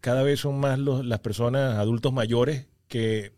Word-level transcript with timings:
cada 0.00 0.22
vez 0.22 0.40
son 0.40 0.58
más 0.60 0.78
los- 0.78 1.04
las 1.04 1.20
personas, 1.20 1.76
adultos 1.78 2.12
mayores, 2.12 2.66
que 2.88 3.32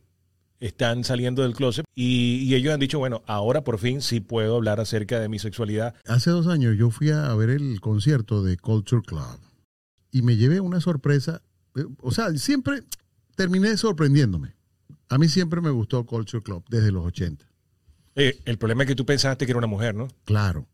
están 0.61 1.03
saliendo 1.05 1.43
del 1.43 1.55
closet 1.55 1.85
y, 1.95 2.37
y 2.45 2.55
ellos 2.55 2.73
han 2.73 2.79
dicho, 2.81 2.99
bueno, 3.01 3.23
ahora 3.27 3.65
por 3.65 3.79
fin 3.79 4.01
sí 4.01 4.21
puedo 4.21 4.55
hablar 4.57 4.79
acerca 4.81 5.19
de 5.19 5.29
mi 5.29 5.39
sexualidad. 5.41 5.95
Hace 6.07 6.31
dos 6.31 6.47
años 6.47 6.77
yo 6.79 6.91
fui 6.91 7.11
a 7.11 7.35
ver 7.35 7.51
el 7.51 7.81
concierto 7.81 8.43
de 8.45 8.57
Culture 8.57 9.03
Club 9.03 9.41
y 10.13 10.23
me 10.23 10.37
llevé 10.37 10.61
una 10.61 10.81
sorpresa. 10.81 11.43
O 12.01 12.13
sea, 12.13 12.31
siempre 12.37 12.83
terminé 13.35 13.77
sorprendiéndome. 13.77 14.55
A 15.09 15.19
mí 15.19 15.29
siempre 15.29 15.61
me 15.61 15.71
gustó 15.71 16.07
Culture 16.07 16.43
Club 16.43 16.65
desde 16.69 16.93
los 16.93 17.05
80. 17.07 17.45
Eh, 18.15 18.39
el 18.45 18.57
problema 18.59 18.85
es 18.85 18.89
que 18.89 18.95
tú 18.95 19.05
pensaste 19.05 19.45
que 19.47 19.53
era 19.53 19.59
una 19.59 19.67
mujer, 19.67 19.95
¿no? 19.95 20.09
Claro. 20.25 20.67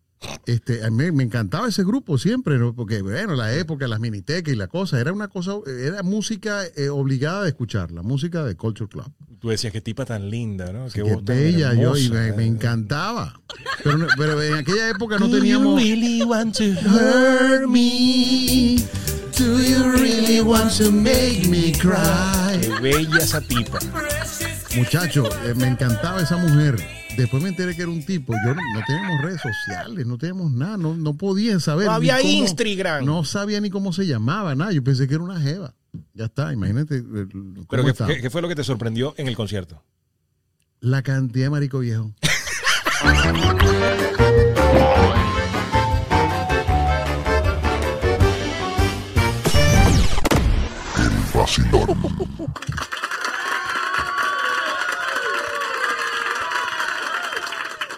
Este, 0.47 0.85
a 0.85 0.91
mí 0.91 1.11
me 1.13 1.23
encantaba 1.23 1.69
ese 1.69 1.85
grupo 1.85 2.19
siempre, 2.19 2.59
¿no? 2.59 2.75
porque 2.75 3.03
bueno, 3.03 3.35
la 3.35 3.55
época, 3.55 3.87
las 3.87 4.01
minitecas 4.01 4.53
y 4.53 4.57
la 4.57 4.67
cosa, 4.67 5.01
era 5.01 5.13
una 5.13 5.29
cosa, 5.29 5.53
era 5.67 6.03
música 6.03 6.65
eh, 6.77 6.89
obligada 6.89 7.45
de 7.45 7.51
escuchar, 7.51 7.93
la 7.93 8.03
música 8.03 8.45
de 8.45 8.57
Culture 8.57 8.89
Club. 8.89 9.11
Tú 9.39 9.51
decías, 9.51 9.73
qué 9.73 9.81
tipa 9.81 10.05
tan 10.05 10.31
linda, 10.31 10.73
¿no? 10.73 10.89
Qué, 10.89 11.03
voz 11.03 11.23
bella, 11.23 11.73
yo, 11.75 11.97
y 11.97 12.09
me, 12.11 12.33
me 12.33 12.45
encantaba. 12.45 13.41
Pero, 13.85 14.09
pero 14.17 14.43
en 14.43 14.55
aquella 14.55 14.89
época 14.89 15.19
no 15.19 15.31
teníamos... 15.31 15.81
really 15.81 16.23
want 16.25 16.57
to 16.57 16.65
hurt 16.89 17.69
me? 17.69 18.79
Do 19.37 19.63
you 19.63 19.93
really 19.93 20.41
want 20.41 20.73
to 20.79 20.91
make 20.91 21.47
me 21.49 21.71
cry? 21.71 22.59
Qué 22.61 22.81
bella 22.81 23.19
esa 23.19 23.41
tipa. 23.41 23.79
Muchacho, 24.77 25.29
eh, 25.45 25.55
me 25.55 25.67
encantaba 25.67 26.21
esa 26.21 26.37
mujer. 26.37 26.77
Después 27.17 27.43
me 27.43 27.49
enteré 27.49 27.75
que 27.75 27.83
era 27.83 27.91
un 27.91 28.05
tipo. 28.05 28.33
Yo 28.47 28.55
no, 28.55 28.61
no 28.75 28.81
teníamos 28.87 29.23
redes 29.23 29.41
sociales, 29.41 30.07
no 30.07 30.19
teníamos 30.19 30.53
nada, 30.53 30.77
no, 30.77 30.95
no 30.95 31.17
podían 31.17 31.61
saber. 31.61 31.87
No 31.87 31.93
había 31.93 32.19
cómo- 32.19 32.29
Instagram. 32.29 33.05
No 33.05 33.25
sabía 33.25 33.61
ni 33.61 33.71
cómo 33.71 33.93
se 33.93 34.07
llamaba, 34.07 34.55
nada. 34.55 34.73
Yo 34.73 34.85
pensé 34.85 35.09
que 35.09 35.15
era 35.15 35.25
una 35.25 35.41
jeva. 35.41 35.75
Ya 36.15 36.27
está, 36.27 36.53
imagínate. 36.53 36.99
eh, 36.99 37.03
cómo 37.33 37.67
Pero 37.69 37.85
¿qué, 37.85 37.91
estaba. 37.91 38.11
qué- 38.15 38.21
qué 38.21 38.31
fue 38.31 38.43
lo 38.43 38.49
que 38.49 38.55
te 38.55 38.63
sorprendió 38.65 39.15
en 39.17 39.27
el 39.29 39.37
concierto? 39.37 39.83
La 40.81 41.03
cantidad 41.03 41.47
de 41.47 41.51
marico 41.51 41.81
viejo. 41.81 42.13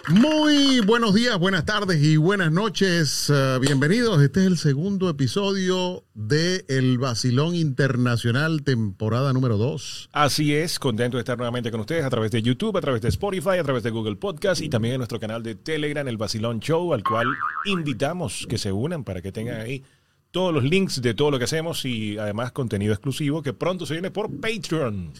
Muy 0.09 0.79
buenos 0.79 1.13
días, 1.13 1.37
buenas 1.37 1.63
tardes 1.63 2.01
y 2.01 2.17
buenas 2.17 2.51
noches. 2.51 3.29
Eh, 3.29 3.59
bienvenidos. 3.61 4.21
Este 4.21 4.41
es 4.41 4.47
el 4.47 4.57
segundo 4.57 5.07
episodio 5.09 6.03
de 6.15 6.65
El 6.69 6.97
Basilón 6.97 7.53
Internacional, 7.53 8.63
temporada 8.63 9.31
número 9.31 9.57
2. 9.57 10.09
Así 10.11 10.55
es, 10.55 10.79
contento 10.79 11.17
de 11.17 11.21
estar 11.21 11.37
nuevamente 11.37 11.69
con 11.69 11.81
ustedes 11.81 12.03
a 12.03 12.09
través 12.09 12.31
de 12.31 12.41
YouTube, 12.41 12.75
a 12.75 12.81
través 12.81 13.01
de 13.01 13.09
Spotify, 13.09 13.59
a 13.59 13.63
través 13.63 13.83
de 13.83 13.91
Google 13.91 14.15
Podcast 14.15 14.61
y 14.61 14.69
también 14.69 14.95
en 14.95 14.99
nuestro 14.99 15.19
canal 15.19 15.43
de 15.43 15.53
Telegram, 15.53 16.07
el 16.07 16.17
Basilón 16.17 16.59
Show, 16.59 16.95
al 16.95 17.03
cual 17.03 17.27
invitamos 17.65 18.47
que 18.49 18.57
se 18.57 18.71
unan 18.71 19.03
para 19.03 19.21
que 19.21 19.31
tengan 19.31 19.61
ahí 19.61 19.83
todos 20.31 20.51
los 20.51 20.63
links 20.63 21.01
de 21.01 21.13
todo 21.13 21.29
lo 21.29 21.37
que 21.37 21.45
hacemos 21.45 21.85
y 21.85 22.17
además 22.17 22.51
contenido 22.51 22.93
exclusivo 22.93 23.43
que 23.43 23.53
pronto 23.53 23.85
se 23.85 23.93
viene 23.93 24.09
por 24.09 24.31
Patreon. 24.39 25.13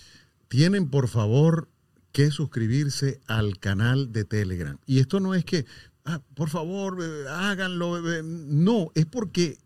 tienen 0.48 0.90
por 0.90 1.08
favor 1.08 1.70
que 2.12 2.32
suscribirse 2.32 3.22
al 3.28 3.58
canal 3.58 4.12
de 4.12 4.26
Telegram. 4.26 4.78
Y 4.86 5.00
esto 5.00 5.20
no 5.20 5.34
es 5.34 5.46
que, 5.46 5.66
ah, 6.06 6.22
por 6.36 6.50
favor, 6.50 6.98
eh, 7.02 7.30
háganlo. 7.30 7.98
eh, 8.14 8.22
no, 8.24 8.92
es 8.96 9.06
porque 9.06 9.58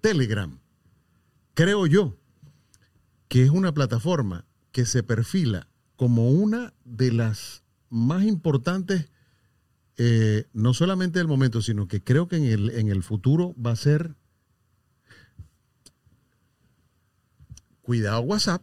Telegram, 0.00 0.58
creo 1.54 1.86
yo, 1.86 2.16
que 3.28 3.42
es 3.42 3.50
una 3.50 3.72
plataforma 3.72 4.44
que 4.70 4.86
se 4.86 5.02
perfila 5.02 5.68
como 5.96 6.30
una 6.30 6.74
de 6.84 7.12
las 7.12 7.62
más 7.88 8.24
importantes, 8.24 9.08
eh, 9.96 10.46
no 10.52 10.74
solamente 10.74 11.20
del 11.20 11.28
momento, 11.28 11.62
sino 11.62 11.86
que 11.86 12.02
creo 12.02 12.28
que 12.28 12.36
en 12.36 12.44
el, 12.44 12.70
en 12.70 12.88
el 12.88 13.02
futuro 13.02 13.54
va 13.60 13.72
a 13.72 13.76
ser... 13.76 14.14
Cuidado 17.82 18.20
WhatsApp. 18.22 18.62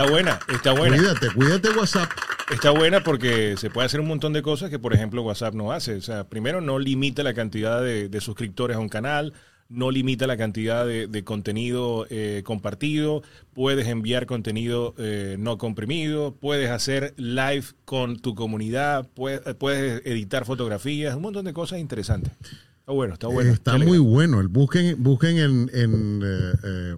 Está 0.00 0.12
buena, 0.12 0.40
está 0.48 0.72
buena. 0.72 0.96
Cuídate, 0.96 1.28
cuídate 1.34 1.68
WhatsApp. 1.78 2.10
Está 2.50 2.70
buena 2.70 3.04
porque 3.04 3.56
se 3.58 3.68
puede 3.68 3.84
hacer 3.84 4.00
un 4.00 4.08
montón 4.08 4.32
de 4.32 4.40
cosas 4.40 4.70
que, 4.70 4.78
por 4.78 4.94
ejemplo, 4.94 5.20
WhatsApp 5.22 5.52
no 5.52 5.72
hace. 5.72 5.96
O 5.96 6.00
sea, 6.00 6.26
primero 6.26 6.62
no 6.62 6.78
limita 6.78 7.22
la 7.22 7.34
cantidad 7.34 7.82
de, 7.82 8.08
de 8.08 8.20
suscriptores 8.22 8.78
a 8.78 8.80
un 8.80 8.88
canal, 8.88 9.34
no 9.68 9.90
limita 9.90 10.26
la 10.26 10.38
cantidad 10.38 10.86
de, 10.86 11.06
de 11.06 11.22
contenido 11.22 12.06
eh, 12.08 12.40
compartido, 12.46 13.22
puedes 13.52 13.88
enviar 13.88 14.24
contenido 14.24 14.94
eh, 14.96 15.36
no 15.38 15.58
comprimido, 15.58 16.34
puedes 16.34 16.70
hacer 16.70 17.12
live 17.18 17.64
con 17.84 18.18
tu 18.20 18.34
comunidad, 18.34 19.06
puedes, 19.12 19.42
puedes 19.56 20.00
editar 20.06 20.46
fotografías, 20.46 21.14
un 21.14 21.22
montón 21.22 21.44
de 21.44 21.52
cosas 21.52 21.78
interesantes. 21.78 22.32
Está 22.80 22.92
bueno, 22.92 23.12
está 23.12 23.26
bueno. 23.28 23.52
Está 23.52 23.78
muy 23.78 23.98
bueno. 23.98 24.42
Busquen, 24.48 25.00
busquen 25.00 25.38
en, 25.38 25.70
en, 25.74 26.22
eh, 26.24 26.52
eh, 26.64 26.96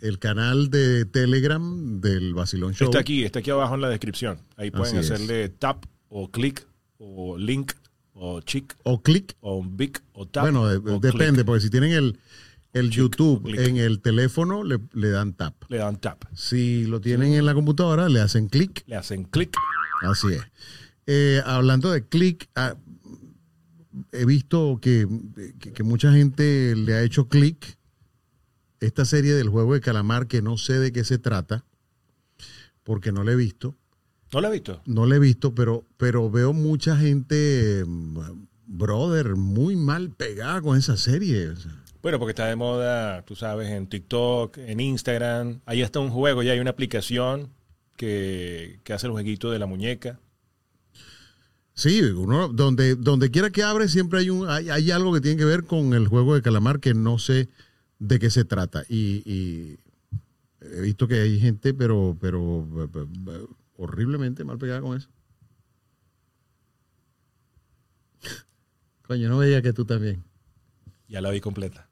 el 0.00 0.18
canal 0.18 0.70
de 0.70 1.04
Telegram 1.04 2.00
del 2.00 2.34
Basilón 2.34 2.74
Show. 2.74 2.86
Está 2.88 2.98
aquí, 3.00 3.24
está 3.24 3.38
aquí 3.40 3.50
abajo 3.50 3.74
en 3.74 3.80
la 3.82 3.88
descripción. 3.88 4.38
Ahí 4.56 4.70
pueden 4.70 4.98
Así 4.98 5.06
es. 5.06 5.10
hacerle 5.10 5.48
tap 5.48 5.84
o 6.08 6.30
click 6.30 6.66
o 6.98 7.36
link 7.36 7.72
o 8.14 8.40
chick 8.40 8.76
O 8.84 9.02
clic. 9.02 9.34
o 9.40 9.62
big 9.62 9.98
o 10.12 10.26
tap. 10.26 10.44
Bueno, 10.44 10.66
de- 10.68 10.76
o 10.78 10.98
depende, 11.00 11.34
click. 11.34 11.46
porque 11.46 11.60
si 11.62 11.70
tienen 11.70 11.92
el, 11.92 12.18
el 12.72 12.90
YouTube 12.90 13.42
clic. 13.44 13.60
en 13.60 13.76
el 13.76 14.00
teléfono, 14.00 14.64
le, 14.64 14.78
le 14.94 15.10
dan 15.10 15.34
tap. 15.34 15.54
Le 15.68 15.78
dan 15.78 15.98
tap. 16.00 16.24
Si 16.34 16.84
lo 16.86 17.00
tienen 17.00 17.34
en 17.34 17.44
la 17.44 17.54
computadora, 17.54 18.08
le 18.08 18.20
hacen 18.20 18.48
clic. 18.48 18.82
Le 18.86 18.96
hacen 18.96 19.24
click. 19.24 19.54
Así 20.02 20.28
es. 20.32 20.42
Eh, 21.06 21.40
hablando 21.44 21.90
de 21.92 22.06
clic, 22.06 22.48
ah, 22.56 22.74
he 24.12 24.24
visto 24.24 24.78
que, 24.80 25.06
que- 25.58 25.72
que 25.72 25.82
mucha 25.82 26.12
gente 26.12 26.74
le 26.76 26.94
ha 26.94 27.02
hecho 27.02 27.28
clic 27.28 27.75
esta 28.80 29.04
serie 29.04 29.34
del 29.34 29.48
juego 29.48 29.74
de 29.74 29.80
calamar 29.80 30.26
que 30.26 30.42
no 30.42 30.56
sé 30.56 30.78
de 30.78 30.92
qué 30.92 31.04
se 31.04 31.18
trata, 31.18 31.64
porque 32.82 33.12
no 33.12 33.24
la 33.24 33.32
he 33.32 33.36
visto. 33.36 33.74
¿No 34.32 34.40
lo 34.40 34.48
has 34.48 34.52
visto? 34.52 34.82
No 34.86 35.06
la 35.06 35.16
he 35.16 35.18
visto, 35.18 35.54
pero, 35.54 35.84
pero 35.96 36.30
veo 36.30 36.52
mucha 36.52 36.96
gente, 36.96 37.84
mm, 37.86 38.18
brother, 38.66 39.36
muy 39.36 39.76
mal 39.76 40.10
pegada 40.10 40.60
con 40.60 40.76
esa 40.76 40.96
serie. 40.96 41.52
Bueno, 42.02 42.18
porque 42.18 42.32
está 42.32 42.46
de 42.46 42.56
moda, 42.56 43.22
tú 43.22 43.34
sabes, 43.34 43.68
en 43.70 43.86
TikTok, 43.86 44.58
en 44.58 44.80
Instagram. 44.80 45.60
Ahí 45.64 45.82
está 45.82 46.00
un 46.00 46.10
juego, 46.10 46.42
ya 46.42 46.52
hay 46.52 46.60
una 46.60 46.70
aplicación 46.70 47.50
que, 47.96 48.80
que 48.84 48.92
hace 48.92 49.06
el 49.06 49.12
jueguito 49.12 49.50
de 49.50 49.58
la 49.58 49.66
muñeca. 49.66 50.20
Sí, 51.74 52.00
uno, 52.00 52.48
donde, 52.48 52.94
donde 52.94 53.30
quiera 53.30 53.50
que 53.50 53.62
abre 53.62 53.88
siempre 53.88 54.20
hay, 54.20 54.30
un, 54.30 54.48
hay, 54.48 54.70
hay 54.70 54.90
algo 54.90 55.12
que 55.12 55.20
tiene 55.20 55.36
que 55.36 55.44
ver 55.44 55.64
con 55.64 55.92
el 55.92 56.08
juego 56.08 56.34
de 56.34 56.42
calamar 56.42 56.80
que 56.80 56.94
no 56.94 57.18
sé 57.18 57.50
de 57.98 58.18
qué 58.18 58.30
se 58.30 58.44
trata. 58.44 58.84
Y, 58.88 59.22
y 59.24 59.78
he 60.60 60.80
visto 60.80 61.08
que 61.08 61.20
hay 61.20 61.40
gente, 61.40 61.74
pero, 61.74 62.16
pero 62.20 62.66
eh, 62.84 62.88
eh, 62.94 63.46
horriblemente 63.76 64.44
mal 64.44 64.58
pegada 64.58 64.80
con 64.80 64.96
eso. 64.96 65.08
Coño, 69.06 69.28
no 69.28 69.38
veía 69.38 69.62
que 69.62 69.72
tú 69.72 69.84
también. 69.84 70.24
Ya 71.08 71.20
la 71.20 71.30
vi 71.30 71.40
completa. 71.40 71.88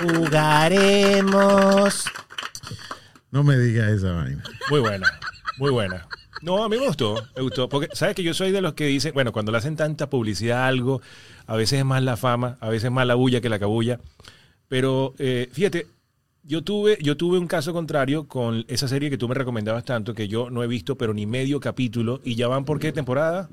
Jugaremos. 0.00 2.04
No 3.30 3.44
me 3.44 3.58
digas 3.58 3.90
esa 3.90 4.12
vaina. 4.12 4.42
Muy 4.68 4.80
buena, 4.80 5.20
muy 5.58 5.70
buena. 5.70 6.06
No, 6.42 6.64
a 6.64 6.68
mí 6.68 6.78
me 6.78 6.86
gustó, 6.86 7.16
me 7.36 7.42
gustó. 7.42 7.68
Porque, 7.68 7.88
¿sabes 7.92 8.14
que 8.14 8.22
yo 8.22 8.32
soy 8.34 8.50
de 8.50 8.60
los 8.60 8.74
que 8.74 8.86
dicen, 8.86 9.12
bueno, 9.12 9.32
cuando 9.32 9.52
le 9.52 9.58
hacen 9.58 9.76
tanta 9.76 10.08
publicidad 10.08 10.62
a 10.62 10.66
algo, 10.68 11.02
a 11.46 11.56
veces 11.56 11.80
es 11.80 11.84
más 11.84 12.02
la 12.02 12.16
fama, 12.16 12.56
a 12.60 12.68
veces 12.68 12.84
es 12.84 12.90
más 12.90 13.06
la 13.06 13.14
bulla 13.14 13.40
que 13.40 13.48
la 13.48 13.58
cabulla. 13.58 14.00
Pero 14.68 15.14
eh, 15.18 15.48
fíjate, 15.52 15.86
yo 16.42 16.62
tuve, 16.62 16.98
yo 17.02 17.16
tuve 17.16 17.38
un 17.38 17.46
caso 17.46 17.72
contrario 17.72 18.26
con 18.26 18.64
esa 18.68 18.88
serie 18.88 19.10
que 19.10 19.18
tú 19.18 19.28
me 19.28 19.34
recomendabas 19.34 19.84
tanto, 19.84 20.14
que 20.14 20.28
yo 20.28 20.48
no 20.50 20.62
he 20.62 20.66
visto, 20.66 20.96
pero 20.96 21.12
ni 21.12 21.26
medio 21.26 21.60
capítulo, 21.60 22.20
y 22.24 22.36
ya 22.36 22.48
van 22.48 22.64
por 22.64 22.78
qué 22.78 22.92
temporada? 22.92 23.48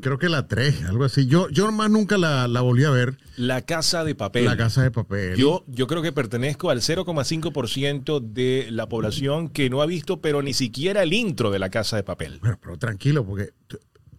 Creo 0.00 0.18
que 0.18 0.28
la 0.28 0.48
3, 0.48 0.84
algo 0.86 1.04
así. 1.04 1.26
Yo, 1.26 1.48
yo 1.50 1.70
más 1.70 1.90
nunca 1.90 2.18
la, 2.18 2.48
la 2.48 2.60
volví 2.60 2.84
a 2.84 2.90
ver. 2.90 3.18
La 3.36 3.62
Casa 3.62 4.04
de 4.04 4.14
Papel. 4.14 4.44
La 4.44 4.56
casa 4.56 4.82
de 4.82 4.90
papel. 4.90 5.36
Yo, 5.36 5.64
yo 5.68 5.86
creo 5.86 6.02
que 6.02 6.10
pertenezco 6.12 6.70
al 6.70 6.80
0,5% 6.80 8.20
de 8.20 8.68
la 8.70 8.88
población 8.88 9.48
que 9.48 9.70
no 9.70 9.80
ha 9.82 9.86
visto, 9.86 10.20
pero 10.20 10.42
ni 10.42 10.54
siquiera 10.54 11.02
el 11.02 11.12
intro 11.12 11.50
de 11.50 11.58
La 11.58 11.70
Casa 11.70 11.96
de 11.96 12.02
Papel. 12.02 12.38
Bueno, 12.40 12.58
pero 12.60 12.76
tranquilo, 12.76 13.24
porque 13.24 13.52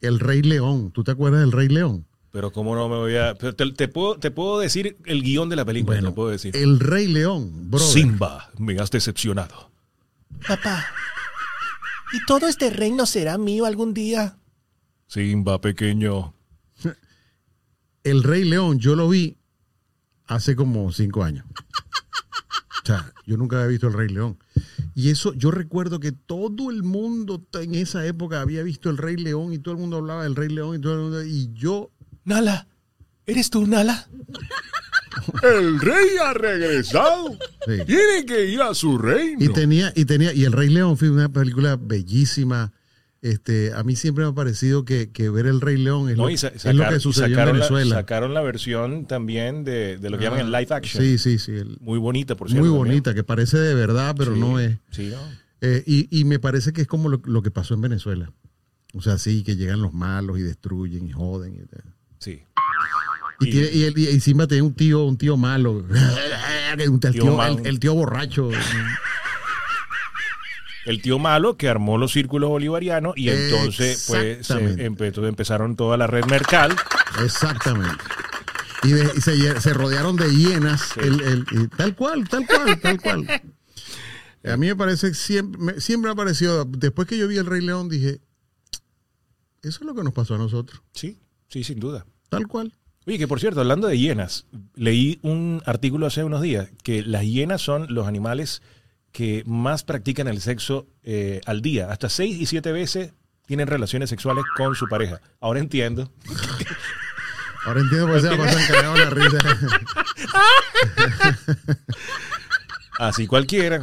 el 0.01 0.19
Rey 0.19 0.41
León, 0.41 0.91
¿tú 0.91 1.03
te 1.03 1.11
acuerdas 1.11 1.41
del 1.41 1.51
Rey 1.51 1.67
León? 1.67 2.05
Pero 2.31 2.51
cómo 2.51 2.75
no 2.75 2.87
me 2.87 2.95
voy 2.95 3.15
a... 3.17 3.33
pero 3.35 3.55
Te, 3.55 3.71
te 3.71 3.87
puedo, 3.87 4.17
te 4.17 4.31
puedo 4.31 4.59
decir 4.59 4.97
el 5.05 5.23
guion 5.23 5.49
de 5.49 5.55
la 5.55 5.65
película, 5.65 5.97
te 5.97 6.03
lo 6.03 6.13
puedo 6.13 6.29
decir. 6.29 6.55
El 6.55 6.79
Rey 6.79 7.07
León, 7.07 7.69
brother. 7.71 7.87
Simba, 7.87 8.49
me 8.57 8.79
has 8.79 8.91
decepcionado. 8.91 9.71
Papá. 10.47 10.85
¿Y 12.13 12.23
todo 12.25 12.47
este 12.47 12.69
reino 12.69 13.05
será 13.05 13.37
mío 13.37 13.65
algún 13.65 13.93
día? 13.93 14.37
Simba, 15.09 15.59
pequeño. 15.59 16.35
El 18.03 18.21
Rey 18.23 18.43
León, 18.45 18.77
yo 18.77 18.95
lo 18.95 19.09
vi 19.09 19.37
hace 20.27 20.55
como 20.55 20.91
cinco 20.91 21.23
años. 21.23 21.45
O 22.83 22.85
sea, 22.85 23.11
yo 23.25 23.35
nunca 23.35 23.57
había 23.57 23.69
visto 23.69 23.87
El 23.87 23.93
Rey 23.93 24.09
León. 24.09 24.37
Y 24.93 25.09
eso, 25.09 25.33
yo 25.33 25.49
recuerdo 25.49 25.99
que 25.99 26.11
todo 26.11 26.69
el 26.69 26.83
mundo 26.83 27.43
en 27.53 27.73
esa 27.73 28.05
época 28.05 28.39
había 28.39 28.61
visto 28.61 28.91
El 28.91 28.97
Rey 28.97 29.15
León 29.15 29.51
y 29.51 29.57
todo 29.57 29.73
el 29.73 29.79
mundo 29.79 29.97
hablaba 29.97 30.23
del 30.23 30.35
Rey 30.35 30.49
León 30.49 30.75
y 30.75 30.79
todo 30.79 30.93
el 30.93 30.99
mundo, 30.99 31.23
y 31.23 31.51
yo, 31.53 31.91
Nala, 32.23 32.67
¿eres 33.25 33.49
tú, 33.49 33.65
Nala? 33.65 34.07
El 35.43 35.79
rey 35.79 36.17
ha 36.23 36.33
regresado. 36.33 37.37
Sí. 37.65 37.83
Tiene 37.85 38.25
que 38.27 38.45
ir 38.45 38.61
a 38.61 38.75
su 38.75 38.97
reino. 38.97 39.43
y 39.43 39.49
tenía, 39.49 39.91
y 39.95 40.05
tenía, 40.05 40.33
y 40.33 40.45
El 40.45 40.53
Rey 40.53 40.69
León 40.69 40.97
fue 40.97 41.09
una 41.09 41.29
película 41.29 41.77
bellísima. 41.77 42.71
Este, 43.21 43.73
a 43.73 43.83
mí 43.83 43.97
siempre 43.97 44.23
me 44.23 44.29
ha 44.31 44.33
parecido 44.33 44.85
que, 44.85 45.11
que 45.11 45.29
ver 45.29 45.45
El 45.45 45.59
Rey 45.59 45.77
León 45.77 46.09
es, 46.09 46.15
No, 46.15 46.23
lo, 46.23 46.29
es 46.29 46.43
lo 46.43 46.87
que 46.89 46.99
sucedió 47.01 47.25
en 47.27 47.31
sacaron 47.33 47.59
la- 47.59 47.65
Venezuela. 47.65 47.95
sacaron 47.97 48.33
la 48.33 48.41
versión 48.41 49.05
también 49.07 49.65
de, 49.65 49.97
de 49.97 50.09
lo 50.09 50.17
que 50.17 50.23
llaman 50.23 50.39
el 50.39 50.51
live 50.51 50.67
action. 50.69 51.03
Sí, 51.03 51.17
sí, 51.17 51.37
sí. 51.37 51.51
el- 51.51 51.77
Muy 51.81 51.99
bonita, 51.99 52.35
por 52.35 52.47
cierto. 52.49 52.61
muy 52.65 52.69
también. 52.77 52.91
bonita, 52.93 53.13
que 53.13 53.23
parece 53.25 53.57
de 53.57 53.75
verdad, 53.75 54.15
pero 54.17 54.33
Sí, 54.35 54.39
no 54.39 54.57
es. 54.59 54.77
Sí, 54.91 55.09
no. 55.09 55.17
Eh, 55.61 55.83
y, 55.85 56.07
y 56.17 56.23
me 56.23 56.39
parece 56.39 56.71
que 56.71 56.81
es 56.81 56.87
como 56.87 57.09
lo, 57.09 57.21
lo 57.25 57.41
que 57.41 57.51
pasó 57.51 57.73
en 57.73 57.81
Venezuela. 57.81 58.31
O 58.93 59.01
sea, 59.01 59.17
sí, 59.17 59.43
que 59.43 59.57
llegan 59.57 59.81
los 59.81 59.93
malos 59.93 60.39
y 60.39 60.41
destruyen 60.41 61.05
y 61.05 61.11
joden. 61.11 61.55
Y, 61.55 61.59
Sí. 62.19 62.41
y, 63.41 63.47
Y- 63.47 63.51
tiene- 63.51 63.69
y 63.73 63.83
él- 63.83 63.97
y 63.97 64.07
encima 64.07 64.47
tiene 64.47 64.61
un 64.63 64.73
tío, 64.73 65.03
un 65.03 65.17
tío 65.17 65.35
malo. 65.35 65.85
El 66.77 66.99
Tío 67.11 67.43
el- 67.43 67.65
el 67.65 67.79
tío 67.79 67.93
borracho. 67.95 68.49
El 70.85 71.01
tío 71.01 71.19
malo 71.19 71.57
que 71.57 71.67
armó 71.69 71.97
los 71.97 72.11
círculos 72.13 72.49
bolivarianos 72.49 73.13
y 73.17 73.29
entonces 73.29 74.05
pues 74.07 74.21
se 74.21 74.31
Exactamente. 74.33 74.89
empe- 74.89 75.27
empezaron 75.27 75.75
toda 75.75 75.97
la 75.97 76.07
red 76.07 76.25
mercal. 76.25 76.75
Exactamente. 77.23 78.03
Y, 78.83 78.91
de- 78.91 79.11
y 79.17 79.21
se, 79.21 79.59
se 79.61 79.73
rodearon 79.73 80.15
de 80.15 80.33
hienas. 80.33 80.95
el- 80.97 81.21
el- 81.21 81.45
y 81.51 81.67
tal 81.67 81.95
cual, 81.95 82.27
tal 82.29 82.47
cual, 82.47 82.79
tal 82.79 83.01
cual. 83.01 83.27
A 84.45 84.55
mí 84.55 84.67
me 84.67 84.75
parece, 84.77 85.13
siempre 85.13 85.61
me, 85.61 85.81
siempre 85.81 86.07
me 86.09 86.13
ha 86.13 86.15
parecido, 86.15 86.63
después 86.65 87.07
que 87.07 87.17
yo 87.17 87.27
vi 87.27 87.37
El 87.37 87.45
Rey 87.45 87.61
León, 87.61 87.89
dije, 87.89 88.21
eso 89.61 89.79
es 89.79 89.85
lo 89.85 89.93
que 89.93 90.03
nos 90.03 90.13
pasó 90.13 90.35
a 90.35 90.37
nosotros. 90.37 90.81
Sí, 90.93 91.17
sí, 91.49 91.63
sin 91.65 91.79
duda. 91.81 92.05
Tal 92.29 92.47
cual. 92.47 92.73
Oye, 93.05 93.17
que 93.17 93.27
por 93.27 93.39
cierto, 93.41 93.59
hablando 93.59 93.87
de 93.87 93.97
hienas, 93.97 94.45
leí 94.75 95.19
un 95.23 95.61
artículo 95.65 96.05
hace 96.05 96.23
unos 96.23 96.41
días 96.41 96.69
que 96.83 97.03
las 97.03 97.23
hienas 97.23 97.61
son 97.61 97.87
los 97.93 98.07
animales 98.07 98.61
que 99.11 99.43
más 99.45 99.83
practican 99.83 100.27
el 100.27 100.41
sexo 100.41 100.87
eh, 101.03 101.41
al 101.45 101.61
día. 101.61 101.91
Hasta 101.91 102.09
seis 102.09 102.37
y 102.39 102.45
siete 102.45 102.71
veces 102.71 103.13
tienen 103.47 103.67
relaciones 103.67 104.09
sexuales 104.09 104.43
con 104.55 104.75
su 104.75 104.87
pareja. 104.87 105.21
Ahora 105.39 105.59
entiendo. 105.59 106.11
Ahora 107.65 107.81
entiendo 107.81 108.07
por 108.07 108.15
qué 108.15 108.21
se 108.21 108.29
la 108.29 108.37
pasan 108.37 108.67
cagados 108.67 108.99
la 108.99 109.09
risa. 109.09 109.37
Así 112.99 113.27
cualquiera, 113.27 113.79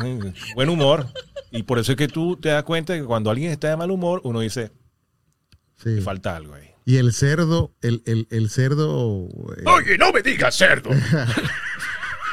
buen 0.55 0.69
humor. 0.69 1.06
Y 1.50 1.62
por 1.62 1.79
eso 1.79 1.93
es 1.93 1.99
que 1.99 2.08
tú 2.08 2.37
te 2.37 2.50
das 2.50 2.64
cuenta 2.64 2.94
que 2.94 3.05
cuando 3.05 3.31
alguien 3.31 3.50
está 3.50 3.69
de 3.69 3.76
mal 3.76 3.90
humor, 3.90 4.20
uno 4.25 4.40
dice, 4.40 4.72
Sí. 5.82 5.90
"Me 5.90 6.00
falta 6.02 6.37
algo 6.37 6.55
ahí. 6.55 6.70
Y 6.84 6.96
el 6.99 7.12
cerdo, 7.12 7.75
el, 7.82 8.02
el, 8.06 8.29
el 8.31 8.49
cerdo, 8.50 9.26
eh, 9.56 9.62
Oye, 9.67 9.99
no 9.99 10.12
me 10.12 10.22
digas 10.22 10.55
cerdo. 10.56 10.90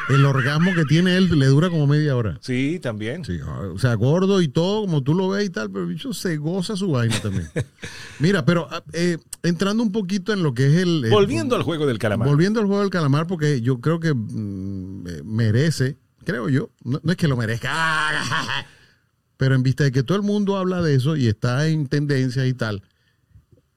el 0.10 0.26
orgasmo 0.26 0.74
que 0.76 0.86
tiene 0.86 1.16
él 1.18 1.30
le 1.40 1.46
dura 1.48 1.70
como 1.70 1.88
media 1.88 2.16
hora. 2.16 2.38
Sí, 2.42 2.80
también. 2.82 3.24
Sí, 3.26 3.40
o 3.42 3.78
sea, 3.80 3.94
gordo 3.96 4.42
y 4.42 4.48
todo, 4.48 4.82
como 4.82 5.02
tú 5.04 5.14
lo 5.14 5.30
ves 5.30 5.46
y 5.46 5.50
tal, 5.50 5.70
pero 5.72 5.84
el 5.86 5.90
bicho 5.94 6.14
se 6.14 6.38
goza 6.38 6.76
su 6.76 6.90
vaina 6.92 7.20
también. 7.22 7.48
Mira, 8.20 8.46
pero 8.46 8.68
ah, 8.70 8.84
eh, 8.94 9.18
entrando 9.44 9.82
un 9.84 9.92
poquito 9.92 10.34
en 10.34 10.44
lo 10.44 10.54
que 10.54 10.68
es 10.68 10.74
el... 10.84 11.06
el- 11.06 11.12
Volviendo 11.12 11.56
al 11.56 11.64
juego 11.64 11.86
del 11.86 12.00
calamar. 12.00 12.28
Volviendo 12.28 12.60
al 12.60 12.66
juego 12.68 12.82
del 12.82 12.90
calamar, 12.90 13.28
porque 13.28 13.62
yo 13.62 13.80
creo 13.82 14.00
que 14.00 14.14
mm, 14.14 15.08
eh, 15.08 15.22
merece, 15.24 15.98
creo 16.26 16.50
yo, 16.50 16.70
no, 16.84 17.00
no 17.04 17.12
es 17.12 17.18
que 17.18 17.28
lo 17.28 17.38
merezca, 17.38 17.72
pero 19.38 19.56
en 19.56 19.64
vista 19.64 19.84
de 19.84 19.92
que 19.92 20.04
todo 20.04 20.18
el 20.18 20.24
mundo 20.24 20.58
habla 20.58 20.82
de 20.82 20.96
eso 20.96 21.16
y 21.16 21.28
está 21.28 21.68
en 21.68 21.88
tendencia 21.88 22.46
y 22.46 22.54
tal, 22.54 22.84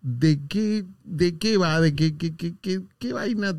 ¿de 0.01 0.41
qué, 0.49 0.85
de 1.05 1.39
qué 1.39 1.57
va? 1.57 1.81
¿De 1.81 1.95
qué, 1.95 2.17
qué, 2.17 2.37
qué, 2.37 2.55
qué- 2.61 2.83
qué 2.99 3.13
vaina 3.13 3.57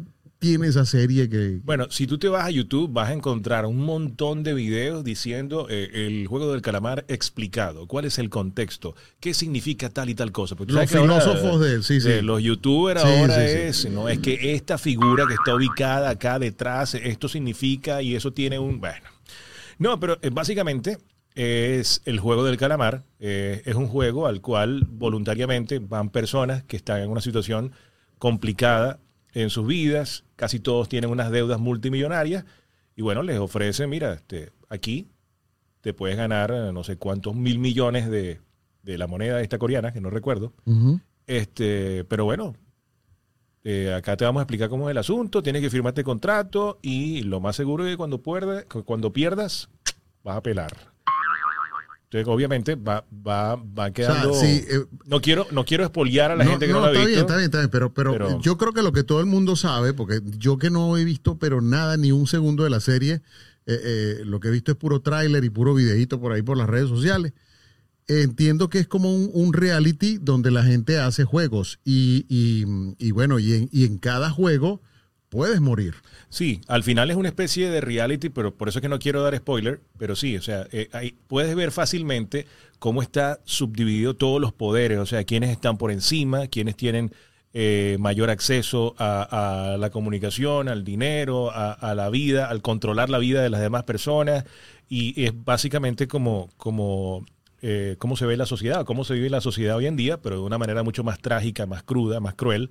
tiene 0.50 0.68
esa 0.68 0.86
serie 0.86 1.30
que... 1.30 1.60
Bueno, 1.64 1.88
si 1.90 2.08
tú 2.08 2.18
te 2.18 2.28
vas 2.30 2.46
a 2.46 2.50
YouTube, 2.52 2.92
vas 2.92 3.10
a 3.10 3.14
encontrar 3.14 3.66
un 3.66 3.78
montón 3.78 4.44
de 4.44 4.54
videos 4.54 5.04
diciendo 5.04 5.68
eh, 5.70 5.90
el 6.08 6.28
juego 6.28 6.52
del 6.52 6.62
calamar 6.62 7.06
explicado. 7.08 7.88
¿Cuál 7.88 8.06
es 8.06 8.18
el 8.20 8.30
contexto? 8.30 8.96
¿Qué 9.20 9.34
significa 9.34 9.90
tal 9.90 10.10
y 10.10 10.16
tal 10.16 10.32
cosa? 10.32 10.56
Porque 10.56 10.74
Los 10.74 10.94
ahora, 10.96 11.20
filósofos 11.22 11.60
de- 11.62 11.84
sí, 11.84 12.00
sí. 12.02 12.22
los 12.22 12.42
youtubers 12.42 13.02
Sí, 13.02 13.08
ahora 13.08 13.36
sí, 13.36 13.42
sí. 13.54 13.58
es, 13.88 13.90
¿no? 13.92 14.08
Es 14.10 14.20
que 14.20 14.54
esta 14.54 14.78
figura 14.78 15.26
que 15.28 15.34
está 15.34 15.56
ubicada 15.56 16.10
acá 16.10 16.40
detrás, 16.40 16.94
esto 16.96 17.28
significa 17.28 18.02
y 18.02 18.16
eso 18.16 18.32
tiene 18.34 18.60
un. 18.60 18.80
Bueno. 18.80 19.06
No, 19.80 20.00
pero 20.00 20.18
eh, 20.22 20.30
básicamente 20.32 20.98
es 21.36 22.02
el 22.06 22.20
juego 22.20 22.44
del 22.46 22.58
calamar. 22.58 23.04
eh, 23.20 23.62
es 23.66 23.76
un 23.76 23.88
juego 23.88 24.26
al 24.28 24.42
cual 24.42 24.88
voluntariamente 24.90 25.80
van 25.80 26.10
personas 26.10 26.64
que 26.64 26.78
están 26.78 27.02
en 27.02 27.10
una 27.10 27.22
situación 27.22 27.72
complicada 28.18 29.00
en 29.34 29.50
sus 29.50 29.66
vidas. 29.66 30.24
Casi 30.36 30.60
todos 30.60 30.90
tienen 30.90 31.10
unas 31.10 31.32
deudas 31.32 31.60
multimillonarias. 31.60 32.46
Y 32.96 33.02
bueno, 33.02 33.24
les 33.24 33.38
ofrecen, 33.40 33.90
mira, 33.90 34.14
este, 34.14 34.52
aquí 34.70 35.08
te 35.82 35.94
puedes 35.94 36.18
ganar 36.18 36.52
eh, 36.52 36.72
no 36.74 36.84
sé 36.84 36.98
cuántos 36.98 37.36
mil 37.36 37.60
millones 37.60 38.10
de, 38.10 38.42
de 38.84 38.98
la 38.98 39.08
moneda 39.08 39.42
esta 39.42 39.58
coreana, 39.60 39.92
que 39.92 40.02
no 40.02 40.10
recuerdo. 40.10 40.54
Este, 41.28 42.06
pero 42.06 42.26
bueno, 42.26 42.56
eh, 43.64 43.94
acá 43.94 44.16
te 44.16 44.24
vamos 44.24 44.40
a 44.40 44.44
explicar 44.44 44.70
cómo 44.70 44.88
es 44.90 44.92
el 44.92 44.98
asunto, 44.98 45.44
tienes 45.44 45.62
que 45.62 45.70
firmar 45.70 45.92
este 45.92 46.06
contrato 46.06 46.80
y 46.82 47.24
lo 47.24 47.42
más 47.42 47.56
seguro 47.58 47.86
es 47.86 47.92
que 47.92 47.98
cuando, 47.98 48.22
cuando 48.86 49.12
pierdas, 49.12 49.70
vas 50.24 50.38
a 50.38 50.42
pelar. 50.42 50.94
Entonces, 52.10 52.28
obviamente, 52.30 52.76
va, 52.76 53.06
va, 53.28 53.56
va 53.58 53.92
quedando... 53.92 54.34
sí, 54.34 54.64
eh, 54.70 54.86
no, 55.08 55.20
quiero, 55.20 55.46
no 55.52 55.66
quiero 55.66 55.84
espolear 55.84 56.32
a 56.32 56.36
la 56.38 56.46
gente 56.46 56.66
que 56.66 56.72
no, 56.72 56.80
lo 56.80 56.86
ha 56.86 56.92
está 56.94 57.00
visto. 57.06 57.10
bien, 57.10 57.20
está 57.20 57.34
bien, 57.36 57.46
está 57.46 57.58
bien, 57.60 57.70
pero, 57.70 57.94
pero, 57.94 58.12
pero- 58.14 58.42
yo 58.42 58.58
creo 58.58 58.72
que 58.72 58.82
lo 58.82 58.94
que 58.94 59.04
todo 59.04 59.20
el 59.20 59.26
mundo 59.26 59.58
sabe, 59.58 59.94
porque 59.94 60.22
yo 60.38 60.58
que 60.58 60.70
no 60.70 60.96
he 60.98 61.04
visto 61.04 61.38
pero 61.38 61.60
nada, 61.62 61.98
ni 61.98 62.14
un 62.14 62.26
segundo 62.26 62.64
de 62.64 62.70
la 62.70 62.80
serie, 62.80 63.22
eh, 63.66 63.80
eh, 63.84 64.22
lo 64.24 64.40
que 64.40 64.48
he 64.48 64.52
visto 64.52 64.72
es 64.72 64.78
puro 64.78 65.02
tráiler 65.02 65.44
y 65.44 65.50
puro 65.50 65.74
videíto 65.74 66.18
por 66.22 66.32
ahí 66.32 66.42
por 66.42 66.56
las 66.58 66.70
redes 66.70 66.88
sociales. 66.88 67.34
Entiendo 68.08 68.70
que 68.70 68.80
es 68.80 68.88
como 68.88 69.14
un, 69.14 69.30
un 69.34 69.52
reality 69.52 70.18
donde 70.18 70.50
la 70.50 70.64
gente 70.64 70.98
hace 71.00 71.26
juegos 71.26 71.80
y, 71.84 72.26
y- 72.30 72.96
y 73.06 73.12
bueno, 73.12 73.38
y 73.38 73.54
en, 73.54 73.70
y 73.74 73.84
en 73.84 73.98
cada 73.98 74.30
juego 74.30 74.82
puedes 75.30 75.62
morir. 75.62 75.96
Sí, 76.30 76.62
al 76.68 76.84
final 76.84 77.10
es 77.12 77.18
una 77.18 77.30
especie 77.30 77.70
de 77.70 77.82
reality, 77.82 78.30
pero 78.30 78.54
por 78.54 78.70
eso 78.70 78.80
es 78.80 78.82
que 78.82 78.90
no 78.90 79.00
quiero 79.00 79.22
dar 79.22 79.36
spoiler, 79.36 79.82
pero 79.98 80.16
sí, 80.16 80.38
o 80.38 80.42
sea, 80.42 80.68
eh, 80.72 80.90
ahí 80.94 81.16
puedes 81.28 81.56
ver 81.56 81.72
fácilmente 81.72 82.46
cómo 82.80 83.02
está 83.02 83.40
subdividido 83.44 84.16
todos 84.16 84.40
los 84.42 84.54
poderes, 84.54 85.00
o 85.00 85.06
sea, 85.06 85.24
quiénes 85.24 85.50
están 85.50 85.78
por 85.78 85.92
encima, 85.92 86.48
quiénes 86.48 86.76
tienen 86.76 87.12
eh, 87.54 87.98
mayor 88.00 88.30
acceso 88.30 88.96
a, 89.00 89.78
la 89.80 89.90
comunicación, 89.90 90.70
al 90.70 90.84
dinero, 90.84 91.52
a, 91.52 91.72
a 91.72 91.96
la 91.96 92.10
vida, 92.10 92.50
al 92.50 92.62
controlar 92.62 93.10
la 93.10 93.18
vida 93.18 93.42
de 93.42 93.50
las 93.50 93.62
demás 93.62 93.84
personas, 93.84 94.46
y 94.90 95.24
es 95.26 95.32
básicamente 95.34 96.08
como, 96.08 96.50
como 96.58 97.26
eh, 97.62 97.96
cómo 97.98 98.16
se 98.16 98.28
ve 98.28 98.38
la 98.38 98.46
sociedad, 98.46 98.86
cómo 98.86 99.04
se 99.04 99.16
vive 99.16 99.32
la 99.32 99.42
sociedad 99.42 99.78
hoy 99.78 99.88
en 99.88 99.96
día, 99.96 100.22
pero 100.22 100.36
de 100.36 100.42
una 100.44 100.60
manera 100.60 100.84
mucho 100.84 101.04
más 101.04 101.20
trágica, 101.20 101.66
más 101.66 101.82
cruda, 101.82 102.20
más 102.20 102.36
cruel. 102.36 102.70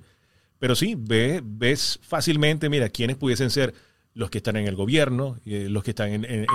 Pero 0.59 0.75
sí, 0.75 0.95
ve, 0.97 1.41
ves 1.43 1.99
fácilmente, 2.01 2.69
mira, 2.69 2.89
quiénes 2.89 3.15
pudiesen 3.17 3.49
ser 3.51 3.73
los 4.13 4.31
que 4.31 4.39
están 4.39 4.55
en 4.57 4.65
el 4.67 4.75
gobierno, 4.75 5.37
eh, 5.45 5.67
los 5.69 5.83
que 5.83 5.91
están 5.91 6.09
en, 6.09 6.25
en- 6.25 6.45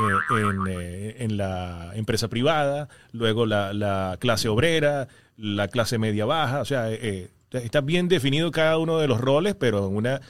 en- 0.51 0.67
eh, 0.69 1.17
en 1.21 1.37
la 1.37 1.93
empresa 1.95 2.29
privada, 2.29 2.89
luego 3.13 3.47
la, 3.47 3.73
la 3.73 4.17
clase 4.21 4.49
obrera, 4.49 5.07
la 5.37 5.69
clase 5.69 5.97
media 5.99 6.25
baja, 6.27 6.61
o 6.61 6.65
sea, 6.65 6.91
eh, 6.91 6.99
eh, 7.03 7.31
está 7.53 7.81
bien 7.81 8.09
definido 8.09 8.51
cada 8.51 8.79
uno 8.79 8.99
de 8.99 9.07
los 9.07 9.21
roles, 9.21 9.55
pero 9.55 9.87
en, 9.87 9.95
una, 9.95 10.21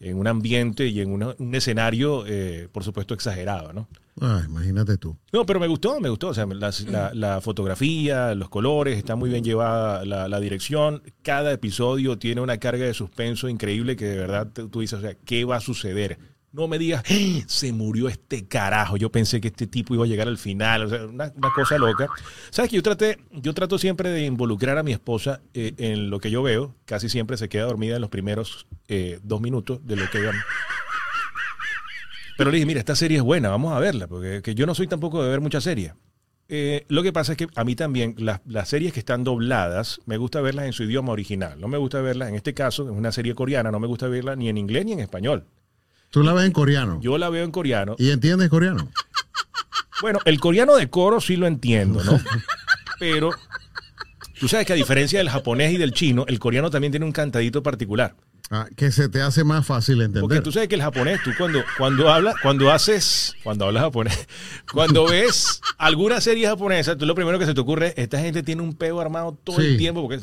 en 0.00 0.16
un 0.16 0.26
ambiente 0.26 0.86
y 0.86 1.00
en 1.02 1.10
una- 1.12 1.34
un 1.38 1.54
escenario, 1.54 2.24
eh, 2.26 2.68
por 2.72 2.84
supuesto, 2.84 3.12
exagerado, 3.12 3.74
¿no? 3.74 3.86
Ah, 4.20 4.42
imagínate 4.46 4.96
tú. 4.98 5.16
No, 5.32 5.44
pero 5.46 5.60
me 5.60 5.66
gustó, 5.66 6.00
me 6.00 6.08
gustó. 6.08 6.28
O 6.28 6.34
sea, 6.34 6.46
las- 6.46 6.80
la, 6.88 7.12
la 7.14 7.40
fotografía, 7.40 8.34
los 8.34 8.48
colores, 8.48 8.96
está 8.98 9.16
muy 9.16 9.30
bien 9.30 9.44
llevada 9.44 10.04
la, 10.04 10.28
la 10.28 10.40
dirección. 10.40 11.02
Cada 11.22 11.52
episodio 11.52 12.18
tiene 12.18 12.40
una 12.40 12.58
carga 12.58 12.84
de 12.84 12.94
suspenso 12.94 13.48
increíble 13.48 13.96
que 13.96 14.04
de 14.06 14.16
verdad 14.16 14.48
tú 14.52 14.80
dices, 14.80 14.98
o 14.98 15.02
sea, 15.02 15.14
¿qué 15.24 15.44
va 15.44 15.56
a 15.56 15.60
suceder? 15.60 16.18
No 16.50 16.66
me 16.66 16.78
digas, 16.78 17.04
"¡Ah! 17.10 17.42
se 17.46 17.72
murió 17.74 18.08
este 18.08 18.48
carajo. 18.48 18.96
Yo 18.96 19.12
pensé 19.12 19.38
que 19.40 19.48
este 19.48 19.66
tipo 19.66 19.94
iba 19.94 20.04
a 20.04 20.08
llegar 20.08 20.28
al 20.28 20.38
final. 20.38 20.84
O 20.86 20.88
sea, 20.88 21.04
una, 21.06 21.30
una 21.36 21.50
cosa 21.54 21.76
loca. 21.76 22.08
Sabes 22.50 22.70
que 22.70 22.76
yo 22.76 22.82
traté, 22.82 23.18
yo 23.32 23.52
trato 23.52 23.76
siempre 23.78 24.08
de 24.08 24.24
involucrar 24.24 24.78
a 24.78 24.82
mi 24.82 24.92
esposa 24.92 25.42
eh, 25.52 25.74
en 25.76 26.08
lo 26.08 26.20
que 26.20 26.30
yo 26.30 26.42
veo. 26.42 26.74
Casi 26.86 27.10
siempre 27.10 27.36
se 27.36 27.50
queda 27.50 27.64
dormida 27.64 27.96
en 27.96 28.00
los 28.00 28.10
primeros 28.10 28.66
eh, 28.88 29.20
dos 29.22 29.42
minutos 29.42 29.86
de 29.86 29.96
lo 29.96 30.08
que. 30.10 30.30
Pero 32.38 32.52
le 32.52 32.58
dije, 32.58 32.66
mira, 32.66 32.78
esta 32.78 32.94
serie 32.94 33.16
es 33.16 33.24
buena, 33.24 33.48
vamos 33.48 33.74
a 33.74 33.80
verla, 33.80 34.06
porque 34.06 34.42
que 34.42 34.54
yo 34.54 34.64
no 34.64 34.72
soy 34.72 34.86
tampoco 34.86 35.24
de 35.24 35.28
ver 35.28 35.40
muchas 35.40 35.64
series. 35.64 35.92
Eh, 36.48 36.86
lo 36.86 37.02
que 37.02 37.12
pasa 37.12 37.32
es 37.32 37.38
que 37.38 37.48
a 37.56 37.64
mí 37.64 37.74
también 37.74 38.14
las, 38.16 38.40
las 38.46 38.68
series 38.68 38.92
que 38.92 39.00
están 39.00 39.24
dobladas, 39.24 40.00
me 40.06 40.18
gusta 40.18 40.40
verlas 40.40 40.66
en 40.66 40.72
su 40.72 40.84
idioma 40.84 41.10
original. 41.10 41.60
No 41.60 41.66
me 41.66 41.78
gusta 41.78 42.00
verlas, 42.00 42.28
en 42.28 42.36
este 42.36 42.54
caso, 42.54 42.84
es 42.84 42.90
una 42.90 43.10
serie 43.10 43.34
coreana, 43.34 43.72
no 43.72 43.80
me 43.80 43.88
gusta 43.88 44.06
verla 44.06 44.36
ni 44.36 44.48
en 44.48 44.56
inglés 44.56 44.84
ni 44.84 44.92
en 44.92 45.00
español. 45.00 45.46
Tú 46.10 46.22
la 46.22 46.32
ves 46.32 46.44
en 46.44 46.52
coreano. 46.52 47.00
Yo 47.02 47.18
la 47.18 47.28
veo 47.28 47.44
en 47.44 47.50
coreano. 47.50 47.96
¿Y 47.98 48.12
entiendes 48.12 48.48
coreano? 48.50 48.88
Bueno, 50.00 50.20
el 50.24 50.38
coreano 50.38 50.76
de 50.76 50.88
coro 50.88 51.20
sí 51.20 51.34
lo 51.34 51.48
entiendo, 51.48 52.04
¿no? 52.04 52.20
Pero 53.00 53.32
tú 54.38 54.46
sabes 54.46 54.64
que 54.64 54.74
a 54.74 54.76
diferencia 54.76 55.18
del 55.18 55.28
japonés 55.28 55.72
y 55.72 55.76
del 55.76 55.92
chino, 55.92 56.24
el 56.28 56.38
coreano 56.38 56.70
también 56.70 56.92
tiene 56.92 57.04
un 57.04 57.10
cantadito 57.10 57.64
particular. 57.64 58.14
Ah, 58.50 58.66
que 58.76 58.90
se 58.90 59.10
te 59.10 59.20
hace 59.20 59.44
más 59.44 59.66
fácil 59.66 59.96
Porque 59.96 60.04
entender. 60.20 60.42
tú 60.42 60.52
sabes 60.52 60.68
que 60.70 60.74
el 60.76 60.80
japonés, 60.82 61.20
tú 61.22 61.32
cuando, 61.36 61.62
cuando 61.76 62.08
hablas, 62.10 62.34
cuando 62.42 62.70
haces, 62.72 63.34
cuando 63.44 63.66
hablas 63.66 63.82
japonés, 63.82 64.26
cuando 64.72 65.06
ves 65.06 65.60
alguna 65.76 66.18
serie 66.22 66.46
japonesa, 66.48 66.96
tú 66.96 67.04
lo 67.04 67.14
primero 67.14 67.38
que 67.38 67.44
se 67.44 67.52
te 67.52 67.60
ocurre 67.60 67.88
es, 67.88 67.94
esta 67.98 68.18
gente 68.20 68.42
tiene 68.42 68.62
un 68.62 68.72
peo 68.74 69.00
armado 69.00 69.38
todo 69.44 69.56
Sí. 69.60 69.66
el 69.66 69.76
tiempo. 69.76 70.00
Porque 70.00 70.18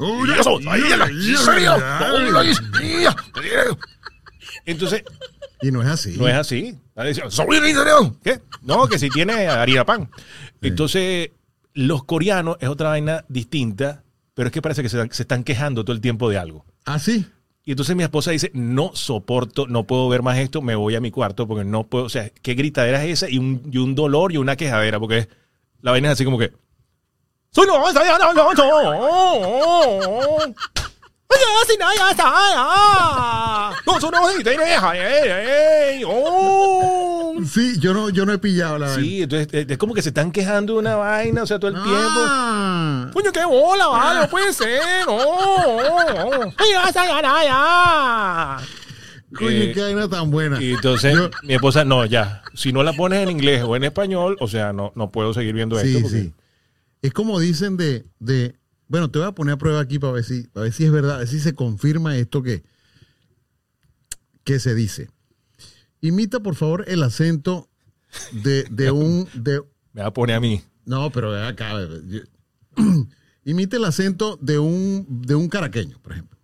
entonces, 4.66 5.04
Y 5.62 5.72
no 5.72 5.82
es 5.82 5.88
así. 5.88 6.16
no 6.18 6.28
es 6.28 6.36
así. 6.36 6.78
¿Qué? 8.24 8.42
No, 8.62 8.88
que 8.88 8.98
si 9.00 9.10
tiene 9.10 9.48
harina 9.48 9.86
pan. 9.86 10.10
Entonces, 10.62 11.30
los 11.74 12.04
coreanos 12.06 12.58
es 12.60 12.70
otra 12.70 12.90
vaina 12.90 13.24
distinta, 13.28 14.04
pero 14.34 14.48
es 14.48 14.54
que 14.54 14.62
parece 14.62 14.82
que 14.82 14.90
se, 14.90 15.08
se 15.12 15.24
están 15.24 15.44
quejando 15.44 15.84
todo 15.84 15.96
el 15.96 16.02
tiempo 16.02 16.30
de 16.30 16.38
algo. 16.38 16.66
¿Así? 16.86 17.26
Y 17.68 17.72
entonces 17.72 17.96
mi 17.96 18.04
esposa 18.04 18.30
dice, 18.30 18.52
no 18.54 18.92
soporto, 18.94 19.66
no 19.66 19.86
puedo 19.86 20.08
ver 20.08 20.22
más 20.22 20.38
esto, 20.38 20.62
me 20.62 20.76
voy 20.76 20.96
a 20.96 21.02
mi 21.02 21.10
cuarto 21.10 21.48
porque 21.48 21.66
no 21.66 21.84
puedo, 21.84 22.06
o 22.06 22.10
sea, 22.10 22.30
qué 22.30 22.54
gritadera 22.54 23.04
es 23.04 23.24
esa 23.24 23.30
y 23.30 23.40
un, 23.40 23.64
y 23.72 23.80
un 23.80 23.96
dolor 23.96 24.32
y 24.32 24.38
una 24.38 24.56
quejadera, 24.56 25.00
porque 25.00 25.28
la 25.82 25.90
vaina 25.90 26.10
es 26.10 26.14
así 26.14 26.26
como 26.26 26.38
que... 26.38 26.54
Sí, 37.46 37.80
yo 37.80 37.94
no, 37.94 38.10
yo 38.10 38.26
no 38.26 38.34
he 38.34 38.38
pillado 38.38 38.78
la 38.78 38.94
Sí, 38.96 39.24
entonces 39.24 39.48
eh, 39.54 39.66
es 39.70 39.78
como 39.78 39.94
que 39.94 40.02
se 40.02 40.10
están 40.10 40.32
quejando 40.32 40.74
de 40.74 40.80
una 40.80 40.96
vaina, 40.96 41.44
o 41.44 41.46
sea, 41.48 41.60
todo 41.60 41.70
el 41.70 41.76
tiempo. 41.76 41.90
Ah. 41.94 43.10
Coño, 43.14 43.32
qué 43.32 43.44
bola, 43.46 43.88
vale, 43.88 44.22
no 44.22 44.30
puede 44.30 44.54
ser. 44.54 44.80
Oh, 45.08 45.14
oh, 45.18 46.02
oh. 46.26 46.54
Ay, 46.58 46.68
ya, 46.72 46.92
ya, 46.92 47.22
ya, 47.22 47.44
ya. 47.44 48.58
Coño, 49.36 49.50
Eh, 49.50 49.72
qué 49.74 49.82
vaina 49.82 50.08
tan 50.08 50.32
buena. 50.32 50.62
Y 50.62 50.74
entonces 50.74 51.14
Yo- 51.16 51.30
mi 51.44 51.54
esposa, 51.56 51.84
no, 51.84 52.06
ya. 52.06 52.42
Si 52.54 52.72
no 52.72 52.84
la 52.84 52.94
pones 52.94 53.22
en 53.24 53.30
inglés 53.32 53.64
o 53.64 53.76
en 53.76 53.84
español, 53.84 54.38
o 54.40 54.48
sea, 54.48 54.72
no, 54.72 54.94
no 54.96 55.12
puedo 55.12 55.34
seguir 55.34 55.54
viendo 55.54 55.78
esto. 55.80 55.98
Sí, 55.98 56.04
porque- 56.04 56.22
sí. 56.22 56.34
Es 57.02 57.14
como 57.14 57.40
dicen 57.40 57.76
de, 57.78 58.06
de, 58.20 58.56
bueno, 58.88 59.12
te 59.12 59.20
voy 59.20 59.28
a 59.28 59.32
poner 59.34 59.56
a 59.56 59.58
prueba 59.58 59.80
aquí 59.82 60.00
para 60.00 60.14
ver 60.14 60.24
si, 60.24 60.44
para 60.48 60.64
ver 60.64 60.74
si 60.74 60.86
es 60.86 60.92
verdad, 60.92 61.16
a 61.16 61.20
ver 61.20 61.28
si 61.28 61.40
se 61.40 61.54
confirma 61.54 62.16
esto 62.18 62.42
que, 62.42 62.64
que 64.44 64.60
se 64.60 64.74
dice. 64.76 65.10
Imita, 66.06 66.40
por 66.40 66.56
favor, 66.56 66.86
el 66.88 67.04
acento 67.04 67.70
de, 68.32 68.64
de 68.70 68.92
un, 68.92 69.28
de, 69.34 69.62
Me 69.94 70.02
va 70.02 70.08
a 70.08 70.14
poner 70.14 70.36
a 70.36 70.40
mí. 70.40 70.62
no, 70.86 71.10
pero 71.12 71.32
ven 71.32 71.44
acá, 71.44 71.74
yo- 72.08 72.22
imita 73.46 73.78
el 73.78 73.86
acento 73.86 74.38
de 74.42 74.60
un, 74.60 75.06
de 75.10 75.36
un 75.36 75.48
caraqueño, 75.50 76.00
por 76.02 76.14
ejemplo. 76.14 76.38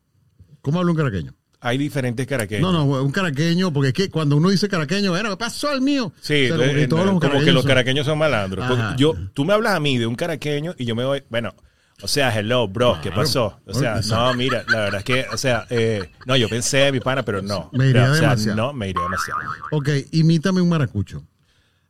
¿Cómo 0.61 0.79
habla 0.79 0.91
un 0.91 0.97
caraqueño? 0.97 1.33
Hay 1.59 1.77
diferentes 1.77 2.25
caraqueños. 2.25 2.71
No, 2.71 2.85
no, 2.85 3.03
un 3.03 3.11
caraqueño, 3.11 3.71
porque 3.71 3.89
es 3.89 3.93
que 3.93 4.09
cuando 4.09 4.35
uno 4.37 4.49
dice 4.49 4.67
caraqueño, 4.67 5.11
bueno, 5.11 5.29
¿qué 5.29 5.37
pasó 5.37 5.69
al 5.69 5.81
mío? 5.81 6.11
Sí, 6.19 6.45
O 6.45 6.47
sea, 6.47 6.57
como 6.57 6.73
que 6.73 6.83
eh, 6.83 6.87
todos 6.87 7.01
los 7.05 7.09
como 7.11 7.19
que 7.19 7.27
caraqueños 7.27 7.53
los 7.53 7.63
son- 7.63 7.67
caraqueños 7.69 8.05
son 8.07 8.17
malandros. 8.17 8.67
Porque 8.67 8.81
Ajá. 8.81 8.95
yo, 8.95 9.13
tú 9.33 9.45
me 9.45 9.53
hablas 9.53 9.73
a 9.75 9.79
mí 9.79 9.97
de 9.99 10.07
un 10.07 10.15
caraqueño 10.15 10.73
y 10.77 10.85
yo 10.85 10.95
me 10.95 11.05
voy, 11.05 11.23
bueno, 11.29 11.53
o 12.01 12.07
sea, 12.07 12.37
hello, 12.37 12.67
bro, 12.67 12.99
¿qué 13.01 13.11
pasó? 13.11 13.59
O 13.65 13.73
sea, 13.73 14.01
no, 14.09 14.33
mira, 14.33 14.63
la 14.67 14.79
verdad 14.81 14.99
es 14.99 15.03
que, 15.05 15.25
o 15.31 15.37
sea, 15.37 15.65
eh, 15.69 16.09
no, 16.25 16.35
yo 16.35 16.49
pensé, 16.49 16.91
mi 16.91 16.99
pana, 16.99 17.23
pero 17.23 17.41
no. 17.41 17.69
Me 17.73 17.87
iría 17.87 18.11
o 18.11 18.15
sea, 18.15 18.29
demasiado. 18.29 18.57
no, 18.57 18.73
me 18.73 18.89
iría 18.89 19.03
demasiado. 19.03 19.39
Ok, 19.71 19.89
imítame 20.11 20.61
un 20.61 20.69
maracucho. 20.69 21.23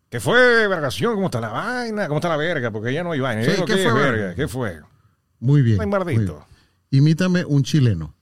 ¿Qué 0.09 0.19
fue, 0.19 0.67
vergación? 0.67 1.15
¿Cómo 1.15 1.27
está 1.27 1.39
la 1.39 1.49
vaina? 1.49 2.07
¿Cómo 2.07 2.17
está 2.19 2.27
la 2.29 2.37
verga? 2.37 2.69
Porque 2.71 2.93
ya 2.93 3.03
no 3.03 3.11
hay 3.13 3.19
vaina. 3.21 3.43
Sí, 3.43 3.51
¿qué 3.65 3.75
¿Qué, 3.75 3.83
fue, 3.89 3.93
verga? 3.93 4.11
verga? 4.11 4.35
¿Qué 4.35 4.47
fue? 4.47 4.81
Muy 5.39 5.61
bien. 5.61 5.79
Imítame 6.89 7.45
un 7.45 7.63
chileno. 7.63 8.13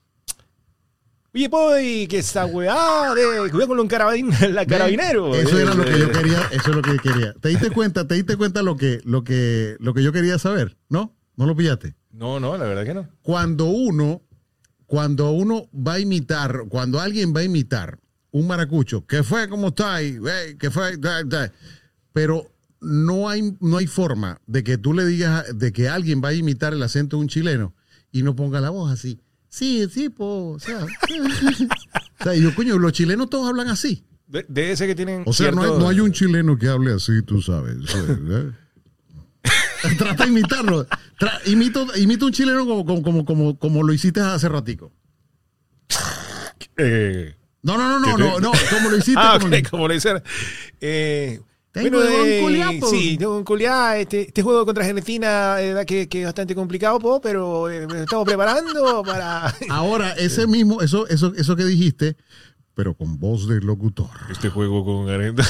Oye, 1.34 1.48
boy, 1.48 2.08
que 2.08 2.19
esa 2.19 2.46
weá 2.48 3.13
de 3.13 3.50
cuidado 3.51 3.67
con 3.67 3.79
un 3.79 3.88
carabin, 3.88 4.31
la 4.53 4.65
carabinero. 4.65 5.34
Eso 5.36 5.60
era 5.60 5.74
lo 5.75 5.86
que 5.86 6.00
yo 6.00 6.05
Eh, 6.05 6.12
quería, 6.12 6.41
eso 6.51 6.69
es 6.69 6.75
lo 6.75 6.81
que 6.81 6.91
yo 6.91 6.98
quería. 6.98 7.34
¿Te 7.34 7.50
diste 7.50 7.69
cuenta? 7.69 8.08
¿Te 8.08 8.15
diste 8.15 8.36
cuenta 8.36 8.63
lo 8.63 8.75
que, 8.77 9.00
lo 9.05 9.24
que, 9.24 9.75
lo 9.79 9.93
que 9.93 10.01
yo 10.01 10.12
quería 10.12 10.39
saber? 10.39 10.75
¿No? 10.89 11.15
¿No 11.39 11.46
lo 11.46 11.55
pillaste? 11.55 11.96
No, 12.12 12.38
no, 12.38 12.58
la 12.58 12.65
verdad 12.65 12.84
que 12.84 12.93
no. 12.93 13.08
Cuando 13.22 13.67
uno, 13.67 14.22
cuando 14.86 15.31
uno 15.31 15.69
va 15.74 15.93
a 15.93 16.00
imitar, 16.00 16.65
cuando 16.67 17.00
alguien 17.00 17.34
va 17.34 17.39
a 17.39 17.43
imitar 17.46 17.98
un 18.31 18.46
maracucho, 18.46 19.05
¿qué 19.08 19.24
fue? 19.24 19.48
¿Cómo 19.48 19.69
está? 19.69 19.96
ahí? 19.96 20.17
Ey, 20.17 20.58
¿Qué 20.58 20.69
fue? 20.69 21.00
Pero 22.12 22.46
no 22.81 23.29
hay, 23.29 23.55
no 23.62 23.77
hay 23.77 23.88
forma 23.88 24.41
de 24.48 24.65
que 24.65 24.77
tú 24.77 24.93
le 24.93 25.05
digas, 25.05 25.58
de 25.58 25.72
que 25.72 25.88
alguien 25.88 26.19
vaya 26.19 26.36
a 26.36 26.39
imitar 26.41 26.74
el 26.74 26.84
acento 26.84 27.15
de 27.15 27.22
un 27.22 27.29
chileno 27.29 27.74
y 28.12 28.22
no 28.24 28.36
ponga 28.36 28.60
la 28.60 28.72
voz 28.72 28.91
así. 28.91 29.22
Sí, 29.48 29.88
sí, 29.89 30.10
po, 30.10 30.50
o 30.50 30.60
sea. 30.60 30.84
o 32.19 32.24
sea, 32.24 32.36
yo, 32.36 32.53
coño, 32.53 32.77
los 32.77 32.91
chilenos 32.91 33.29
todos 33.29 33.48
hablan 33.48 33.69
así. 33.69 34.03
De, 34.27 34.46
de 34.50 34.74
ese 34.74 34.88
que 34.88 34.93
tienen. 34.93 35.24
O 35.25 35.31
sea, 35.31 35.51
no, 35.51 35.63
hay, 35.63 35.69
no 35.69 35.88
hay 35.88 36.01
un 36.01 36.12
chileno 36.12 36.58
que 36.58 36.67
hable 36.67 36.93
así, 36.93 37.22
tú 37.22 37.41
sabes. 37.41 37.77
¿eh? 37.96 38.51
Trata 39.98 40.24
de 40.24 40.30
imitarlo. 40.30 40.86
Tra- 41.20 41.40
imito, 41.46 41.86
imita 41.98 42.26
un 42.26 42.32
chileno 42.32 42.66
como, 42.66 42.86
como, 42.86 43.26
como, 43.26 43.58
como, 43.58 43.84
lo 43.84 43.94
hiciste 43.94 44.20
hace 44.22 44.50
ratico. 44.50 44.92
Eh, 46.78 47.36
No, 47.62 47.78
no, 47.78 48.00
no, 48.00 48.00
no, 48.00 48.18
no, 48.18 48.40
no, 48.40 48.52
como 48.70 48.90
lo 48.90 48.98
hiciste. 48.98 49.20
ah, 49.24 49.38
como- 49.40 49.56
ok, 49.56 49.70
como 49.70 49.88
dicen. 49.90 50.22
Eh, 50.80 51.40
Tengo 51.72 52.00
de 52.02 52.38
eh, 52.38 52.40
un 52.40 52.46
culiao, 52.46 52.80
po. 52.80 52.90
Sí, 52.90 53.18
tengo 53.18 53.38
un 53.38 53.44
culiao. 53.44 53.94
Este, 53.94 54.22
este 54.22 54.42
juego 54.42 54.66
contra 54.66 54.84
Argentina, 54.86 55.62
eh, 55.62 55.86
que, 55.86 56.08
que 56.08 56.22
es 56.22 56.26
bastante 56.26 56.56
complicado, 56.56 57.00
po, 57.00 57.22
pero 57.22 57.70
eh, 57.70 57.86
estamos 58.02 58.26
preparando 58.26 59.04
para. 59.04 59.54
Ahora, 59.70 60.12
ese 60.14 60.48
mismo, 60.48 60.82
eso, 60.82 61.08
eso, 61.08 61.34
eso 61.36 61.56
que 61.56 61.66
dijiste, 61.66 62.16
pero 62.74 62.96
con 62.96 63.20
voz 63.20 63.48
de 63.48 63.60
locutor. 63.62 64.10
Este 64.32 64.50
juego 64.50 64.84
con 64.86 65.10
Argentina. 65.10 65.48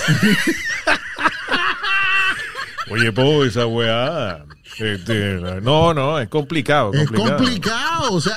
Oye, 2.92 3.12
po, 3.12 3.44
esa 3.46 3.66
weá. 3.68 4.46
Este, 4.78 5.36
no, 5.62 5.94
no, 5.94 6.20
es 6.20 6.28
complicado. 6.30 6.92
Es 6.94 7.08
complicado. 7.08 7.38
complicado, 7.38 8.14
o 8.14 8.22
sea. 8.22 8.36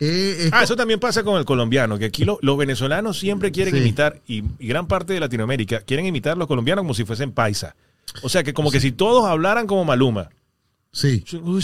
eh, 0.00 0.44
es 0.46 0.52
Ah, 0.52 0.62
eso 0.62 0.76
también 0.76 1.00
pasa 1.00 1.22
con 1.24 1.38
el 1.38 1.44
colombiano, 1.44 1.98
que 1.98 2.04
aquí 2.06 2.24
lo- 2.24 2.38
los 2.42 2.56
venezolanos 2.56 3.18
siempre 3.18 3.50
quieren 3.52 3.74
Sí. 3.74 3.80
imitar, 3.80 4.20
y, 4.26 4.44
y 4.58 4.68
gran 4.68 4.86
parte 4.86 5.12
de 5.12 5.20
Latinoamérica 5.20 5.80
quieren 5.80 6.06
imitar 6.06 6.32
a 6.32 6.36
los 6.36 6.46
colombianos 6.48 6.82
como 6.82 6.94
si 6.94 7.04
fuesen 7.04 7.32
paisa. 7.32 7.74
O 8.22 8.28
sea, 8.28 8.42
que 8.44 8.54
como 8.54 8.70
que 8.70 8.80
si 8.80 8.92
todos 8.92 9.24
hablaran 9.26 9.66
como 9.66 9.84
Maluma. 9.84 10.28
sí. 10.92 11.24
¿cómo, 11.30 11.58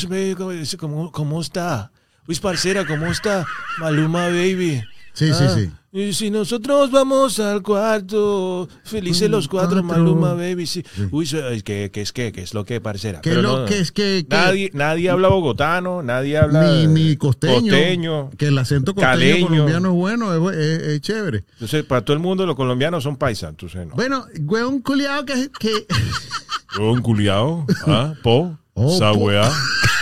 cómo- 0.79 1.13
cómo 1.13 1.41
está? 1.41 1.91
Uy, 2.27 2.35
parcera, 2.37 2.87
¿cómo 2.87 3.07
está? 3.07 3.47
Maluma, 3.79 4.27
baby. 4.29 4.83
Sí, 5.13 5.33
sí, 5.33 5.45
sí. 5.55 5.71
Y 5.97 6.13
si 6.13 6.29
nosotros 6.29 6.91
vamos 6.91 7.39
al 7.39 7.63
cuarto, 7.63 8.69
felices 8.83 9.31
los 9.31 9.47
cuatro, 9.47 9.81
cuatro. 9.81 10.03
Maluma, 10.03 10.35
baby. 10.35 10.67
Sí. 10.67 10.83
Uy, 11.13 11.23
es 11.25 11.63
que, 11.63 11.93
que 11.93 12.01
es 12.01 12.13
que, 12.13 12.33
que 12.33 12.43
es 12.43 12.53
lo 12.53 12.65
que, 12.65 12.81
parcera. 12.81 13.21
Que 13.21 13.31
Pero 13.31 13.43
lo 13.43 13.59
no, 13.61 13.65
que 13.65 13.79
es 13.79 13.93
que. 13.93 14.27
que- 14.29 14.37
Nadie, 14.37 14.71
nadie 14.75 15.09
habla 15.09 15.29
bogotano, 15.29 16.03
nadie 16.03 16.37
habla 16.37 16.65
ni, 16.69 16.89
ni 16.89 17.17
costeño, 17.17 17.61
costeño. 17.61 18.31
Que 18.37 18.49
el 18.49 18.59
acento 18.59 18.93
costeño 18.93 19.13
caleño. 19.13 19.47
colombiano 19.47 19.89
es 19.91 19.95
bueno, 19.95 20.51
es, 20.51 20.57
es- 20.59 20.83
es 20.95 21.01
chévere. 21.01 21.45
Entonces, 21.53 21.85
para 21.85 22.05
todo 22.05 22.15
el 22.17 22.21
mundo, 22.23 22.45
los 22.45 22.57
colombianos 22.57 23.05
son 23.05 23.17
paisas. 23.17 23.51
Entonces, 23.51 23.87
no. 23.87 23.95
Bueno, 23.95 24.25
hueón 24.41 24.81
culiado 24.83 25.25
que, 25.25 25.49
que 25.61 25.87
Un 26.83 27.03
culiao, 27.03 27.65
¿ah? 27.87 28.15
Po, 28.21 28.59
Oh, 28.77 28.97
esa 28.97 29.13
po. 29.13 29.31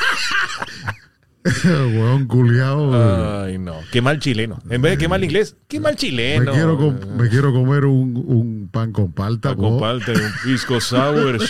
weá. 1.64 1.86
hueón 1.86 2.26
culiado. 2.26 3.42
Ay, 3.44 3.58
no. 3.58 3.76
Qué 3.90 4.00
mal 4.00 4.18
chileno. 4.18 4.60
En 4.70 4.82
vez 4.82 4.92
de 4.92 4.98
qué 4.98 5.08
mal 5.08 5.22
inglés, 5.24 5.56
qué 5.68 5.80
mal 5.80 5.92
me, 5.94 5.98
chileno. 5.98 6.52
quiero 6.52 6.76
com- 6.78 6.98
me 7.16 7.28
quiero 7.28 7.52
comer 7.52 7.84
un, 7.84 8.16
un 8.16 8.68
pan 8.70 8.92
con 8.92 9.12
palta. 9.12 9.50
Para 9.50 9.56
po. 9.56 9.62
comparte 9.70 10.12
un 10.12 10.32
pisco 10.44 10.80
sour. 10.80 11.38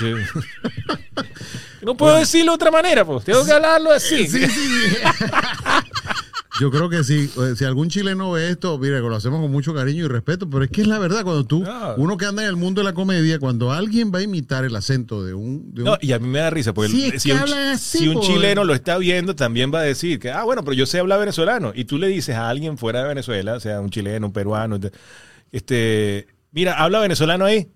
No 1.83 1.97
puedo 1.97 2.17
decirlo 2.17 2.53
de 2.53 2.55
otra 2.55 2.71
manera, 2.71 3.05
pues. 3.05 3.25
Tengo 3.25 3.45
que 3.45 3.51
hablarlo 3.51 3.91
así. 3.91 4.29
Sí, 4.29 4.47
sí, 4.47 4.49
sí. 4.49 4.97
Yo 6.63 6.71
creo 6.71 6.89
que 6.89 7.03
sí. 7.03 7.29
eh, 7.41 7.55
Si 7.57 7.65
algún 7.65 7.89
chileno 7.89 8.31
ve 8.31 8.51
esto, 8.51 8.79
mire, 8.79 9.01
lo 9.01 9.17
hacemos 9.17 9.41
con 9.41 9.51
mucho 9.51 9.75
cariño 9.75 10.05
y 10.05 10.09
respeto, 10.09 10.49
pero 10.49 10.63
es 10.63 10.71
que 10.71 10.83
es 10.83 10.87
la 10.87 11.01
verdad, 11.01 11.25
cuando 11.25 11.45
tú, 11.45 11.65
Ah. 11.67 11.95
uno 11.99 12.17
que 12.17 12.25
anda 12.25 12.43
en 12.43 12.49
el 12.49 12.55
mundo 12.55 12.81
de 12.81 12.85
la 12.85 12.93
comedia, 12.95 13.41
cuando 13.41 13.73
alguien 13.73 14.13
va 14.15 14.21
a 14.21 14.23
imitar 14.23 14.65
el 14.65 14.77
acento 14.77 15.25
de 15.25 15.35
un... 15.35 15.75
de 15.75 15.83
un- 15.83 15.87
No, 15.89 15.99
y 16.01 16.13
a 16.13 16.21
mí 16.21 16.29
me 16.29 16.39
da 16.39 16.51
risa, 16.51 16.73
porque 16.73 16.91
Sí, 16.93 17.07
el- 17.07 17.15
es 17.15 17.23
si, 17.23 17.33
un, 17.33 17.39
así, 17.39 17.99
si 17.99 18.21
chileno 18.21 18.63
lo 18.63 18.75
está 18.75 18.97
viendo, 18.99 19.35
también 19.35 19.75
va 19.75 19.81
a 19.81 19.83
decir 19.83 20.21
que, 20.21 20.31
ah, 20.31 20.45
bueno, 20.45 20.63
pero 20.63 20.75
yo 20.75 20.87
sé 20.87 21.01
hablar 21.01 21.19
venezolano. 21.19 21.73
Y 21.75 21.85
tú 21.87 21.99
le 21.99 22.07
dices 22.07 22.37
a 22.37 22.49
alguien 22.49 22.79
fuera 22.79 23.03
de 23.03 23.09
Venezuela, 23.09 23.59
sea, 23.59 23.81
un 23.81 23.91
chileno, 23.91 24.29
un 24.29 24.33
peruano, 24.33 24.79
este, 25.51 26.27
mira, 26.53 26.75
habla 26.75 27.01
venezolano 27.01 27.45
ahí. 27.45 27.69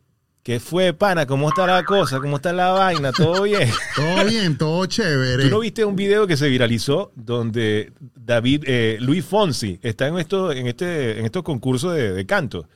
¿Qué 0.47 0.61
fue, 0.61 0.93
pana? 0.93 1.27
¿Cómo 1.27 1.49
está 1.49 1.67
la 1.67 1.83
cosa? 1.83 2.21
¿Cómo 2.21 2.37
está 2.37 2.53
la 2.53 2.71
vaina? 2.71 3.11
¿Todo 3.11 3.43
bien? 3.43 3.69
Todo 3.97 4.25
bien, 4.27 4.57
todo 4.57 4.87
chévere. 4.87 5.43
¿Tú 5.43 5.51
no 5.51 5.59
viste 5.59 5.85
un 5.85 5.97
video 5.97 6.25
que 6.29 6.37
se 6.37 6.49
viralizó 6.49 7.11
donde 7.17 7.93
David, 8.15 8.63
eh, 8.65 8.97
Luis 9.01 9.25
Fonsi 9.25 9.81
está 9.83 10.07
en, 10.07 10.17
esto, 10.19 10.53
en, 10.53 10.69
este, 10.69 11.19
en 11.19 11.25
estos 11.25 11.43
concursos 11.43 11.95
de, 11.97 12.13
de 12.13 12.27
canto? 12.27 12.69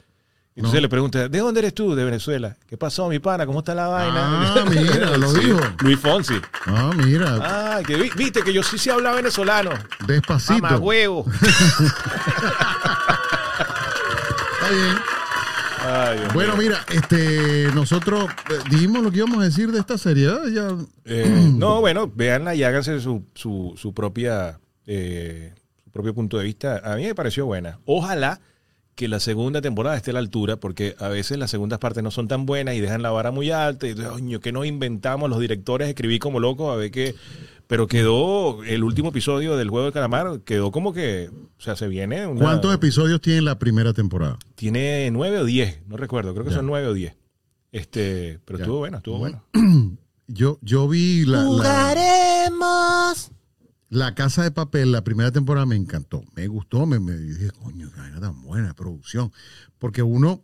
Entonces 0.56 0.80
No. 0.80 0.82
le 0.82 0.88
pregunta, 0.88 1.28
¿de 1.28 1.38
dónde 1.38 1.60
eres 1.60 1.72
tú? 1.72 1.94
De 1.94 2.04
Venezuela. 2.04 2.56
¿Qué 2.66 2.76
pasó, 2.76 3.08
mi 3.08 3.20
pana? 3.20 3.46
¿Cómo 3.46 3.60
está 3.60 3.72
la 3.72 3.86
vaina? 3.86 4.52
Ah, 4.52 4.64
mira, 4.68 5.16
lo 5.16 5.28
Sí, 5.32 5.38
dijo. 5.40 5.60
Luis 5.82 6.00
Fonsi. 6.00 6.40
Ah, 6.66 6.90
mira, 6.96 7.38
Ah, 7.40 7.80
que 7.86 7.94
vi- 7.94 8.10
viste 8.16 8.42
que 8.42 8.52
yo 8.52 8.64
sí 8.64 8.78
se 8.78 8.90
habla 8.90 9.12
venezolano. 9.12 9.70
despacito. 10.08 10.60
Mamá 10.60 10.76
huevo. 10.78 11.24
Está 14.60 14.70
bien. 14.70 14.96
Ay, 15.92 16.18
Bueno, 16.32 16.56
mira, 16.56 16.84
este, 16.94 17.68
nosotros 17.74 18.26
eh, 18.48 18.54
dijimos 18.70 19.02
lo 19.02 19.10
que 19.10 19.18
íbamos 19.18 19.38
a 19.38 19.44
decir 19.44 19.72
de 19.72 19.80
esta 19.80 19.98
serie. 19.98 20.28
Eh, 21.04 21.50
no, 21.56 21.80
bueno, 21.80 22.10
véanla 22.14 22.54
y 22.54 22.62
háganse 22.62 23.00
su, 23.00 23.24
su, 23.34 23.74
su 23.76 23.92
propia 23.92 24.60
eh, 24.86 25.52
su 25.84 25.90
propio 25.90 26.14
punto 26.14 26.38
de 26.38 26.44
vista. 26.44 26.80
A 26.84 26.96
mí 26.96 27.04
me 27.04 27.14
pareció 27.14 27.46
buena. 27.46 27.80
Ojalá 27.86 28.40
que 28.94 29.08
la 29.08 29.18
segunda 29.18 29.60
temporada 29.60 29.96
esté 29.96 30.10
a 30.10 30.14
la 30.14 30.20
altura, 30.20 30.56
porque 30.56 30.94
a 30.98 31.08
veces 31.08 31.38
las 31.38 31.50
segundas 31.50 31.78
partes 31.78 32.02
no 32.02 32.10
son 32.10 32.28
tan 32.28 32.46
buenas 32.46 32.74
y 32.74 32.80
dejan 32.80 33.02
la 33.02 33.10
vara 33.10 33.30
muy 33.30 33.50
alta. 33.50 33.88
Y, 33.88 33.94
coño, 33.94 34.40
que 34.40 34.52
nos 34.52 34.66
inventamos 34.66 35.30
los 35.30 35.40
directores? 35.40 35.88
Escribí 35.88 36.18
como 36.18 36.38
loco 36.38 36.70
a 36.70 36.76
ver 36.76 36.90
qué. 36.90 37.14
Pero 37.70 37.86
quedó 37.86 38.64
el 38.64 38.82
último 38.82 39.10
episodio 39.10 39.56
del 39.56 39.70
Juego 39.70 39.86
de 39.86 39.92
Calamar, 39.92 40.40
quedó 40.40 40.72
como 40.72 40.92
que, 40.92 41.30
o 41.56 41.60
sea, 41.62 41.76
se 41.76 41.86
viene 41.86 42.26
una... 42.26 42.40
¿Cuántos 42.40 42.74
episodios 42.74 43.20
tiene 43.20 43.42
la 43.42 43.60
primera 43.60 43.92
temporada? 43.92 44.40
Tiene 44.56 45.08
nueve 45.12 45.38
o 45.38 45.44
diez, 45.44 45.80
no 45.86 45.96
recuerdo, 45.96 46.32
creo 46.34 46.44
que 46.44 46.50
Ya. 46.50 46.56
son 46.56 46.66
nueve 46.66 46.88
o 46.88 46.94
diez. 46.94 47.16
Este, 47.70 48.40
pero 48.44 48.58
Ya. 48.58 48.64
estuvo 48.64 48.78
bueno, 48.78 48.96
estuvo 48.96 49.18
bueno. 49.18 49.44
Yo, 50.26 50.58
yo 50.62 50.88
vi 50.88 51.24
la, 51.26 51.42
la, 51.42 51.46
Jugaremos. 51.46 53.30
la 53.88 54.14
Casa 54.16 54.42
de 54.42 54.50
Papel, 54.50 54.90
la 54.90 55.02
primera 55.04 55.30
temporada 55.30 55.64
me 55.66 55.76
encantó. 55.76 56.24
Me 56.34 56.48
gustó, 56.48 56.86
me, 56.86 56.98
me 56.98 57.16
dije, 57.16 57.50
coño, 57.52 57.90
qué 57.92 58.00
vaina 58.00 58.20
tan 58.20 58.42
buena 58.42 58.74
producción. 58.74 59.32
Porque 59.78 60.02
uno, 60.02 60.42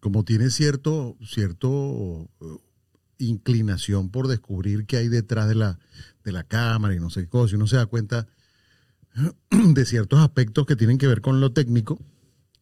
como 0.00 0.24
tiene 0.24 0.48
cierto, 0.50 1.16
cierto 1.26 2.28
eh, 2.40 2.46
inclinación 3.18 4.10
por 4.10 4.28
descubrir 4.28 4.84
qué 4.86 4.96
hay 4.98 5.08
detrás 5.08 5.48
de 5.48 5.54
la, 5.54 5.78
de 6.24 6.32
la 6.32 6.44
cámara 6.44 6.94
y 6.94 7.00
no 7.00 7.10
sé 7.10 7.22
qué 7.22 7.28
cosa, 7.28 7.52
y 7.52 7.56
uno 7.56 7.66
se 7.66 7.76
da 7.76 7.86
cuenta 7.86 8.26
de 9.50 9.84
ciertos 9.84 10.20
aspectos 10.20 10.66
que 10.66 10.76
tienen 10.76 10.98
que 10.98 11.06
ver 11.06 11.20
con 11.20 11.40
lo 11.40 11.52
técnico, 11.52 11.98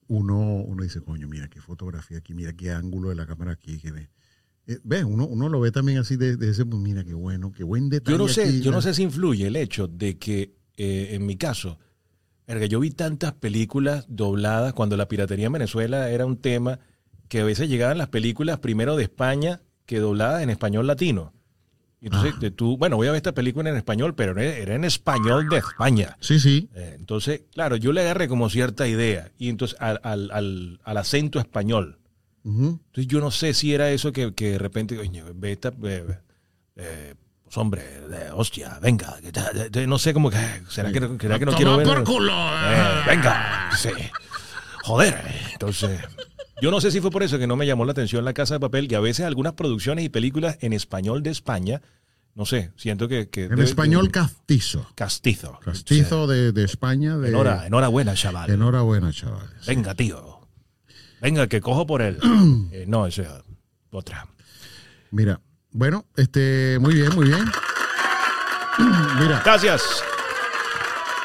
uno, 0.08 0.38
uno 0.38 0.82
dice, 0.82 1.00
coño, 1.00 1.28
mira 1.28 1.48
qué 1.48 1.60
fotografía 1.60 2.18
aquí, 2.18 2.34
mira 2.34 2.52
qué 2.52 2.72
ángulo 2.72 3.10
de 3.10 3.14
la 3.14 3.26
cámara 3.26 3.52
aquí, 3.52 3.78
que 3.78 3.92
ve. 3.92 4.10
Eh, 4.66 4.78
¿Ves? 4.82 5.04
Uno, 5.04 5.26
uno 5.26 5.48
lo 5.48 5.60
ve 5.60 5.70
también 5.70 5.98
así 5.98 6.16
de, 6.16 6.36
de 6.36 6.50
ese, 6.50 6.66
pues 6.66 6.82
mira 6.82 7.04
qué 7.04 7.14
bueno, 7.14 7.52
qué 7.52 7.62
buen 7.62 7.88
detalle. 7.88 8.18
Yo 8.18 8.22
no 8.22 8.28
sé, 8.28 8.44
aquí, 8.44 8.60
yo 8.60 8.72
no 8.72 8.82
sé 8.82 8.94
si 8.94 9.02
influye 9.02 9.46
el 9.46 9.56
hecho 9.56 9.86
de 9.86 10.18
que, 10.18 10.54
eh, 10.76 11.08
en 11.12 11.26
mi 11.26 11.36
caso, 11.36 11.78
yo 12.68 12.80
vi 12.80 12.90
tantas 12.90 13.32
películas 13.34 14.06
dobladas 14.08 14.72
cuando 14.72 14.96
la 14.96 15.06
piratería 15.06 15.46
en 15.46 15.52
Venezuela 15.52 16.10
era 16.10 16.26
un 16.26 16.36
tema 16.36 16.80
que 17.28 17.40
a 17.40 17.44
veces 17.44 17.68
llegaban 17.68 17.98
las 17.98 18.08
películas 18.08 18.58
primero 18.58 18.96
de 18.96 19.04
España 19.04 19.62
que 19.86 20.00
dobladas 20.00 20.42
en 20.42 20.50
español 20.50 20.86
latino. 20.86 21.32
Y 22.02 22.06
entonces 22.06 22.34
Ah. 22.42 22.50
tú, 22.56 22.76
bueno, 22.78 22.96
voy 22.96 23.08
a 23.08 23.10
ver 23.10 23.18
esta 23.18 23.32
película 23.32 23.68
en 23.68 23.76
español, 23.76 24.14
pero 24.14 24.38
era 24.40 24.74
en 24.74 24.84
español 24.84 25.48
de 25.50 25.58
España. 25.58 26.16
Sí, 26.20 26.40
sí. 26.40 26.68
Eh, 26.74 26.94
entonces, 26.98 27.42
claro, 27.52 27.76
yo 27.76 27.92
le 27.92 28.00
agarré 28.00 28.26
como 28.26 28.48
cierta 28.48 28.88
idea 28.88 29.30
y 29.38 29.48
entonces 29.50 29.76
al, 29.80 30.00
al- 30.02 30.30
al- 30.32 30.80
al 30.82 30.96
acento 30.96 31.38
español. 31.38 31.98
Entonces 32.42 33.06
yo 33.06 33.20
no 33.20 33.30
sé 33.30 33.52
si 33.52 33.74
era 33.74 33.90
eso 33.90 34.12
que, 34.12 34.32
que 34.34 34.52
de 34.52 34.58
repente, 34.58 34.96
coño, 34.96 35.26
ve 35.34 35.52
esta, 35.52 35.72
eh, 35.84 36.06
eh, 36.76 37.14
pues 37.44 37.58
hombre, 37.58 37.82
de 38.08 38.30
hostia, 38.32 38.78
venga, 38.80 39.16
no 39.86 39.98
sé 39.98 40.14
cómo 40.14 40.30
que, 40.30 40.38
será 40.70 40.90
que, 40.90 41.00
será 41.20 41.38
que 41.38 41.44
no 41.44 41.52
quiero 41.52 41.76
ver. 41.76 41.86
Eh, 41.88 43.02
venga, 43.06 43.70
sí. 43.76 43.90
Joder, 44.84 45.20
entonces, 45.52 46.00
yo 46.60 46.70
no 46.70 46.80
sé 46.80 46.90
si 46.90 47.00
fue 47.00 47.10
por 47.10 47.22
eso 47.22 47.38
que 47.38 47.46
no 47.46 47.56
me 47.56 47.66
llamó 47.66 47.84
la 47.84 47.92
atención 47.92 48.24
La 48.24 48.32
Casa 48.32 48.54
de 48.54 48.60
Papel, 48.60 48.88
que 48.88 48.96
a 48.96 49.00
veces 49.00 49.26
algunas 49.26 49.54
producciones 49.54 50.04
y 50.04 50.08
películas 50.08 50.58
en 50.60 50.72
español 50.72 51.22
de 51.22 51.30
España, 51.30 51.80
no 52.34 52.46
sé, 52.46 52.70
siento 52.76 53.08
que... 53.08 53.28
que 53.28 53.44
En 53.44 53.58
español 53.60 54.10
castizo. 54.10 54.86
Castizo. 54.94 55.58
Castizo 55.64 56.26
de, 56.26 56.52
de 56.52 56.64
España. 56.64 57.16
De, 57.18 57.30
Enhora- 57.30 57.66
enhorabuena, 57.66 58.14
chaval. 58.14 58.50
Enhorabuena, 58.50 59.12
chavales. 59.12 59.66
Venga, 59.66 59.94
tío. 59.94 60.40
Venga, 61.20 61.46
que 61.48 61.60
cojo 61.60 61.86
por 61.86 62.02
él. 62.02 62.18
Eh, 62.72 62.84
no, 62.86 63.06
eso 63.06 63.22
es 63.22 63.28
otra. 63.90 64.26
Mira, 65.10 65.40
bueno, 65.72 66.06
este, 66.16 66.78
muy 66.80 66.94
bien, 66.94 67.14
muy 67.14 67.26
bien. 67.26 67.44
Mira, 69.20 69.42
Gracias. 69.44 69.82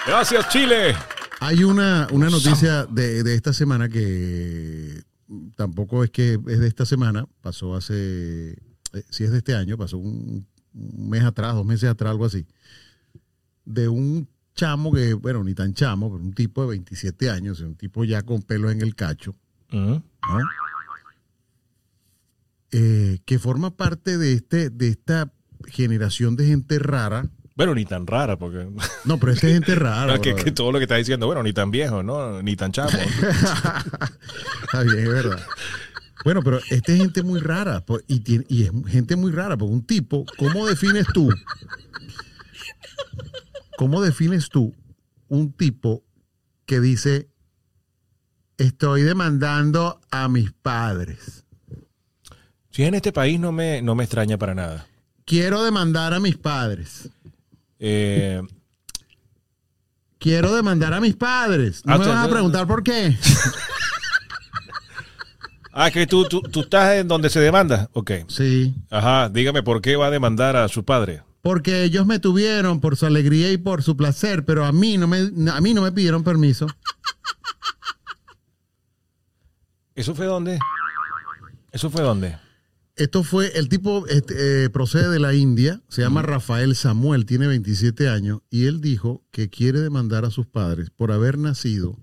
Gracias, 0.08 0.50
Chile. 0.50 0.96
hay 1.40 1.64
una, 1.64 2.08
una 2.12 2.30
noticia 2.30 2.86
de, 2.86 3.24
de 3.24 3.36
esta 3.36 3.54
semana 3.54 3.90
que 3.90 5.02
tampoco 5.56 6.04
es 6.04 6.12
que 6.12 6.34
es 6.34 6.60
de 6.60 6.68
esta 6.68 6.86
semana, 6.86 7.28
pasó 7.42 7.76
hace, 7.76 8.52
eh, 8.52 9.04
si 9.10 9.24
es 9.24 9.32
de 9.32 9.40
este 9.40 9.56
año, 9.56 9.78
pasó 9.78 9.98
un, 9.98 10.46
un 10.74 11.10
mes 11.10 11.24
atrás, 11.24 11.56
dos 11.56 11.66
meses 11.66 11.90
atrás, 11.90 12.12
algo 12.12 12.26
así, 12.26 12.46
de 13.66 13.88
un 13.88 14.28
chamo 14.56 14.92
que, 14.92 15.14
bueno, 15.14 15.44
ni 15.44 15.54
tan 15.54 15.74
chamo, 15.74 16.10
pero 16.12 16.24
un 16.24 16.34
tipo 16.34 16.62
de 16.62 16.70
27 16.70 17.30
años, 17.30 17.60
un 17.60 17.76
tipo 17.76 18.04
ya 18.04 18.24
con 18.24 18.42
pelos 18.42 18.72
en 18.72 18.82
el 18.82 18.96
cacho. 18.96 19.36
¿no? 19.72 20.04
Eh, 22.72 23.20
que 23.26 23.40
forma 23.40 23.76
parte 23.76 24.18
de 24.18 24.34
este 24.34 24.70
de 24.70 24.90
esta 24.90 25.32
generación 25.68 26.36
de 26.36 26.48
gente 26.48 26.80
rara. 26.80 27.30
Bueno, 27.56 27.74
ni 27.74 27.86
tan 27.86 28.06
rara, 28.06 28.38
porque 28.38 28.68
No, 29.06 29.18
pero 29.18 29.32
esta 29.32 29.48
es 29.48 29.54
gente 29.54 29.76
rara. 29.76 30.20
que, 30.22 30.34
todo 30.52 30.72
lo 30.74 30.78
que 30.78 30.84
está 30.84 30.96
diciendo, 30.98 31.26
bueno, 31.26 31.42
ni 31.42 31.54
tan 31.54 31.72
viejo, 31.72 32.04
¿no? 32.04 32.42
Ni 32.44 32.56
tan 32.56 32.72
chamo. 32.74 32.90
Está 34.64 34.84
bien, 34.84 35.00
es 35.00 35.10
verdad. 35.10 35.40
Bueno, 36.26 36.42
pero 36.44 36.60
esta 36.70 36.92
es 36.92 36.98
gente 36.98 37.24
muy 37.24 37.40
rara 37.40 37.86
por- 37.86 38.04
y, 38.08 38.20
tiene- 38.22 38.46
y 38.50 38.64
es 38.64 38.72
gente 38.88 39.16
muy 39.16 39.32
rara, 39.32 39.56
porque 39.58 39.74
un 39.74 39.86
tipo, 39.86 40.26
¿cómo 40.38 40.68
defines 40.68 41.06
tú? 41.14 41.30
¿Cómo 43.78 44.02
defines 44.02 44.50
tú 44.50 44.74
un 45.28 45.52
tipo 45.54 46.04
que 46.66 46.80
dice, 46.80 47.30
estoy 48.58 49.04
demandando 49.04 50.00
a 50.12 50.28
mis 50.28 50.52
padres? 50.52 51.46
Si 52.72 52.82
es 52.82 52.88
en 52.90 52.96
este 52.96 53.14
país, 53.14 53.40
no 53.40 53.52
me, 53.52 53.82
no 53.82 53.96
me 53.96 54.04
extraña 54.04 54.38
para 54.38 54.56
nada. 54.56 54.88
Quiero 55.26 55.64
demandar 55.64 56.14
a 56.14 56.20
mis 56.20 56.38
padres. 56.38 57.10
Eh, 57.88 58.42
Quiero 60.18 60.56
demandar 60.56 60.92
a 60.92 61.00
mis 61.00 61.16
padres. 61.16 61.86
No 61.86 61.94
Ah, 61.94 61.98
me 62.00 62.08
vas 62.08 62.26
a 62.26 62.30
preguntar 62.32 62.66
por 62.66 62.82
qué. 62.82 63.16
ah, 65.72 65.92
que 65.92 66.08
tú, 66.08 66.28
tú, 66.28 66.42
tú 66.42 66.62
estás 66.62 66.96
en 66.96 67.08
donde 67.08 67.30
se 67.30 67.40
demanda. 67.40 67.88
Ok. 67.94 68.12
Sí. 68.28 68.74
Ajá, 68.90 69.30
dígame 69.30 69.62
por 69.62 69.84
qué 69.84 69.98
va 69.98 70.08
a 70.08 70.10
demandar 70.10 70.56
a 70.56 70.68
su 70.68 70.84
padre. 70.84 71.22
Porque 71.44 71.84
ellos 71.84 72.08
me 72.08 72.18
tuvieron 72.18 72.80
por 72.80 72.98
su 72.98 73.06
alegría 73.06 73.52
y 73.52 73.58
por 73.58 73.84
su 73.84 73.96
placer, 73.96 74.46
pero 74.46 74.66
a 74.66 74.72
mí 74.72 74.98
no 74.98 75.06
me, 75.08 75.20
a 75.52 75.62
mí 75.62 75.76
no 75.76 75.84
me 75.84 75.92
pidieron 75.92 76.24
permiso. 76.24 76.66
¿Eso 79.94 80.16
fue 80.16 80.26
dónde? 80.26 80.58
¿Eso 81.72 81.92
fue 81.92 82.02
dónde? 82.02 82.36
Esto 82.96 83.24
fue, 83.24 83.58
el 83.58 83.68
tipo 83.68 84.08
este, 84.08 84.66
eh, 84.66 84.70
procede 84.70 85.10
de 85.10 85.20
la 85.20 85.34
India, 85.34 85.82
se 85.90 86.02
llama 86.02 86.22
Rafael 86.22 86.76
Samuel, 86.76 87.26
tiene 87.26 87.46
27 87.48 88.08
años, 88.08 88.40
y 88.50 88.68
él 88.68 88.80
dijo 88.80 89.26
que 89.32 89.50
quiere 89.50 89.82
demandar 89.82 90.24
a 90.24 90.32
sus 90.32 90.48
padres 90.48 90.92
por 90.92 91.12
haber 91.12 91.38
nacido 91.38 92.00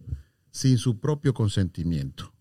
sin 0.50 0.76
su 0.76 1.00
propio 1.00 1.32
consentimiento. 1.32 2.34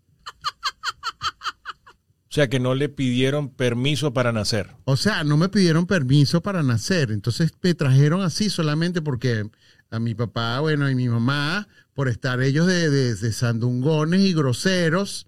O 2.30 2.34
sea, 2.34 2.50
que 2.50 2.60
no 2.62 2.76
le 2.76 2.88
pidieron 2.88 3.50
permiso 3.50 4.14
para 4.14 4.32
nacer. 4.32 4.70
O 4.86 4.96
sea, 4.96 5.24
no 5.26 5.36
me 5.36 5.50
pidieron 5.50 5.86
permiso 5.86 6.42
para 6.42 6.64
nacer, 6.64 7.12
entonces 7.12 7.52
me 7.62 7.74
trajeron 7.74 8.22
así 8.22 8.50
solamente 8.50 9.02
porque 9.02 9.50
a 9.90 10.00
mi 10.00 10.16
papá, 10.16 10.60
bueno, 10.62 10.90
y 10.90 10.96
mi 10.96 11.10
mamá, 11.10 11.68
por 11.94 12.08
estar 12.08 12.42
ellos 12.42 12.68
de, 12.68 12.90
de- 12.90 13.16
de 13.16 13.32
sandungones 13.34 14.22
y 14.22 14.34
groseros, 14.34 15.28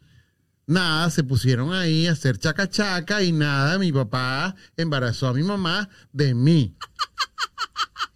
nada, 0.65 1.09
se 1.09 1.23
pusieron 1.23 1.73
ahí 1.73 2.07
a 2.07 2.11
hacer 2.13 2.37
chaca 2.37 2.69
chaca 2.69 3.21
y 3.23 3.31
nada, 3.31 3.77
mi 3.77 3.91
papá 3.91 4.55
embarazó 4.77 5.27
a 5.27 5.33
mi 5.33 5.43
mamá 5.43 5.89
de 6.11 6.33
mí. 6.33 6.75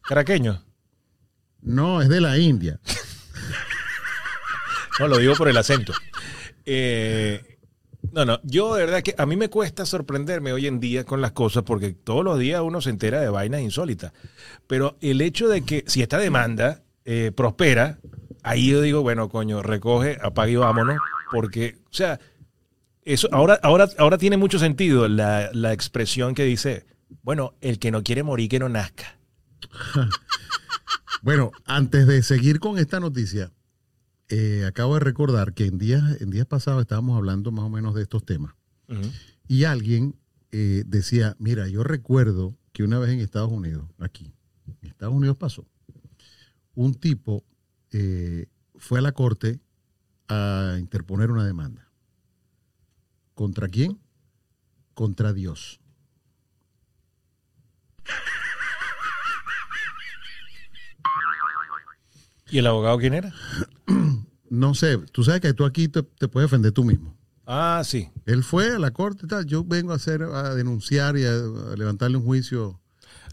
Caraqueño. 0.03 0.63
No, 1.61 2.01
es 2.01 2.09
de 2.09 2.21
la 2.21 2.37
India. 2.37 2.79
No, 4.99 5.07
lo 5.07 5.17
digo 5.17 5.35
por 5.35 5.47
el 5.47 5.57
acento. 5.57 5.93
Eh, 6.65 7.57
no, 8.11 8.25
no, 8.25 8.39
yo 8.43 8.75
de 8.75 8.85
verdad 8.85 9.03
que 9.03 9.13
a 9.17 9.25
mí 9.25 9.35
me 9.35 9.49
cuesta 9.49 9.85
sorprenderme 9.85 10.53
hoy 10.53 10.65
en 10.67 10.79
día 10.79 11.03
con 11.03 11.21
las 11.21 11.33
cosas 11.33 11.63
porque 11.63 11.93
todos 11.93 12.23
los 12.23 12.39
días 12.39 12.61
uno 12.61 12.81
se 12.81 12.89
entera 12.89 13.21
de 13.21 13.29
vainas 13.29 13.61
insólitas. 13.61 14.13
Pero 14.65 14.97
el 15.01 15.21
hecho 15.21 15.49
de 15.49 15.61
que 15.61 15.83
si 15.87 16.01
esta 16.01 16.17
demanda 16.17 16.83
eh, 17.05 17.31
prospera, 17.35 17.99
ahí 18.43 18.71
yo 18.71 18.81
digo, 18.81 19.01
bueno, 19.01 19.29
coño, 19.29 19.61
recoge, 19.61 20.17
apague 20.21 20.53
y 20.53 20.55
vámonos, 20.55 20.97
porque, 21.31 21.77
o 21.85 21.93
sea, 21.93 22.19
eso 23.13 23.29
ahora, 23.31 23.59
ahora, 23.63 23.87
ahora 23.97 24.17
tiene 24.17 24.37
mucho 24.37 24.59
sentido 24.59 25.07
la, 25.07 25.49
la 25.53 25.73
expresión 25.73 26.35
que 26.35 26.43
dice, 26.43 26.85
bueno, 27.23 27.53
el 27.61 27.79
que 27.79 27.91
no 27.91 28.03
quiere 28.03 28.23
morir, 28.23 28.49
que 28.49 28.59
no 28.59 28.69
nazca. 28.69 29.19
Bueno, 31.21 31.51
antes 31.65 32.07
de 32.07 32.21
seguir 32.21 32.59
con 32.59 32.77
esta 32.77 32.99
noticia, 32.99 33.51
eh, 34.29 34.65
acabo 34.67 34.93
de 34.93 34.99
recordar 34.99 35.53
que 35.53 35.65
en 35.65 35.77
días, 35.77 36.21
en 36.21 36.29
días 36.29 36.45
pasados 36.45 36.81
estábamos 36.81 37.17
hablando 37.17 37.51
más 37.51 37.65
o 37.65 37.69
menos 37.69 37.95
de 37.95 38.03
estos 38.03 38.23
temas. 38.25 38.53
Y 39.47 39.65
alguien 39.65 40.15
eh, 40.51 40.83
decía, 40.85 41.35
mira, 41.39 41.67
yo 41.67 41.83
recuerdo 41.83 42.57
que 42.71 42.83
una 42.83 42.99
vez 42.99 43.09
en 43.09 43.19
Estados 43.19 43.51
Unidos, 43.51 43.89
aquí, 43.99 44.33
en 44.65 44.89
Estados 44.89 45.13
Unidos 45.13 45.37
pasó, 45.37 45.65
un 46.75 46.93
tipo 46.93 47.43
eh, 47.91 48.47
fue 48.75 48.99
a 48.99 49.01
la 49.01 49.11
corte 49.11 49.59
a 50.29 50.77
interponer 50.79 51.31
una 51.31 51.45
demanda. 51.45 51.86
¿Contra 53.37 53.67
quién? 53.67 53.91
Contra 54.95 55.31
Dios. 55.31 55.79
¿Y 62.49 62.59
el 62.59 62.67
abogado 62.67 62.97
quién 62.99 63.13
era? 63.13 63.33
No 64.49 64.73
sé, 64.75 64.97
tú 65.11 65.25
sabes 65.25 65.41
que 65.41 65.53
tú 65.53 65.65
aquí 65.65 65.89
te, 65.89 66.03
te 66.03 66.29
puedes 66.29 66.49
defender 66.49 66.71
tú 66.71 66.85
mismo. 66.85 67.13
Ah, 67.45 67.81
sí. 67.83 68.09
Él 68.25 68.45
fue 68.45 68.75
a 68.75 68.79
la 68.79 68.91
corte 68.91 69.25
y 69.25 69.27
tal. 69.27 69.45
Yo 69.45 69.65
vengo 69.65 69.91
a 69.91 69.97
hacer, 69.97 70.23
a 70.23 70.55
denunciar 70.55 71.17
y 71.17 71.25
a, 71.25 71.31
a 71.33 71.75
levantarle 71.75 72.15
un 72.15 72.23
juicio 72.23 72.79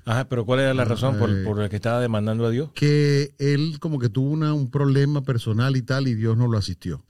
Ajá, 0.07 0.29
pero 0.29 0.45
¿cuál 0.45 0.59
era 0.59 0.75
la 0.75 0.85
razón 0.85 1.17
por, 1.17 1.31
Eh. 1.31 1.45
por 1.45 1.57
la 1.57 1.69
que 1.69 1.77
estaba 1.77 2.01
demandando 2.01 2.45
a 2.45 2.51
Dios? 2.51 2.73
que 2.75 3.33
él 3.39 3.79
como 3.81 4.01
que 4.01 4.09
tuvo 4.09 4.29
una- 4.31 4.53
un 4.55 4.71
problema 4.73 5.23
personal 5.23 5.77
y 5.77 5.83
tal 5.83 6.09
y 6.09 6.15
Dios 6.15 6.37
no 6.37 6.49
lo 6.49 6.59
asistió. 6.59 7.05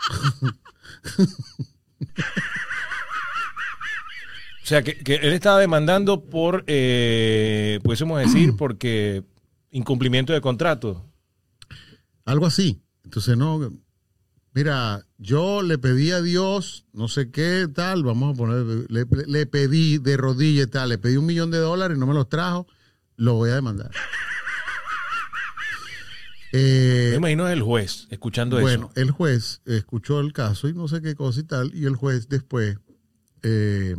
O 4.64 4.66
sea, 4.66 4.82
que, 4.82 4.96
que 4.96 5.16
él 5.16 5.34
estaba 5.34 5.60
demandando 5.60 6.24
por, 6.24 6.64
eh, 6.66 7.80
pudiésemos 7.82 8.18
decir, 8.18 8.54
porque 8.58 9.22
incumplimiento 9.70 10.32
de 10.32 10.40
contrato. 10.40 11.04
Algo 12.24 12.46
así. 12.46 12.80
Entonces, 13.04 13.36
no, 13.36 13.70
mira, 14.54 15.04
yo 15.18 15.60
le 15.60 15.76
pedí 15.76 16.12
a 16.12 16.22
Dios, 16.22 16.86
no 16.94 17.08
sé 17.08 17.30
qué 17.30 17.68
tal, 17.74 18.04
vamos 18.04 18.34
a 18.34 18.38
poner, 18.38 18.86
le, 18.88 19.04
le 19.26 19.46
pedí 19.46 19.98
de 19.98 20.16
rodillas 20.16 20.68
y 20.68 20.70
tal, 20.70 20.88
le 20.88 20.96
pedí 20.96 21.18
un 21.18 21.26
millón 21.26 21.50
de 21.50 21.58
dólares, 21.58 21.98
no 21.98 22.06
me 22.06 22.14
los 22.14 22.30
trajo, 22.30 22.66
lo 23.16 23.34
voy 23.34 23.50
a 23.50 23.56
demandar. 23.56 23.90
Eh, 26.56 27.08
Me 27.12 27.16
imagino 27.16 27.48
el 27.48 27.62
juez 27.62 28.06
escuchando 28.10 28.60
Bueno, 28.60 28.90
eso. 28.94 29.00
el 29.02 29.10
juez 29.10 29.60
escuchó 29.66 30.20
el 30.20 30.32
caso 30.32 30.68
y 30.68 30.72
no 30.72 30.86
sé 30.86 31.02
qué 31.02 31.16
cosa 31.16 31.40
y 31.40 31.44
tal, 31.44 31.74
y 31.74 31.84
el 31.86 31.96
juez 31.96 32.28
después 32.28 32.76
eh, 33.42 33.96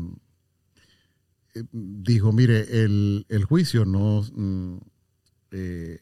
eh, 1.54 1.64
dijo, 1.72 2.32
mire, 2.32 2.84
el, 2.84 3.26
el 3.30 3.44
juicio 3.44 3.84
no... 3.86 4.24
mm, 4.34 4.78
eh, 5.52 6.00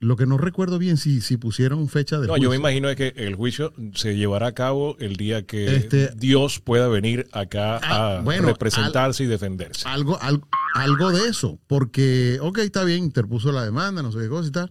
lo 0.00 0.16
que 0.16 0.26
no 0.26 0.36
recuerdo 0.36 0.80
bien 0.80 0.96
si, 0.96 1.20
si 1.20 1.36
pusieron 1.36 1.88
fecha 1.88 2.16
del 2.18 2.26
No, 2.26 2.32
juicio. 2.32 2.46
yo 2.46 2.50
me 2.50 2.56
imagino 2.56 2.90
es 2.90 2.96
que 2.96 3.12
el 3.16 3.36
juicio 3.36 3.72
se 3.94 4.16
llevará 4.16 4.48
a 4.48 4.52
cabo 4.52 4.96
el 4.98 5.14
día 5.14 5.46
que 5.46 5.76
Este- 5.76 6.10
Dios 6.16 6.58
pueda 6.58 6.88
venir 6.88 7.28
acá 7.30 7.78
Ah, 7.80 8.18
a 8.18 8.22
bueno, 8.22 8.48
representarse 8.48 9.22
y 9.22 9.26
defenderse. 9.28 9.86
Algo, 9.88 10.20
algo, 10.20 10.48
algo 10.74 11.12
de 11.12 11.28
eso, 11.28 11.60
porque, 11.68 12.38
ok, 12.42 12.58
está 12.58 12.82
bien, 12.82 13.04
interpuso 13.04 13.52
la 13.52 13.64
demanda, 13.64 14.02
no 14.02 14.10
sé 14.10 14.18
qué 14.18 14.28
cosa 14.28 14.48
y 14.48 14.50
tal. 14.50 14.70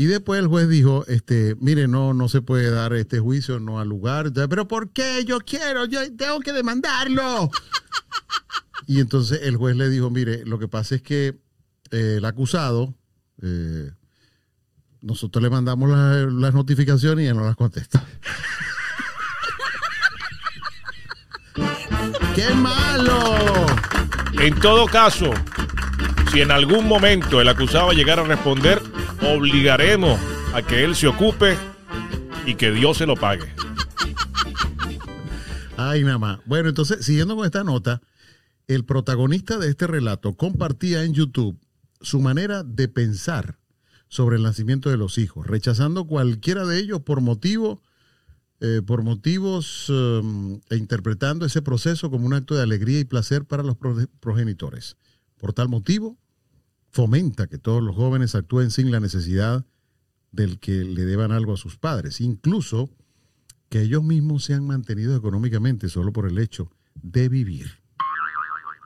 Y 0.00 0.06
después 0.06 0.40
el 0.40 0.46
juez 0.46 0.66
dijo, 0.66 1.04
este, 1.08 1.54
mire, 1.60 1.86
no, 1.86 2.14
no 2.14 2.30
se 2.30 2.40
puede 2.40 2.70
dar 2.70 2.94
este 2.94 3.18
juicio, 3.18 3.60
no 3.60 3.80
al 3.80 3.88
lugar. 3.90 4.32
Pero 4.32 4.66
¿por 4.66 4.88
qué? 4.94 5.26
Yo 5.26 5.40
quiero, 5.40 5.84
yo 5.84 6.00
tengo 6.16 6.40
que 6.40 6.54
demandarlo. 6.54 7.50
y 8.86 9.00
entonces 9.00 9.40
el 9.42 9.58
juez 9.58 9.76
le 9.76 9.90
dijo, 9.90 10.08
mire, 10.08 10.46
lo 10.46 10.58
que 10.58 10.68
pasa 10.68 10.94
es 10.94 11.02
que 11.02 11.38
eh, 11.90 12.14
el 12.16 12.24
acusado, 12.24 12.94
eh, 13.42 13.90
nosotros 15.02 15.42
le 15.42 15.50
mandamos 15.50 15.90
la- 15.90 16.24
las 16.30 16.54
notificaciones 16.54 17.26
y 17.26 17.28
él 17.28 17.36
no 17.36 17.44
las 17.44 17.56
contesta. 17.56 18.02
¡Qué 22.34 22.54
malo! 22.54 23.66
En 24.40 24.58
todo 24.60 24.86
caso, 24.86 25.30
si 26.32 26.40
en 26.40 26.50
algún 26.52 26.88
momento 26.88 27.42
el 27.42 27.48
acusado 27.48 27.92
llegara 27.92 28.22
a 28.22 28.24
responder, 28.24 28.80
obligaremos 29.22 30.18
a 30.54 30.62
que 30.62 30.84
él 30.84 30.96
se 30.96 31.06
ocupe 31.06 31.56
y 32.46 32.54
que 32.54 32.70
Dios 32.70 32.98
se 32.98 33.06
lo 33.06 33.16
pague. 33.16 33.52
Ay, 35.76 36.04
más. 36.04 36.40
Bueno, 36.44 36.68
entonces, 36.68 37.04
siguiendo 37.04 37.36
con 37.36 37.46
esta 37.46 37.64
nota, 37.64 38.02
el 38.68 38.84
protagonista 38.84 39.58
de 39.58 39.68
este 39.68 39.86
relato 39.86 40.34
compartía 40.34 41.04
en 41.04 41.14
YouTube 41.14 41.58
su 42.00 42.20
manera 42.20 42.62
de 42.62 42.88
pensar 42.88 43.58
sobre 44.08 44.36
el 44.36 44.42
nacimiento 44.42 44.90
de 44.90 44.96
los 44.96 45.18
hijos, 45.18 45.46
rechazando 45.46 46.06
cualquiera 46.06 46.66
de 46.66 46.78
ellos 46.78 47.00
por 47.00 47.20
motivo, 47.20 47.82
eh, 48.60 48.82
por 48.84 49.02
motivos 49.02 49.88
um, 49.88 50.60
e 50.68 50.76
interpretando 50.76 51.46
ese 51.46 51.62
proceso 51.62 52.10
como 52.10 52.26
un 52.26 52.34
acto 52.34 52.54
de 52.54 52.62
alegría 52.62 53.00
y 53.00 53.04
placer 53.04 53.44
para 53.44 53.62
los 53.62 53.76
proge- 53.76 54.08
progenitores. 54.20 54.96
Por 55.38 55.54
tal 55.54 55.68
motivo, 55.68 56.18
fomenta 56.90 57.46
que 57.46 57.58
todos 57.58 57.82
los 57.82 57.94
jóvenes 57.96 58.34
actúen 58.34 58.70
sin 58.70 58.90
la 58.90 59.00
necesidad 59.00 59.64
del 60.32 60.58
que 60.58 60.72
le 60.84 61.04
deban 61.04 61.32
algo 61.32 61.54
a 61.54 61.56
sus 61.56 61.76
padres, 61.76 62.20
incluso 62.20 62.90
que 63.68 63.82
ellos 63.82 64.02
mismos 64.02 64.44
se 64.44 64.54
han 64.54 64.66
mantenido 64.66 65.16
económicamente 65.16 65.88
solo 65.88 66.12
por 66.12 66.26
el 66.28 66.38
hecho 66.38 66.70
de 66.94 67.28
vivir. 67.28 67.78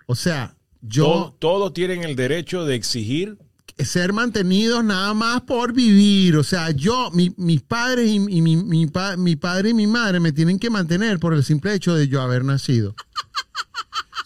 O 0.07 0.15
sea, 0.15 0.57
yo 0.83 1.35
todos 1.39 1.73
tienen 1.73 2.03
el 2.05 2.15
derecho 2.17 2.65
de 2.67 2.75
exigir 2.75 3.39
ser 3.79 4.13
mantenidos 4.13 4.85
nada 4.85 5.15
más 5.15 5.41
por 5.41 5.73
vivir. 5.73 6.37
O 6.37 6.45
sea, 6.45 6.71
yo, 6.71 7.11
mi- 7.13 7.35
mis 7.39 7.63
padres 7.63 8.09
y, 8.09 8.17
y 8.17 8.43
mi, 8.43 8.57
mi 8.57 8.87
pa- 8.87 9.17
mi 9.17 9.35
padre 9.37 9.71
y 9.71 9.75
mi 9.75 9.87
madre 9.87 10.21
me 10.21 10.31
tienen 10.33 10.59
que 10.59 10.71
mantener 10.71 11.19
por 11.19 11.33
el 11.35 11.43
simple 11.43 11.75
hecho 11.75 11.95
de 11.95 12.07
yo 12.07 12.21
haber 12.21 12.45
nacido. 12.45 12.95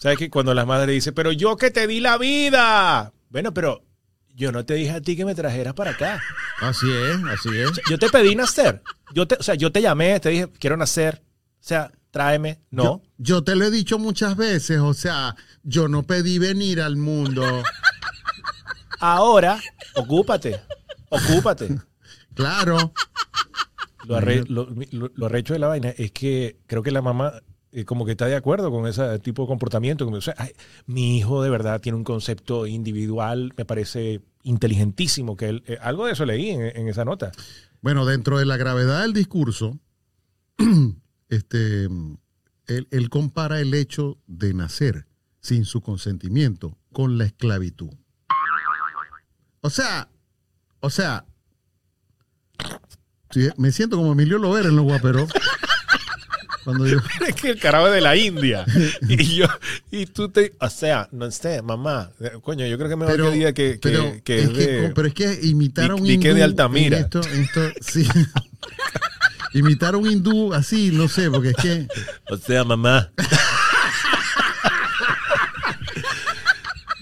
¿Sabes 0.01 0.17
que 0.17 0.29
Cuando 0.29 0.53
las 0.53 0.67
madres 0.67 0.93
dicen, 0.95 1.13
pero 1.13 1.31
yo 1.31 1.55
que 1.57 1.71
te 1.71 1.87
di 1.87 1.99
la 1.99 2.17
vida. 2.17 3.11
Bueno, 3.29 3.53
pero 3.53 3.83
yo 4.35 4.51
no 4.51 4.65
te 4.65 4.75
dije 4.75 4.91
a 4.91 5.01
ti 5.01 5.15
que 5.15 5.25
me 5.25 5.35
trajeras 5.35 5.73
para 5.73 5.91
acá. 5.91 6.21
Así 6.61 6.87
es, 6.91 7.17
así 7.25 7.49
es. 7.57 7.71
Yo 7.89 7.97
te 7.97 8.09
pedí 8.09 8.35
nacer. 8.35 8.81
Yo 9.13 9.27
te, 9.27 9.35
o 9.35 9.43
sea, 9.43 9.55
yo 9.55 9.71
te 9.71 9.81
llamé, 9.81 10.19
te 10.19 10.29
dije, 10.29 10.51
quiero 10.59 10.77
nacer. 10.77 11.21
O 11.59 11.63
sea, 11.63 11.91
tráeme. 12.11 12.59
No. 12.71 12.83
Yo, 12.83 13.01
yo 13.17 13.43
te 13.43 13.55
lo 13.55 13.65
he 13.65 13.71
dicho 13.71 13.99
muchas 13.99 14.35
veces, 14.37 14.79
o 14.79 14.93
sea, 14.93 15.35
yo 15.63 15.87
no 15.87 16.03
pedí 16.03 16.39
venir 16.39 16.81
al 16.81 16.95
mundo. 16.97 17.63
Ahora, 18.99 19.59
ocúpate. 19.95 20.59
Ocúpate. 21.09 21.79
Claro. 22.33 22.93
Lo, 24.05 24.17
arre- 24.17 24.45
lo, 24.47 24.67
lo- 24.91 25.11
lo 25.13 25.25
arrecho 25.25 25.53
de 25.53 25.59
la 25.59 25.67
vaina 25.67 25.89
es 25.89 26.11
que 26.11 26.57
creo 26.67 26.81
que 26.83 26.91
la 26.91 27.01
mamá 27.01 27.33
eh, 27.71 27.85
como 27.85 28.05
que 28.05 28.11
está 28.11 28.25
de 28.25 28.35
acuerdo 28.35 28.71
con 28.71 28.87
ese 28.87 29.19
tipo 29.19 29.43
de 29.43 29.47
comportamiento. 29.47 30.07
O 30.07 30.21
sea, 30.21 30.35
mi 30.85 31.17
hijo 31.17 31.43
de 31.43 31.49
verdad 31.49 31.81
tiene 31.81 31.97
un 31.97 32.03
concepto 32.03 32.65
individual, 32.65 33.53
me 33.57 33.65
parece 33.65 34.21
inteligentísimo. 34.43 35.37
que 35.37 35.49
él, 35.49 35.63
eh, 35.67 35.77
Algo 35.81 36.05
de 36.05 36.13
eso 36.13 36.25
leí 36.25 36.49
en, 36.49 36.87
esa 36.87 37.05
nota. 37.05 37.31
Bueno, 37.81 38.05
dentro 38.05 38.39
de 38.39 38.45
la 38.45 38.57
gravedad 38.57 39.01
del 39.01 39.13
discurso, 39.13 39.79
este, 41.29 41.85
él, 41.85 42.87
él 42.91 43.09
compara 43.09 43.59
el 43.59 43.73
hecho 43.73 44.17
de 44.27 44.53
nacer 44.53 45.05
sin 45.41 45.65
su 45.65 45.81
consentimiento 45.81 46.77
con 46.91 47.17
la 47.17 47.25
esclavitud. 47.25 47.91
O 49.61 49.69
sea, 49.69 50.09
o 50.79 50.89
sea, 50.89 51.25
me 53.57 53.71
siento 53.71 53.97
como 53.97 54.13
Emilio 54.13 54.37
Lovera 54.37 54.69
en 54.69 54.75
los 54.75 54.85
guaperos. 54.85 55.29
Cuando 56.69 56.87
yo, 56.87 56.97
Es 57.27 57.35
que 57.35 57.49
el 57.51 57.59
carajo 57.59 57.87
es 57.87 57.93
de 57.93 58.01
la 58.01 58.15
India. 58.15 58.65
Y 59.07 59.35
yo, 59.35 59.47
y 59.91 60.05
tú 60.05 60.29
te, 60.29 60.53
o 60.59 60.69
sea, 60.69 61.07
no 61.11 61.29
sé, 61.31 61.61
mamá, 61.61 62.11
eh, 62.19 62.31
coño, 62.41 62.65
yo 62.67 62.77
creo 62.77 62.89
que 62.89 62.95
mejor 62.95 63.17
que 63.17 63.31
diga 63.31 63.53
que, 63.53 63.79
que- 63.79 63.89
pero, 63.89 64.13
que 64.23 64.39
es 64.39 64.45
es 64.45 64.49
que, 64.51 64.67
de- 64.67 64.89
pero 64.89 65.07
es 65.07 65.13
que 65.13 65.39
imitar 65.43 65.91
a 65.91 65.95
un 65.95 66.01
que 66.03 66.07
de 66.07 66.13
hindú 66.31 66.43
Altamira. 66.43 66.97
en 66.97 67.03
Esto, 67.05 67.21
en 67.33 67.41
esto, 67.43 67.61
sí. 67.81 68.07
imitar 69.53 69.95
a 69.95 69.97
un 69.97 70.09
hindú 70.11 70.53
así, 70.53 70.91
no 70.91 71.07
sé, 71.07 71.29
porque 71.31 71.49
es 71.49 71.55
que 71.55 71.87
O 72.29 72.37
sea, 72.37 72.63
mamá. 72.63 73.11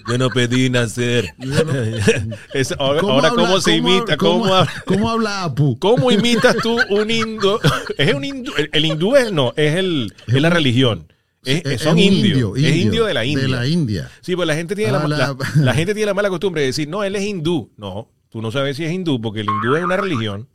Yo 0.08 0.18
no 0.18 0.30
pedí 0.30 0.70
nacer. 0.70 1.34
Es- 2.54 2.72
ahora, 2.78 3.00
ahora 3.00 3.28
habla- 3.28 3.42
¿cómo 3.44 3.60
se 3.60 3.76
imita? 3.76 4.16
¿Cómo, 4.16 4.40
cómo, 4.42 4.54
habla? 4.54 4.72
cómo 4.86 5.10
habla 5.10 5.44
Apu? 5.44 5.78
¿Cómo 5.80 6.10
imitas 6.10 6.56
tú 6.62 6.78
un 6.90 7.10
hindú? 7.10 7.58
Es 7.96 8.14
un 8.14 8.24
hindú. 8.24 8.52
El, 8.56 8.70
el 8.72 8.84
hindú 8.84 9.16
es 9.16 9.32
no, 9.32 9.52
es 9.56 9.76
el 9.76 10.14
es 10.26 10.40
la 10.42 10.50
religión. 10.50 11.12
Es- 11.44 11.64
Es- 11.64 11.82
son 11.82 11.98
indios. 11.98 12.56
es 12.58 12.76
indio 12.76 13.04
de 13.04 13.14
la 13.14 13.24
India. 13.24 13.42
De 13.42 13.48
la 13.48 13.66
India. 13.66 14.10
Sí, 14.20 14.34
pues 14.36 14.46
la 14.48 14.54
gente 14.54 14.74
tiene 14.74 14.92
la, 14.92 14.98
Ah, 15.04 15.08
la- 15.08 15.16
la- 15.18 15.36
la 15.56 15.74
gente 15.74 15.94
tiene 15.94 16.06
la 16.06 16.14
mala 16.14 16.28
costumbre 16.28 16.60
de 16.62 16.68
decir, 16.68 16.88
no, 16.88 17.04
él 17.04 17.14
es 17.16 17.22
hindú. 17.24 17.70
No, 17.76 18.08
tú 18.30 18.42
no 18.42 18.50
sabes 18.50 18.76
si 18.76 18.84
es 18.84 18.92
hindú, 18.92 19.20
porque 19.20 19.40
el 19.40 19.46
hindú 19.46 19.76
es 19.76 19.84
una 19.84 19.96
religión. 19.96 20.48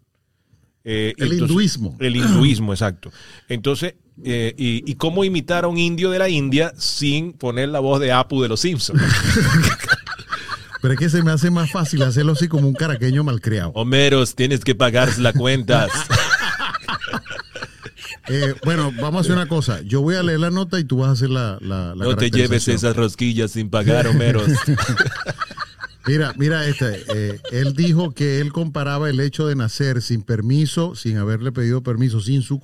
Eh, 0.83 1.13
El 1.17 1.31
entonces- 1.31 1.49
hinduismo. 1.49 1.97
El 1.99 2.15
hinduismo, 2.17 2.73
exacto. 2.73 3.11
Entonces, 3.47 3.95
eh, 4.23 4.53
y, 4.57 4.89
y 4.89 4.95
cómo 4.95 5.23
imitar 5.23 5.63
a 5.63 5.67
un 5.67 5.77
indio 5.77 6.11
de 6.11 6.19
la 6.19 6.29
India 6.29 6.73
sin 6.77 7.33
poner 7.33 7.69
la 7.69 7.79
voz 7.79 7.99
de 7.99 8.11
Apu 8.11 8.41
de 8.41 8.49
los 8.49 8.59
Simpsons? 8.59 9.01
Pero 10.81 10.95
es 10.95 10.99
que 10.99 11.09
se 11.09 11.23
me 11.23 11.31
hace 11.31 11.49
más 11.49 11.71
fácil 11.71 12.03
hacerlo 12.03 12.33
así 12.33 12.49
como 12.49 12.67
un 12.67 12.73
caraqueño 12.73 13.23
malcriado. 13.23 13.71
Homeros, 13.73 14.35
tienes 14.35 14.65
que 14.65 14.75
pagar 14.75 15.17
las 15.19 15.33
cuentas. 15.33 15.89
Eh, 18.29 18.55
bueno, 18.63 18.93
vamos 19.01 19.17
a 19.17 19.19
hacer 19.19 19.33
una 19.33 19.47
cosa. 19.47 19.81
Yo 19.81 19.99
voy 19.99 20.15
a 20.15 20.23
leer 20.23 20.39
la 20.39 20.49
nota 20.49 20.79
y 20.79 20.85
tú 20.85 20.99
vas 20.99 21.09
a 21.09 21.11
hacer 21.11 21.29
la, 21.29 21.57
la, 21.59 21.93
la 21.93 22.05
No 22.05 22.15
te 22.15 22.31
lleves 22.31 22.69
esas 22.69 22.95
rosquillas 22.95 23.51
sin 23.51 23.69
pagar, 23.69 24.07
Homeros. 24.07 24.47
Mira, 26.05 26.33
mira 26.37 26.67
este. 26.67 27.03
eh, 27.13 27.39
él 27.51 27.73
dijo 27.73 28.11
que 28.13 28.39
él 28.39 28.51
comparaba 28.51 29.09
el 29.09 29.19
hecho 29.19 29.47
de 29.47 29.55
nacer 29.55 30.01
sin 30.01 30.21
permiso, 30.23 30.95
sin 30.95 31.17
haberle 31.17 31.51
pedido 31.51 31.81
permiso, 31.81 32.19
sin 32.19 32.41
su, 32.41 32.59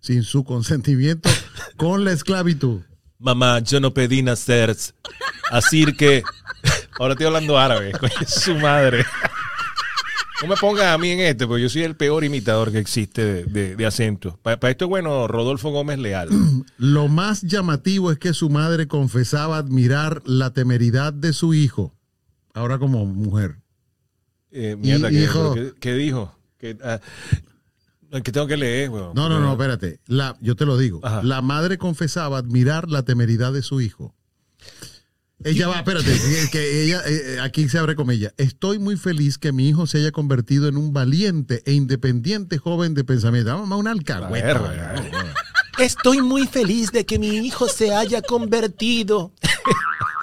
sin 0.00 0.22
su 0.22 0.44
consentimiento, 0.44 1.28
con 1.76 2.04
la 2.04 2.12
esclavitud. 2.12 2.80
Mamá, 3.18 3.58
yo 3.60 3.80
no 3.80 3.92
pedí 3.94 4.22
nacer. 4.22 4.76
Así 5.50 5.84
que. 5.96 6.22
Ahora 6.98 7.14
estoy 7.14 7.26
hablando 7.26 7.58
árabe, 7.58 7.92
coño, 7.92 8.12
su 8.26 8.54
madre. 8.56 9.04
No 10.42 10.48
me 10.48 10.56
pongas 10.56 10.86
a 10.86 10.98
mí 10.98 11.10
en 11.10 11.20
este, 11.20 11.46
porque 11.46 11.62
yo 11.62 11.68
soy 11.68 11.82
el 11.82 11.94
peor 11.96 12.24
imitador 12.24 12.72
que 12.72 12.78
existe 12.78 13.24
de, 13.24 13.44
de- 13.44 13.76
de 13.76 13.86
acento. 13.86 14.38
Para 14.42 14.70
esto 14.70 14.84
es 14.86 14.88
bueno 14.88 15.28
Rodolfo 15.28 15.70
Gómez 15.70 15.98
Leal. 16.00 16.28
Lo 16.78 17.06
más 17.08 17.42
llamativo 17.42 18.10
es 18.10 18.18
que 18.18 18.34
su 18.34 18.50
madre 18.50 18.88
confesaba 18.88 19.56
admirar 19.56 20.20
la 20.24 20.52
temeridad 20.52 21.12
de 21.12 21.32
su 21.32 21.54
hijo, 21.54 21.94
ahora 22.54 22.78
como 22.78 23.04
mujer. 23.06 23.56
Eh, 24.50 24.76
mierda, 24.78 25.10
Y- 25.10 25.14
¿qué, 25.14 25.22
hijo. 25.24 25.54
¿qué, 25.54 25.72
qué 25.80 25.94
dijo? 25.94 26.36
Que, 26.58 26.76
ah, 26.84 27.00
que 28.22 28.30
tengo 28.32 28.46
que 28.46 28.56
leer, 28.56 28.90
weón. 28.90 29.12
No, 29.14 29.28
no, 29.28 29.40
no, 29.40 29.52
espérate. 29.52 30.00
La, 30.06 30.36
yo 30.40 30.54
te 30.56 30.66
lo 30.66 30.76
digo. 30.76 31.00
Ajá. 31.02 31.22
La 31.22 31.40
madre 31.40 31.78
confesaba 31.78 32.38
admirar 32.38 32.88
la 32.90 33.02
temeridad 33.02 33.52
de 33.52 33.62
su 33.62 33.80
hijo. 33.80 34.14
Ella 35.44 35.66
va, 35.66 35.78
espérate, 35.78 36.04
que- 36.12 36.48
que 36.52 36.84
ella, 36.84 37.02
eh, 37.06 37.38
aquí 37.40 37.68
se 37.68 37.78
abre 37.78 37.96
comillas. 37.96 38.32
Estoy 38.36 38.78
muy 38.78 38.96
feliz 38.96 39.38
que 39.38 39.50
mi 39.52 39.68
hijo 39.68 39.86
se 39.88 39.98
haya 39.98 40.12
convertido 40.12 40.68
en 40.68 40.76
un 40.76 40.92
valiente 40.92 41.62
e 41.66 41.72
independiente 41.72 42.58
joven 42.58 42.94
de 42.94 43.02
pensamiento. 43.04 43.50
Vamos 43.50 43.72
a 43.72 43.76
una 43.76 43.90
alcahueta. 43.90 44.94
Estoy 45.78 46.20
muy 46.22 46.46
feliz 46.46 46.92
de 46.92 47.06
que 47.06 47.18
mi 47.18 47.28
hijo 47.28 47.68
se 47.68 47.94
haya 47.94 48.20
convertido. 48.22 49.32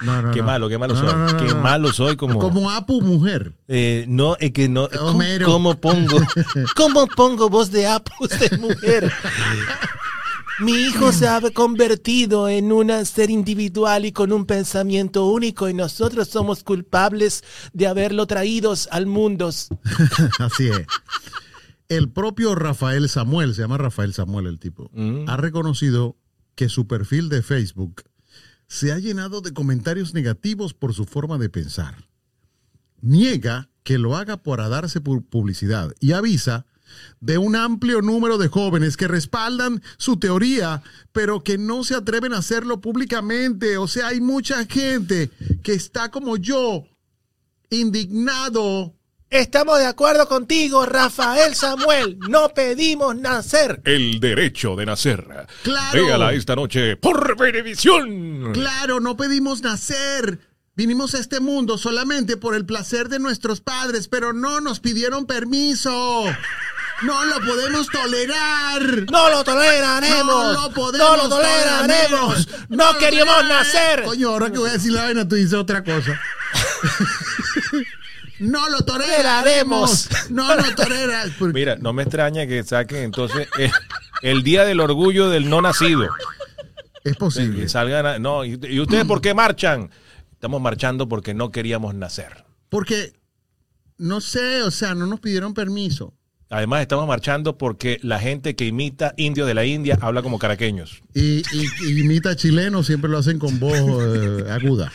No, 0.02 0.22
no, 0.22 0.30
Qué 0.30 0.40
no. 0.40 0.46
malo, 0.46 0.68
qué 0.68 0.78
malo 0.78 0.94
No, 0.94 1.00
soy. 1.00 1.08
no, 1.12 1.26
no, 1.32 1.36
qué 1.38 1.44
no. 1.54 1.60
malo 1.60 1.92
soy 1.92 2.16
como. 2.16 2.38
Como 2.38 2.70
Apu 2.70 3.02
mujer. 3.02 3.52
Eh, 3.68 4.04
no, 4.08 4.36
es 4.38 4.52
que 4.52 4.68
no. 4.68 4.88
¿cómo- 4.88 5.10
Homero. 5.10 5.46
¿Cómo 5.46 5.74
pongo? 5.80 6.16
¿Cómo 6.76 7.06
pongo 7.08 7.50
voz 7.50 7.70
de 7.70 7.86
apus 7.86 8.28
de 8.30 8.56
mujer? 8.58 9.12
Mi 10.60 10.72
hijo 10.72 11.10
se 11.12 11.26
ha 11.26 11.40
convertido 11.52 12.48
en 12.48 12.70
un 12.72 13.04
ser 13.06 13.30
individual 13.30 14.04
y 14.04 14.12
con 14.12 14.30
un 14.32 14.44
pensamiento 14.46 15.26
único 15.26 15.68
y 15.70 15.74
nosotros 15.74 16.28
somos 16.28 16.62
culpables 16.64 17.42
de 17.72 17.86
haberlo 17.86 18.26
traídos 18.26 18.86
al 18.90 19.06
mundo. 19.06 19.48
Así 20.38 20.68
es. 20.68 20.86
El 21.90 22.08
propio 22.10 22.54
Rafael 22.54 23.08
Samuel, 23.08 23.54
se 23.54 23.60
llama 23.62 23.76
Rafael 23.76 24.14
Samuel 24.14 24.46
el 24.46 24.58
tipo, 24.58 24.90
Mm. 24.94 25.28
ha 25.28 25.36
reconocido 25.36 26.16
que 26.54 26.68
su 26.68 26.86
perfil 26.86 27.28
de 27.28 27.42
Facebook 27.42 28.04
se 28.68 28.92
ha 28.92 28.98
llenado 28.98 29.40
de 29.40 29.52
comentarios 29.52 30.14
negativos 30.14 30.72
por 30.72 30.94
su 30.94 31.04
forma 31.04 31.36
de 31.36 31.48
pensar. 31.50 32.06
Niega 33.02 33.68
que 33.82 33.98
lo 33.98 34.16
haga 34.16 34.42
para 34.42 34.68
darse 34.68 35.02
pu- 35.02 35.26
publicidad 35.28 35.92
y 36.00 36.12
avisa 36.12 36.64
de 37.20 37.38
un 37.38 37.56
amplio 37.56 38.02
número 38.02 38.36
de 38.38 38.48
jóvenes 38.48 38.96
que 38.96 39.08
respaldan 39.08 39.82
su 39.96 40.18
teoría, 40.18 40.82
pero 41.12 41.42
que 41.42 41.56
no 41.58 41.82
se 41.82 41.94
atreven 41.94 42.32
a 42.34 42.38
hacerlo 42.38 42.80
públicamente. 42.80 43.78
O 43.78 43.88
sea, 43.88 44.08
hay 44.08 44.20
mucha 44.20 44.64
gente 44.66 45.30
que 45.62 45.72
está 45.72 46.10
como 46.10 46.36
yo, 46.36 46.84
indignado 47.70 48.94
Estamos 49.30 49.78
de 49.78 49.86
acuerdo 49.86 50.26
contigo, 50.26 50.84
Rafael 50.86 51.54
Samuel. 51.54 52.18
No 52.28 52.48
pedimos 52.48 53.14
nacer. 53.14 53.80
El 53.84 54.18
derecho 54.18 54.74
de 54.74 54.86
nacer. 54.86 55.24
Claro. 55.62 56.04
Véala 56.04 56.32
esta 56.32 56.56
noche 56.56 56.96
por 56.96 57.36
Venevisión. 57.38 58.52
Claro, 58.52 58.98
no 58.98 59.16
pedimos 59.16 59.62
nacer. 59.62 60.40
Vinimos 60.74 61.14
a 61.14 61.18
este 61.20 61.38
mundo 61.38 61.78
solamente 61.78 62.36
por 62.38 62.56
el 62.56 62.66
placer 62.66 63.08
de 63.08 63.20
nuestros 63.20 63.60
padres, 63.60 64.08
pero 64.08 64.32
no 64.32 64.60
nos 64.60 64.80
pidieron 64.80 65.26
permiso. 65.26 66.24
No 67.02 67.24
lo 67.24 67.36
podemos 67.46 67.86
tolerar. 67.86 68.82
No 69.12 69.30
lo 69.30 69.44
toleraremos. 69.44 70.26
No 70.26 70.52
lo 70.54 70.70
podemos 70.74 71.08
No 71.08 71.16
lo 71.16 71.28
toleraremos. 71.28 72.46
tolerar. 72.46 72.66
No 72.68 72.98
queríamos 72.98 73.36
tolerar. 73.36 73.58
nacer. 73.58 74.02
Coño, 74.02 74.28
ahora 74.30 74.50
que 74.50 74.58
voy 74.58 74.70
a 74.70 74.72
decir 74.72 74.90
la 74.90 75.04
vaina, 75.04 75.28
tú 75.28 75.36
dices 75.36 75.54
otra 75.54 75.84
cosa. 75.84 76.20
no 78.40 78.68
lo 78.70 78.80
toleraremos. 78.82 80.08
No 80.30 80.54
lo 80.56 80.74
toleras. 80.74 81.30
Porque- 81.38 81.54
Mira, 81.54 81.76
no 81.76 81.92
me 81.92 82.02
extraña 82.02 82.46
que 82.46 82.62
saquen 82.64 83.04
entonces 83.04 83.48
el, 83.58 83.70
el 84.22 84.42
día 84.42 84.64
del 84.64 84.80
orgullo 84.80 85.28
del 85.28 85.48
no 85.48 85.60
nacido. 85.62 86.08
Es 87.04 87.16
posible. 87.16 87.62
Que 87.62 87.68
salgan 87.68 88.06
a- 88.06 88.18
no, 88.18 88.44
y, 88.44 88.58
y 88.68 88.80
ustedes 88.80 89.04
por 89.04 89.20
qué 89.20 89.32
marchan? 89.34 89.90
Estamos 90.32 90.60
marchando 90.60 91.08
porque 91.08 91.34
no 91.34 91.50
queríamos 91.50 91.94
nacer. 91.94 92.44
Porque, 92.68 93.12
no 93.98 94.20
sé, 94.20 94.62
o 94.62 94.70
sea, 94.70 94.94
no 94.94 95.06
nos 95.06 95.20
pidieron 95.20 95.52
permiso. 95.54 96.14
Además, 96.52 96.80
estamos 96.82 97.06
marchando 97.06 97.56
porque 97.58 98.00
la 98.02 98.18
gente 98.18 98.56
que 98.56 98.64
imita 98.66 99.14
indios 99.16 99.46
de 99.46 99.54
la 99.54 99.64
India 99.64 99.96
habla 100.00 100.20
como 100.22 100.38
caraqueños. 100.38 101.00
Y, 101.14 101.42
y, 101.52 101.66
y 101.86 102.00
imita 102.00 102.34
chileno, 102.36 102.82
siempre 102.82 103.08
lo 103.10 103.18
hacen 103.18 103.38
con 103.38 103.60
voz 103.60 103.76
eh, 103.78 104.50
aguda. 104.50 104.90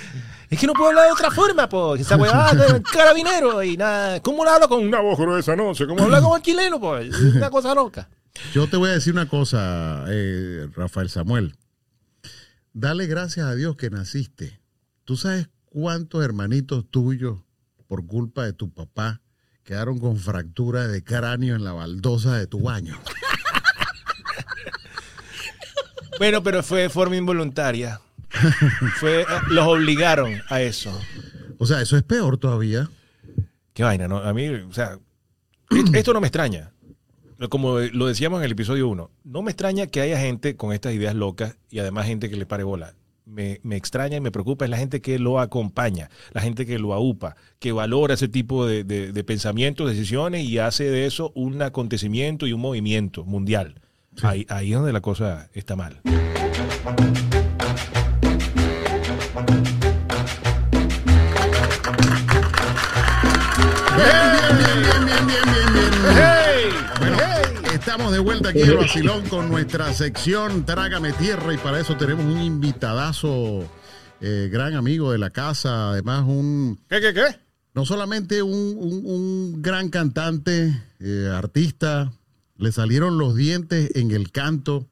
Es 0.55 0.61
que 0.61 0.67
no 0.67 0.73
puedo 0.73 0.87
hablar 0.87 1.07
de 1.07 1.11
otra 1.11 1.29
forma, 1.31 1.67
pues. 1.67 1.99
Esa 1.99 2.15
weá 2.17 2.53
de 2.53 2.81
carabinero 2.81 3.61
y 3.61 3.75
nada. 3.75 4.21
¿Cómo 4.21 4.45
lo 4.45 4.51
hablo 4.51 4.69
con 4.69 4.87
una 4.87 5.01
voz 5.01 5.19
gruesa? 5.19 5.53
No 5.53 5.75
sé 5.75 5.85
cómo 5.85 6.01
hablar 6.01 6.21
como 6.21 6.39
chileno, 6.39 6.79
pues. 6.79 7.13
Es 7.13 7.35
Una 7.35 7.49
cosa 7.49 7.75
loca. 7.75 8.07
Yo 8.53 8.65
te 8.69 8.77
voy 8.77 8.89
a 8.89 8.93
decir 8.93 9.11
una 9.11 9.27
cosa, 9.27 10.05
eh, 10.07 10.69
Rafael 10.73 11.09
Samuel. 11.09 11.57
Dale 12.71 13.05
gracias 13.05 13.45
a 13.47 13.53
Dios 13.53 13.75
que 13.75 13.89
naciste. 13.89 14.61
¿Tú 15.03 15.17
sabes 15.17 15.49
cuántos 15.65 16.23
hermanitos 16.23 16.89
tuyos, 16.89 17.39
por 17.87 18.07
culpa 18.07 18.45
de 18.45 18.53
tu 18.53 18.73
papá, 18.73 19.19
quedaron 19.65 19.99
con 19.99 20.15
fractura 20.15 20.87
de 20.87 21.03
cráneo 21.03 21.57
en 21.57 21.65
la 21.65 21.73
baldosa 21.73 22.37
de 22.37 22.47
tu 22.47 22.61
baño? 22.61 22.97
Bueno, 26.17 26.41
pero 26.41 26.63
fue 26.63 26.83
de 26.83 26.89
forma 26.89 27.17
involuntaria. 27.17 27.99
Fue, 28.99 29.21
eh, 29.21 29.25
los 29.49 29.67
obligaron 29.67 30.33
a 30.49 30.61
eso. 30.61 30.97
O 31.57 31.65
sea, 31.65 31.81
eso 31.81 31.97
es 31.97 32.03
peor 32.03 32.37
todavía. 32.37 32.89
Qué 33.73 33.83
vaina, 33.83 34.07
¿no? 34.07 34.17
A 34.17 34.33
mí, 34.33 34.47
o 34.49 34.73
sea, 34.73 34.99
esto 35.93 36.13
no 36.13 36.21
me 36.21 36.27
extraña. 36.27 36.71
Como 37.49 37.79
lo 37.79 38.07
decíamos 38.07 38.39
en 38.39 38.45
el 38.45 38.51
episodio 38.53 38.87
1, 38.87 39.11
no 39.25 39.41
me 39.41 39.51
extraña 39.51 39.87
que 39.87 39.99
haya 40.01 40.17
gente 40.19 40.55
con 40.55 40.71
estas 40.71 40.93
ideas 40.93 41.15
locas 41.15 41.57
y 41.69 41.79
además 41.79 42.05
gente 42.05 42.29
que 42.29 42.37
le 42.37 42.45
pare 42.45 42.63
bola. 42.63 42.93
Me, 43.25 43.59
me 43.63 43.75
extraña 43.75 44.17
y 44.17 44.21
me 44.21 44.31
preocupa 44.31 44.65
es 44.65 44.71
la 44.71 44.77
gente 44.77 45.01
que 45.01 45.17
lo 45.19 45.39
acompaña, 45.39 46.09
la 46.31 46.41
gente 46.41 46.65
que 46.65 46.77
lo 46.79 46.93
aupa, 46.93 47.35
que 47.59 47.71
valora 47.71 48.13
ese 48.13 48.27
tipo 48.27 48.65
de, 48.67 48.83
de- 48.83 49.11
de 49.11 49.23
pensamientos, 49.23 49.89
decisiones 49.89 50.45
y 50.45 50.59
hace 50.59 50.83
de 50.85 51.07
eso 51.07 51.31
un 51.35 51.61
acontecimiento 51.61 52.45
y 52.47 52.53
un 52.53 52.61
movimiento 52.61 53.25
mundial. 53.25 53.81
Ahí, 54.21 54.45
ahí 54.47 54.71
es 54.71 54.77
donde 54.77 54.93
la 54.93 55.01
cosa 55.01 55.49
está 55.53 55.75
mal. 55.75 56.01
Estamos 67.73 68.11
de 68.11 68.19
vuelta 68.19 68.49
aquí 68.49 68.61
en 68.61 68.77
Vacilón 68.77 69.27
con 69.27 69.49
nuestra 69.49 69.93
sección 69.93 70.65
Trágame 70.65 71.13
Tierra 71.13 71.53
y 71.53 71.57
para 71.57 71.79
eso 71.79 71.95
tenemos 71.97 72.25
un 72.25 72.41
invitadazo, 72.41 73.69
eh, 74.21 74.49
gran 74.51 74.73
amigo 74.75 75.11
de 75.11 75.17
la 75.17 75.29
casa, 75.29 75.91
además 75.91 76.23
un, 76.25 76.79
¿Qué, 76.89 77.01
qué, 77.01 77.13
qué? 77.13 77.39
no 77.73 77.85
solamente 77.85 78.41
un, 78.41 78.75
un- 78.77 79.05
un 79.05 79.61
gran 79.61 79.89
cantante, 79.89 80.81
eh, 80.99 81.29
artista, 81.33 82.11
le 82.57 82.71
salieron 82.71 83.17
los 83.17 83.35
dientes 83.35 83.91
en 83.95 84.11
el 84.11 84.31
canto. 84.31 84.87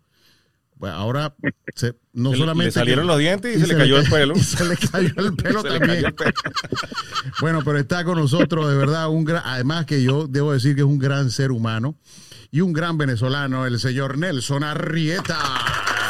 Ahora 0.82 1.34
se- 1.76 1.96
no 2.14 2.32
Le- 2.32 2.38
solamente 2.38 2.66
le 2.68 2.72
salieron 2.72 3.04
que- 3.06 3.08
los 3.08 3.18
dientes 3.20 3.58
y 3.58 3.60
se 3.62 3.68
le 3.68 3.76
cayó 3.78 3.98
el 3.98 4.10
pelo. 4.10 4.34
Y 4.38 4.42
se 4.44 4.66
le 4.66 4.78
cayó 4.78 5.14
el 5.18 5.34
pelo 5.36 5.64
también. 5.64 5.82
cayó 5.88 6.08
el 6.08 6.14
pelo. 6.14 6.32
Bueno, 7.42 7.62
pero 7.66 7.80
está 7.80 8.04
con 8.04 8.18
nosotros 8.20 8.70
de 8.70 8.76
verdad 8.78 9.10
un 9.10 9.24
gran, 9.26 9.42
además 9.46 9.86
que 9.86 10.04
yo 10.04 10.28
debo 10.28 10.54
decir 10.54 10.76
que 10.76 10.82
es 10.82 10.88
un 10.88 11.00
gran 11.00 11.32
ser 11.32 11.52
humano 11.52 11.96
y 12.52 12.62
un 12.62 12.72
gran 12.74 12.98
venezolano, 12.98 13.66
el 13.66 13.80
señor 13.80 14.18
Nelson 14.18 14.64
Arrieta. 14.64 15.38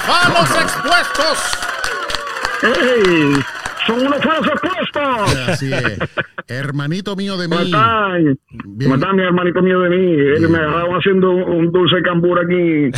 ¡Vamos 0.07 0.49
expuestos! 0.49 1.37
¡Hey! 2.61 3.35
son 3.87 4.05
unos 4.07 4.21
falsos 4.23 4.53
Así 5.47 5.71
es. 5.73 5.97
Hermanito 6.47 7.15
mío 7.15 7.37
de 7.37 7.47
mí. 7.47 7.55
¿Cómo 7.55 7.65
están? 7.65 8.23
Bien. 8.23 8.37
¿Cómo 8.83 8.95
están, 8.95 9.15
mi 9.15 9.23
hermanito 9.23 9.61
mío 9.61 9.79
de 9.81 9.89
mí? 9.89 10.11
Ellos 10.37 10.49
me 10.49 10.57
agarraron 10.57 10.95
haciendo 10.95 11.31
un 11.31 11.71
dulce 11.71 12.01
cambur 12.03 12.39
aquí. 12.39 12.91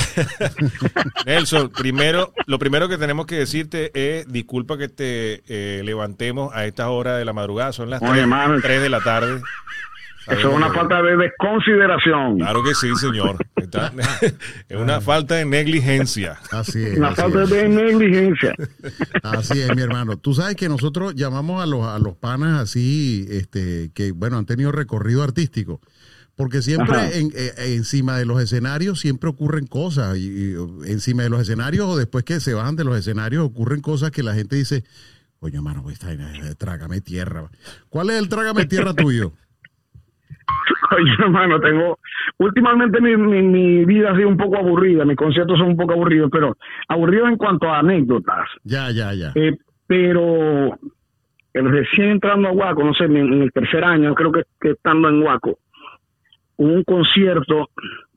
Nelson, 1.25 1.69
primero, 1.69 2.33
lo 2.47 2.59
primero 2.59 2.89
que 2.89 2.97
tenemos 2.97 3.25
que 3.25 3.35
decirte 3.35 3.91
es 3.93 4.31
disculpa 4.31 4.77
que 4.77 4.89
te 4.89 5.43
eh, 5.47 5.83
levantemos 5.83 6.53
a 6.53 6.65
esta 6.65 6.89
hora 6.89 7.17
de 7.17 7.25
la 7.25 7.33
madrugada, 7.33 7.71
son 7.73 7.89
las 7.89 8.01
Oye, 8.01 8.11
3, 8.13 8.27
mano. 8.27 8.59
de 8.59 8.89
la 8.89 9.01
tarde. 9.01 9.41
Eso 10.27 10.49
es 10.49 10.55
una 10.55 10.71
falta 10.73 11.01
de 11.01 11.15
desconsideración. 11.17 12.37
Claro 12.37 12.63
que 12.63 12.73
sí, 12.75 12.93
señor. 12.95 13.37
Está- 13.55 13.93
es 14.69 14.77
una 14.79 15.01
falta 15.01 15.35
de 15.35 15.45
negligencia. 15.45 16.37
Así 16.51 16.83
es. 16.83 16.97
Una 16.97 17.09
así 17.09 17.21
falta 17.21 17.43
es. 17.43 17.49
de 17.49 17.69
negligencia. 17.69 18.53
Así 19.23 19.61
es, 19.61 19.75
mi 19.75 19.81
hermano. 19.81 20.17
Tú 20.17 20.33
sabes 20.33 20.55
que 20.55 20.67
nosotros 20.69 21.15
llamamos 21.15 21.61
a 21.61 21.65
los, 21.65 21.85
a 21.85 21.99
los 21.99 22.15
panas 22.15 22.59
así, 22.61 23.25
este, 23.29 23.91
que 23.93 24.11
bueno, 24.11 24.37
han 24.37 24.45
tenido 24.45 24.71
recorrido 24.71 25.23
artístico. 25.23 25.79
Porque 26.35 26.61
siempre 26.61 27.17
en- 27.19 27.31
eh, 27.33 27.53
encima 27.75 28.17
de 28.17 28.25
los 28.25 28.41
escenarios 28.41 28.99
siempre 28.99 29.29
ocurren 29.29 29.67
cosas. 29.67 30.17
Y, 30.17 30.27
y, 30.27 30.55
encima 30.87 31.23
de 31.23 31.29
los 31.29 31.41
escenarios 31.41 31.87
o 31.87 31.95
después 31.97 32.25
que 32.25 32.39
se 32.39 32.53
bajan 32.53 32.75
de 32.75 32.83
los 32.83 32.97
escenarios 32.97 33.45
ocurren 33.45 33.79
cosas 33.81 34.11
que 34.11 34.21
la 34.23 34.33
gente 34.33 34.55
dice, 34.57 34.83
coño, 35.39 35.59
hermano, 35.59 35.83
pues, 35.83 35.97
trágame 36.57 36.99
tierra. 37.01 37.49
¿Cuál 37.89 38.09
es 38.09 38.17
el 38.17 38.27
trágame 38.27 38.65
tierra 38.65 38.93
tuyo? 38.93 39.31
Oye, 40.97 41.11
hermano, 41.19 41.59
tengo. 41.59 41.99
Últimamente 42.37 43.01
mi, 43.01 43.15
mi, 43.17 43.41
mi 43.41 43.85
vida 43.85 44.11
ha 44.11 44.15
sido 44.15 44.29
un 44.29 44.37
poco 44.37 44.57
aburrida, 44.57 45.05
mis 45.05 45.17
conciertos 45.17 45.57
son 45.57 45.69
un 45.69 45.77
poco 45.77 45.93
aburridos, 45.93 46.29
pero 46.31 46.57
aburridos 46.87 47.29
en 47.29 47.37
cuanto 47.37 47.69
a 47.69 47.79
anécdotas. 47.79 48.47
Ya, 48.63 48.91
ya, 48.91 49.13
ya. 49.13 49.31
Eh, 49.35 49.57
pero 49.87 50.77
el 51.53 51.69
recién 51.71 52.09
entrando 52.09 52.49
a 52.49 52.51
Huaco, 52.51 52.83
no 52.83 52.93
sé, 52.93 53.05
en, 53.05 53.17
en 53.17 53.41
el 53.43 53.51
tercer 53.51 53.83
año, 53.83 54.13
creo 54.15 54.31
que, 54.31 54.43
que 54.59 54.71
estando 54.71 55.09
en 55.09 55.21
Huaco, 55.21 55.59
hubo 56.57 56.73
un 56.73 56.83
concierto 56.83 57.69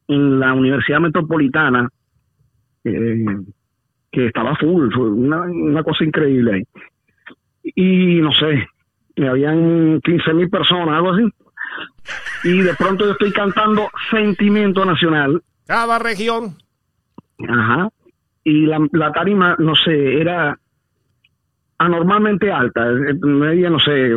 en 0.09 0.40
la 0.40 0.55
Universidad 0.55 1.01
Metropolitana 1.01 1.88
eh, 2.85 3.25
que 4.11 4.27
estaba 4.27 4.57
full, 4.57 4.90
fue 4.92 5.11
una, 5.11 5.42
una 5.42 5.83
cosa 5.83 6.05
increíble 6.05 6.55
ahí. 6.55 6.64
Y 7.62 8.21
no 8.21 8.33
sé, 8.33 8.66
habían 9.27 10.01
15 10.01 10.35
mil 10.35 10.49
personas, 10.49 10.97
algo 10.97 11.12
así. 11.12 11.23
Y 12.44 12.61
de 12.62 12.75
pronto 12.75 13.05
yo 13.05 13.12
estoy 13.12 13.33
cantando 13.33 13.90
Sentimiento 14.11 14.85
Nacional 14.85 15.42
Cada 15.66 15.99
región. 15.99 16.57
Ajá. 17.49 17.88
Y 18.44 18.66
la, 18.66 18.79
la 18.92 19.12
tarima, 19.12 19.57
no 19.59 19.75
sé, 19.75 20.21
era 20.21 20.59
anormalmente 21.79 22.51
alta. 22.51 22.85
Medía, 23.23 23.71
no 23.71 23.79
sé, 23.79 24.11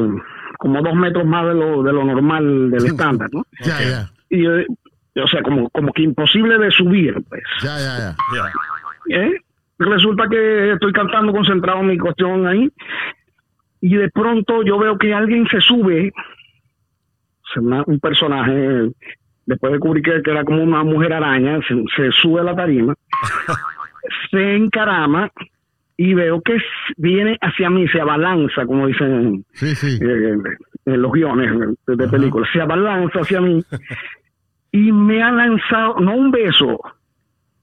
como 0.58 0.82
dos 0.82 0.96
metros 0.96 1.26
más 1.26 1.48
de 1.48 1.54
lo, 1.54 1.84
de 1.84 1.94
lo 1.94 2.04
normal 2.04 2.72
del 2.72 2.86
estándar, 2.86 3.30
¿no? 3.32 3.46
Ya, 3.64 3.82
ya. 3.82 4.12
Y, 4.30 4.46
o 4.48 5.28
sea, 5.28 5.42
como, 5.44 5.70
como 5.70 5.92
que 5.92 6.04
imposible 6.04 6.58
de 6.58 6.72
subir, 6.72 7.16
pues. 7.28 7.44
Ya, 7.62 7.78
ya, 7.78 7.98
ya. 7.98 8.16
Ya. 9.10 9.18
¿eh? 9.18 9.42
Resulta 9.78 10.28
que 10.30 10.74
estoy 10.74 10.94
cantando 10.94 11.32
concentrado 11.32 11.80
en 11.80 11.88
mi 11.88 11.98
cuestión 11.98 12.48
ahí. 12.48 12.72
Y 13.82 13.96
de 13.96 14.10
pronto 14.10 14.62
yo 14.64 14.78
veo 14.78 14.98
que 14.98 15.14
alguien 15.14 15.48
se 15.48 15.60
sube, 15.60 16.14
una- 17.60 17.84
un 17.88 18.00
personaje, 18.00 18.90
después 19.46 19.72
descubrí 19.74 20.02
que, 20.02 20.22
que 20.22 20.32
era 20.32 20.44
como 20.44 20.64
una 20.64 20.84
mujer 20.84 21.14
araña, 21.14 21.60
se, 21.68 21.76
se 21.96 22.12
sube 22.12 22.42
a 22.42 22.44
la 22.44 22.56
tarima, 22.56 22.94
se 24.32 24.56
encarama 24.56 25.30
y 25.98 26.14
veo 26.14 26.42
que 26.42 26.58
viene 26.98 27.38
hacia 27.42 27.70
mí, 27.70 27.88
se 27.90 28.02
abalanza, 28.02 28.66
como 28.66 28.88
dicen 28.88 29.46
Sí, 29.54 29.76
sí. 29.76 30.00
eh, 30.04 30.36
en 30.86 31.02
los 31.02 31.12
guiones 31.12 31.52
de, 31.86 31.96
de 31.96 32.08
películas, 32.08 32.50
se 32.52 32.62
abalanza 32.62 33.20
hacia 33.20 33.40
mí 33.42 33.62
y 34.72 34.92
me 34.92 35.22
ha 35.22 35.32
lanzado, 35.32 36.00
no 36.00 36.16
un 36.16 36.32
beso, 36.32 36.80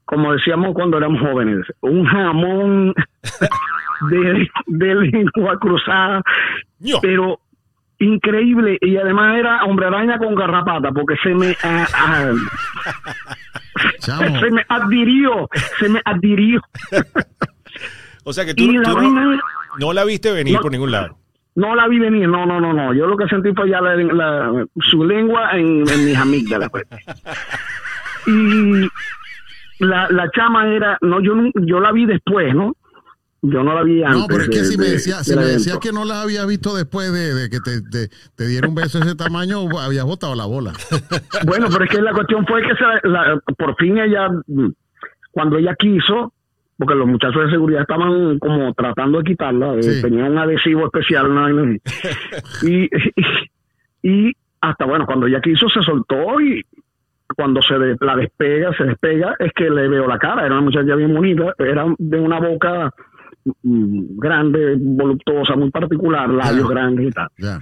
como 0.05 0.33
decíamos 0.33 0.73
cuando 0.75 0.99
éramos 0.99 1.21
jóvenes, 1.21 1.67
un 1.81 2.05
jamón 2.05 2.95
de, 4.11 4.49
de 4.67 4.95
lengua 4.95 5.59
cruzada, 5.59 6.23
pero 7.03 7.41
increíble 8.01 8.79
y 8.81 8.97
además 8.97 9.37
era 9.39 9.65
hombre 9.65 9.87
araña 9.87 10.19
con 10.19 10.35
garrapata 10.35 10.93
porque 10.93 11.17
se 11.23 11.35
me 11.35 11.57
ah, 11.65 11.87
ah, 11.95 12.33
Chamo. 14.01 14.41
se 14.41 14.51
me 14.51 14.65
adhirió 14.69 15.49
se 15.79 15.89
me 15.89 16.01
adhirió 16.05 16.61
O 18.25 18.33
sea 18.33 18.45
que 18.45 18.55
tú, 18.55 18.71
no, 18.71 18.95
vaina 18.95 19.41
no 19.81 19.93
la 19.93 20.05
viste 20.05 20.33
venir 20.33 20.55
No. 20.55 20.61
por 20.61 20.71
ningún 20.73 20.91
lado. 20.93 21.17
no 21.57 21.75
la 21.75 21.89
vi 21.89 21.99
venir 21.99 22.29
no 22.29 22.47
no 22.47 22.61
no 22.61 22.73
no 22.73 22.95
yo 22.95 23.07
lo 23.07 23.17
que 23.17 23.27
sentí 23.27 23.53
fue 23.55 23.69
ya 23.71 23.81
la, 23.81 23.97
la- 23.97 24.65
su 24.81 25.05
lengua 25.05 25.51
en, 25.53 25.89
en 25.89 26.05
mis 26.05 26.17
amígdalas 26.17 26.71
pues. 26.71 26.85
y 28.27 28.89
la, 29.81 30.09
la 30.11 30.31
chama 30.31 30.69
era 30.69 30.99
no 31.01 31.21
yo 31.21 31.35
yo 31.63 31.81
la 31.81 31.93
vi 31.93 32.07
después 32.07 32.55
no 32.55 32.75
yo 33.43 33.63
no 33.63 33.75
la 33.75 33.83
vi 33.85 34.03
antes 34.03 34.19
No, 34.19 34.27
pero 34.27 34.43
es 34.43 34.49
que 34.49 34.59
de- 34.59 34.65
si 34.65 34.77
me 34.79 34.85
de- 34.87 34.91
decía, 34.93 35.23
si 35.23 35.35
decías 35.35 35.79
que 35.79 35.93
no 35.93 36.05
la 36.05 36.23
había 36.23 36.45
visto 36.45 36.75
después 36.77 37.13
de, 37.13 37.35
de 37.35 37.49
que 37.51 37.61
te, 37.61 37.83
te, 37.83 38.09
te 38.35 38.47
diera 38.47 38.69
un 38.69 38.75
beso 38.75 38.99
de 38.99 39.07
ese 39.07 39.15
tamaño, 39.15 39.61
habías 39.81 40.05
botado 40.05 40.35
la 40.35 40.47
bola. 40.47 40.73
Bueno, 41.47 41.67
pero 41.71 41.85
es 41.85 41.91
que 41.91 42.03
la 42.03 42.13
cuestión 42.13 42.45
fue 42.47 42.63
que 42.63 42.75
se- 42.75 43.09
la- 43.09 43.41
por 43.57 43.77
fin 43.77 43.99
ella, 43.99 44.29
cuando 45.31 45.57
ella 45.59 45.75
quiso, 45.79 46.33
porque 46.77 46.95
los 46.95 47.07
muchachos 47.07 47.45
de 47.45 47.51
seguridad 47.51 47.83
estaban 47.83 48.39
como 48.39 48.73
tratando 48.75 49.19
de 49.19 49.25
quitarla, 49.25 49.75
eh, 49.77 49.83
Sí. 49.83 50.03
tenía 50.03 50.25
un 50.25 50.39
adhesivo 50.39 50.85
especial, 50.87 51.31
una 51.31 51.43
vaina 51.43 51.63
así. 51.63 51.81
y, 52.67 52.85
y, 54.03 54.29
y 54.29 54.33
hasta 54.61 54.85
bueno, 54.85 55.07
cuando 55.07 55.27
ella 55.27 55.41
quiso 55.41 55.69
se 55.69 55.81
soltó 55.83 56.41
y 56.41 56.65
cuando 57.37 57.61
se 57.63 57.79
de- 57.79 57.97
la 58.01 58.17
despega, 58.17 58.73
se 58.77 58.85
despega, 58.85 59.35
es 59.39 59.53
que 59.55 59.69
le 59.71 59.87
veo 59.89 60.07
la 60.09 60.19
cara, 60.19 60.45
era 60.47 60.55
una 60.55 60.63
muchacha 60.63 60.95
bien 60.97 61.15
bonita, 61.15 61.53
era 61.59 61.85
de 61.99 62.19
una 62.21 62.41
boca 62.41 62.93
grande, 63.63 64.77
voluptuosa, 64.79 65.57
muy 65.57 65.71
particular, 65.71 66.29
labios 66.29 66.69
grandes 66.69 67.09
y 67.09 67.11
tal 67.13 67.29
Ya. 67.39 67.61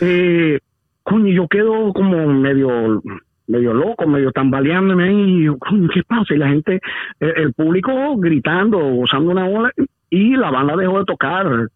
eh, 0.00 0.58
coño, 1.02 1.28
yo 1.32 1.48
quedo 1.48 1.92
como 1.92 2.26
medio 2.28 3.02
medio 3.46 3.72
loco, 3.72 4.06
medio 4.06 4.30
tambaleándome 4.30 5.04
ahí, 5.04 5.40
y 5.40 5.44
yo, 5.44 5.56
coño, 5.58 5.88
¿qué 5.94 6.02
pasa? 6.02 6.34
Y 6.34 6.38
la 6.38 6.48
gente, 6.48 6.80
el, 7.18 7.32
el 7.36 7.52
público 7.54 7.90
gritando, 8.18 8.78
gozando 8.78 9.30
una 9.30 9.46
ola, 9.46 9.72
y 10.10 10.36
la 10.36 10.50
banda 10.50 10.76
dejó 10.76 10.98
de 10.98 11.04
tocar. 11.06 11.68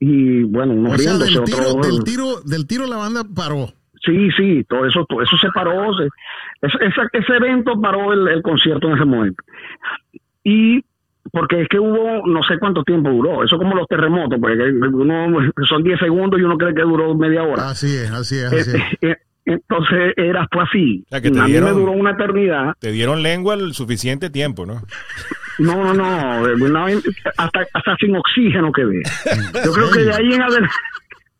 Y 0.00 0.42
bueno, 0.42 0.72
unos 0.74 0.94
O 0.94 0.96
sea, 0.98 1.12
riéndose, 1.12 1.32
del 1.38 1.44
tiro, 1.44 1.80
del 1.80 2.04
tiro, 2.04 2.40
del 2.44 2.66
tiro 2.66 2.86
la 2.88 2.96
banda 2.96 3.22
paró. 3.32 3.68
Sí, 4.04 4.28
sí, 4.36 4.64
todo 4.68 4.86
eso, 4.86 5.04
todo 5.08 5.22
eso 5.22 5.36
se 5.36 5.48
paró. 5.54 5.92
se- 5.96 6.08
ese, 6.66 6.78
ese- 6.84 7.08
ese 7.12 7.32
evento 7.36 7.80
paró 7.80 8.12
el, 8.12 8.26
el 8.26 8.42
concierto 8.42 8.88
en 8.88 8.94
ese 8.94 9.04
momento. 9.04 9.42
Y 10.42 10.84
porque 11.32 11.62
es 11.62 11.68
que 11.68 11.78
hubo, 11.78 12.26
no 12.26 12.42
sé 12.42 12.58
cuánto 12.58 12.82
tiempo 12.84 13.10
duró, 13.10 13.44
eso 13.44 13.56
como 13.58 13.74
los 13.74 13.86
terremotos, 13.88 14.38
porque 14.40 14.62
uno, 14.92 15.52
son 15.68 15.82
10 15.82 15.98
segundos 16.00 16.40
y 16.40 16.42
uno 16.44 16.56
cree 16.56 16.74
que 16.74 16.82
duró 16.82 17.14
media 17.14 17.42
hora. 17.42 17.70
Así 17.70 17.94
es, 17.96 18.10
así 18.10 18.36
es, 18.36 18.44
así 18.46 18.58
es. 18.58 18.74
Eh, 18.74 18.86
eh, 19.02 19.16
entonces 19.46 20.12
era 20.16 20.46
fue 20.52 20.62
así. 20.62 21.04
O 21.06 21.08
sea, 21.08 21.20
que 21.20 21.30
te 21.30 21.38
a 21.40 21.44
mí 21.44 21.50
dieron- 21.52 21.74
me 21.74 21.80
duró 21.80 21.92
una 21.92 22.10
eternidad. 22.10 22.74
Te 22.78 22.92
dieron 22.92 23.22
lengua 23.22 23.54
el 23.54 23.72
suficiente 23.72 24.28
tiempo, 24.30 24.66
¿no? 24.66 24.82
No, 25.58 25.92
no, 25.92 26.46
no, 26.54 26.88
eh, 26.88 26.94
hasta, 27.36 27.66
hasta 27.74 27.96
sin 27.96 28.14
oxígeno 28.14 28.70
quedé. 28.72 29.02
Yo 29.64 29.72
creo 29.72 29.90
que 29.90 30.00
de 30.04 30.12
ahí 30.14 30.32
en 30.34 30.42
adelante, 30.42 30.68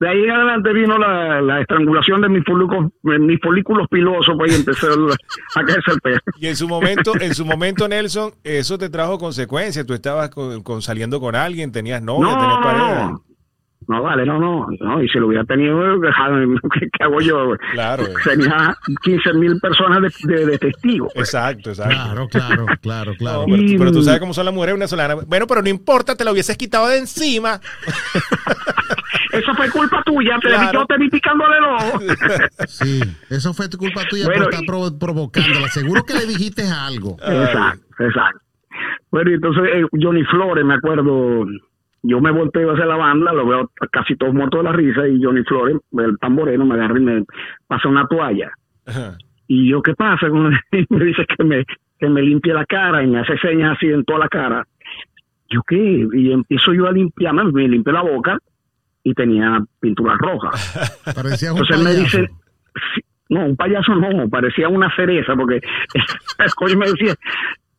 de 0.00 0.08
ahí 0.08 0.24
en 0.24 0.30
adelante 0.30 0.72
vino 0.72 0.96
la, 0.98 1.40
la 1.42 1.60
estrangulación 1.60 2.20
de 2.22 2.28
mis 2.28 2.44
folículos, 2.44 2.90
mis 3.02 3.40
folículos 3.40 3.86
pilosos, 3.90 4.34
pues 4.38 4.52
y 4.52 4.56
empecé 4.60 4.86
a 4.86 5.64
caerse 5.64 5.90
el 5.92 6.00
pelo. 6.00 6.18
Y 6.38 6.46
en 6.46 6.56
su 6.56 6.68
momento, 6.68 7.12
en 7.20 7.34
su 7.34 7.44
momento, 7.44 7.88
Nelson, 7.88 8.32
eso 8.44 8.78
te 8.78 8.88
trajo 8.90 9.18
consecuencias. 9.18 9.84
Tú 9.86 9.94
estabas 9.94 10.30
con, 10.30 10.62
con- 10.62 10.82
saliendo 10.82 11.18
con 11.20 11.34
alguien, 11.34 11.72
tenías 11.72 12.00
novia, 12.02 12.32
No, 12.32 12.38
tenías 12.38 12.58
no, 12.58 12.62
pareja. 12.62 13.08
no. 13.10 13.24
No, 13.86 14.02
vale, 14.02 14.26
no, 14.26 14.38
no, 14.38 14.66
no. 14.80 15.02
Y 15.02 15.08
si 15.08 15.18
lo 15.18 15.28
hubiera 15.28 15.44
tenido, 15.44 15.78
¿qué, 16.00 16.88
qué 16.92 17.04
hago 17.04 17.20
yo? 17.20 17.52
Claro. 17.72 18.04
Tenía 18.24 18.76
15 19.02 19.32
mil 19.34 19.58
personas 19.60 20.02
de, 20.24 20.34
de- 20.34 20.46
de 20.46 20.58
testigos. 20.58 21.10
pues. 21.14 21.28
Exacto, 21.28 21.70
exacto. 21.70 21.94
Claro, 21.94 22.28
claro, 22.28 22.66
claro, 22.82 23.12
claro. 23.18 23.40
No, 23.40 23.46
pero, 23.46 23.62
Y- 23.62 23.78
pero 23.78 23.92
tú 23.92 24.02
sabes 24.02 24.20
cómo 24.20 24.34
son 24.34 24.44
las 24.44 24.52
mujeres 24.54 24.74
venezolanas. 24.74 25.26
Bueno, 25.26 25.46
pero 25.46 25.62
no 25.62 25.68
importa, 25.68 26.16
te 26.16 26.24
lo 26.24 26.32
hubieses 26.32 26.56
quitado 26.58 26.88
de 26.88 26.98
encima. 26.98 27.60
Eso 29.32 29.54
fue 29.54 29.70
culpa 29.70 30.02
tuya, 30.04 30.36
te 30.42 30.48
Claro. 30.48 30.80
yo 30.80 30.86
te 30.86 30.96
vi 30.98 31.08
picándole 31.10 31.56
el 31.58 31.64
ojo. 31.64 32.00
Sí, 32.66 33.00
eso 33.30 33.54
fue 33.54 33.68
tu 33.68 33.78
culpa 33.78 34.02
tuya 34.08 34.24
Bueno, 34.26 34.44
por 34.44 34.54
estar 34.54 34.64
y- 34.64 34.98
provocándola. 34.98 35.68
Seguro 35.68 36.02
que 36.04 36.14
le 36.14 36.26
dijiste 36.26 36.62
algo. 36.66 37.16
Exacto, 37.20 37.84
exacto. 38.04 38.40
Bueno, 39.10 39.30
y 39.30 39.34
entonces 39.34 39.62
eh, 39.72 39.84
Johnny 40.00 40.24
Flores, 40.24 40.64
me 40.64 40.74
acuerdo, 40.74 41.46
yo 42.02 42.20
me 42.20 42.30
volteo 42.30 42.72
hacia 42.72 42.86
la 42.86 42.96
banda, 42.96 43.32
lo 43.32 43.46
veo 43.46 43.70
casi 43.90 44.16
todos 44.16 44.34
muertos 44.34 44.60
de 44.60 44.64
la 44.64 44.72
risa, 44.72 45.06
y 45.08 45.22
Johnny 45.22 45.42
Flores, 45.44 45.76
el 45.92 46.18
tamboreno, 46.18 46.64
me 46.64 46.74
agarra 46.74 46.98
y 46.98 47.02
me 47.02 47.24
pasa 47.66 47.88
una 47.88 48.06
toalla. 48.06 48.50
Ajá. 48.86 49.16
Y 49.46 49.70
yo, 49.70 49.82
¿qué 49.82 49.94
pasa? 49.94 50.28
Me 50.90 51.04
dice 51.04 51.24
que 51.24 51.42
me, 51.42 51.64
que 51.98 52.08
me 52.08 52.20
limpie 52.20 52.52
la 52.52 52.66
cara 52.66 53.02
y 53.02 53.06
me 53.06 53.20
hace 53.20 53.38
señas 53.38 53.76
así 53.76 53.86
en 53.86 54.04
toda 54.04 54.20
la 54.20 54.28
cara. 54.28 54.64
¿yo 55.50 55.62
qué? 55.66 56.06
Y 56.12 56.32
empiezo 56.32 56.72
yo 56.72 56.86
a 56.86 56.92
limpiarme, 56.92 57.44
me 57.52 57.68
limpié 57.68 57.92
la 57.92 58.02
boca 58.02 58.38
y 59.02 59.14
tenía 59.14 59.58
pintura 59.80 60.16
roja. 60.18 60.50
Parecía 61.14 61.52
un 61.52 61.58
Entonces 61.58 61.76
él 61.76 61.84
me 61.84 62.02
dice, 62.02 62.26
"Sí, 62.94 63.00
no, 63.30 63.46
un 63.46 63.56
payaso 63.56 63.94
no, 63.94 64.28
parecía 64.28 64.68
una 64.68 64.94
cereza, 64.94 65.34
porque 65.34 65.60
el 66.38 66.54
coño 66.54 66.76
me 66.76 66.86
decía, 66.86 67.14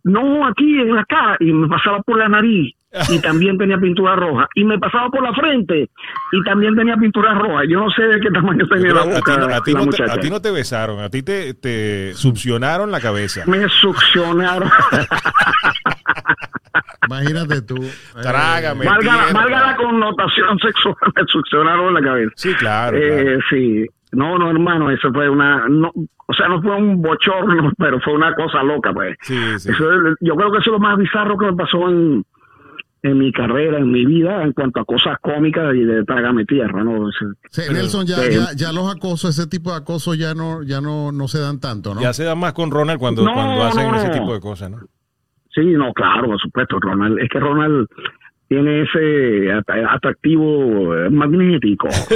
no, 0.03 0.45
aquí 0.47 0.79
en 0.79 0.95
la 0.95 1.03
cara, 1.05 1.37
y 1.39 1.51
me 1.51 1.67
pasaba 1.67 2.01
por 2.01 2.17
la 2.17 2.29
nariz, 2.29 2.73
y 3.09 3.19
también 3.21 3.57
tenía 3.57 3.77
pintura 3.77 4.15
roja, 4.15 4.47
y 4.55 4.63
me 4.63 4.77
pasaba 4.79 5.09
por 5.09 5.21
la 5.23 5.33
frente, 5.33 5.89
y 6.31 6.43
también 6.43 6.75
tenía 6.75 6.95
pintura 6.97 7.33
roja. 7.35 7.63
Yo 7.67 7.79
no 7.79 7.89
sé 7.91 8.03
de 8.03 8.19
qué 8.19 8.29
tamaño 8.31 8.65
tenía 8.67 8.93
la 8.93 8.93
Pero 8.93 8.99
a, 8.99 9.03
ti, 9.03 9.11
boca 9.19 9.37
no- 9.37 9.55
a 9.55 9.61
ti 9.63 9.71
la 9.73 9.79
no 9.79 9.85
te, 9.85 9.85
muchacha. 9.91 10.13
a 10.13 10.17
ti 10.19 10.29
no 10.29 10.41
te 10.41 10.51
besaron, 10.51 10.99
a 10.99 11.09
ti 11.09 11.21
te, 11.23 11.53
te 11.53 12.13
succionaron 12.15 12.91
la 12.91 12.99
cabeza. 12.99 13.43
Me 13.47 13.67
succionaron. 13.69 14.69
Imagínate 17.07 17.61
tú. 17.63 17.75
Trágame. 18.21 18.85
valga, 18.85 19.59
la 19.67 19.75
connotación 19.77 20.59
sexual, 20.61 20.95
me 21.15 21.23
succionaron 21.27 21.93
la 21.93 22.01
cabeza. 22.01 22.31
Sí, 22.35 22.53
claro. 22.55 22.97
Eh, 22.97 23.23
claro. 23.23 23.39
sí, 23.49 23.85
no, 24.11 24.37
no, 24.37 24.49
hermano, 24.51 24.89
eso 24.91 25.11
fue 25.11 25.29
una, 25.29 25.67
no, 25.69 25.91
o 25.95 26.33
sea, 26.33 26.47
no 26.47 26.61
fue 26.61 26.75
un 26.75 27.01
bochorno, 27.01 27.71
pero 27.77 27.99
fue 28.01 28.13
una 28.13 28.33
cosa 28.35 28.61
loca, 28.63 28.91
pues. 28.93 29.15
Sí, 29.21 29.35
sí. 29.59 29.71
Eso 29.71 29.91
es- 29.91 30.15
yo 30.21 30.35
creo 30.35 30.51
que 30.51 30.59
eso 30.59 30.69
es 30.69 30.73
lo 30.73 30.79
más 30.79 30.97
bizarro 30.97 31.37
que 31.37 31.45
me 31.47 31.53
pasó 31.55 31.89
en, 31.89 32.23
en 33.01 33.17
mi 33.17 33.31
carrera, 33.31 33.77
en 33.77 33.89
mi 33.91 34.05
vida, 34.05 34.43
en 34.43 34.51
cuanto 34.53 34.81
a 34.81 34.85
cosas 34.85 35.17
cómicas 35.21 35.73
y 35.73 35.79
de 35.85 36.03
trágame 36.03 36.43
tierra, 36.45 36.83
¿no? 36.83 37.09
Sí, 37.49 37.61
Nelson, 37.71 38.05
ya, 38.05 38.17
Sí. 38.17 38.33
ya, 38.35 38.47
ya 38.55 38.73
los 38.73 38.93
acosos, 38.93 39.37
ese 39.37 39.47
tipo 39.47 39.71
de 39.71 39.77
acosos 39.77 40.17
ya 40.17 40.33
no, 40.33 40.63
ya 40.63 40.81
no, 40.81 41.11
no 41.13 41.27
se 41.29 41.39
dan 41.39 41.59
tanto, 41.59 41.95
¿no? 41.95 42.01
Ya 42.01 42.11
se 42.13 42.23
da 42.25 42.35
más 42.35 42.51
con 42.53 42.71
Ronald 42.71 42.99
cuando, 42.99 43.23
No, 43.23 43.33
cuando 43.33 43.63
hacen 43.63 43.89
no, 43.89 43.95
ese 43.97 44.07
no. 44.09 44.13
tipo 44.13 44.33
de 44.33 44.39
cosas, 44.41 44.69
¿no? 44.71 44.79
Sí, 45.55 45.61
no, 45.65 45.93
claro, 45.93 46.27
por 46.27 46.39
supuesto, 46.39 46.77
Ronald. 46.79 47.19
Es 47.19 47.29
que 47.29 47.39
Ronald 47.39 47.87
tiene 48.49 48.81
ese 48.83 49.51
at- 49.51 49.85
atractivo 49.95 50.95
eh, 50.95 51.09
magnético, 51.09 51.87
así, 51.89 52.15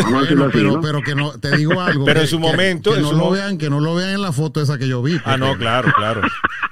pero, 0.51 0.71
¿no? 0.73 0.81
pero 0.81 1.01
que 1.01 1.15
no, 1.15 1.31
te 1.39 1.55
digo 1.55 1.79
algo. 1.79 2.05
Pero 2.05 2.15
que- 2.19 2.21
en 2.23 2.27
su 2.27 2.39
momento, 2.39 2.93
Que, 2.93 3.01
no 3.01 3.07
su 3.09 3.17
lo 3.17 3.31
vean, 3.31 3.57
que 3.57 3.69
no 3.69 3.79
lo 3.79 3.95
vean 3.95 4.15
en 4.15 4.21
la 4.21 4.31
foto 4.31 4.59
esa 4.61 4.77
que 4.77 4.87
yo 4.87 5.01
vi. 5.01 5.15
Ah, 5.25 5.37
no, 5.37 5.55
claro, 5.57 5.89
claro. 5.95 6.21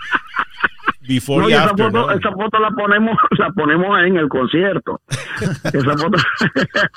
Before 1.07 1.41
No, 1.41 1.49
y 1.49 1.53
esa 1.53 1.63
after, 1.65 1.85
foto, 1.87 2.07
¿no? 2.07 2.11
esa 2.11 2.31
foto 2.31 2.59
la 2.59 2.69
ponemos, 2.71 3.17
la 3.37 3.49
ponemos 3.51 3.99
en 4.03 4.17
el 4.17 4.29
concierto. 4.29 5.01
esa 5.73 5.97
foto, 5.97 6.17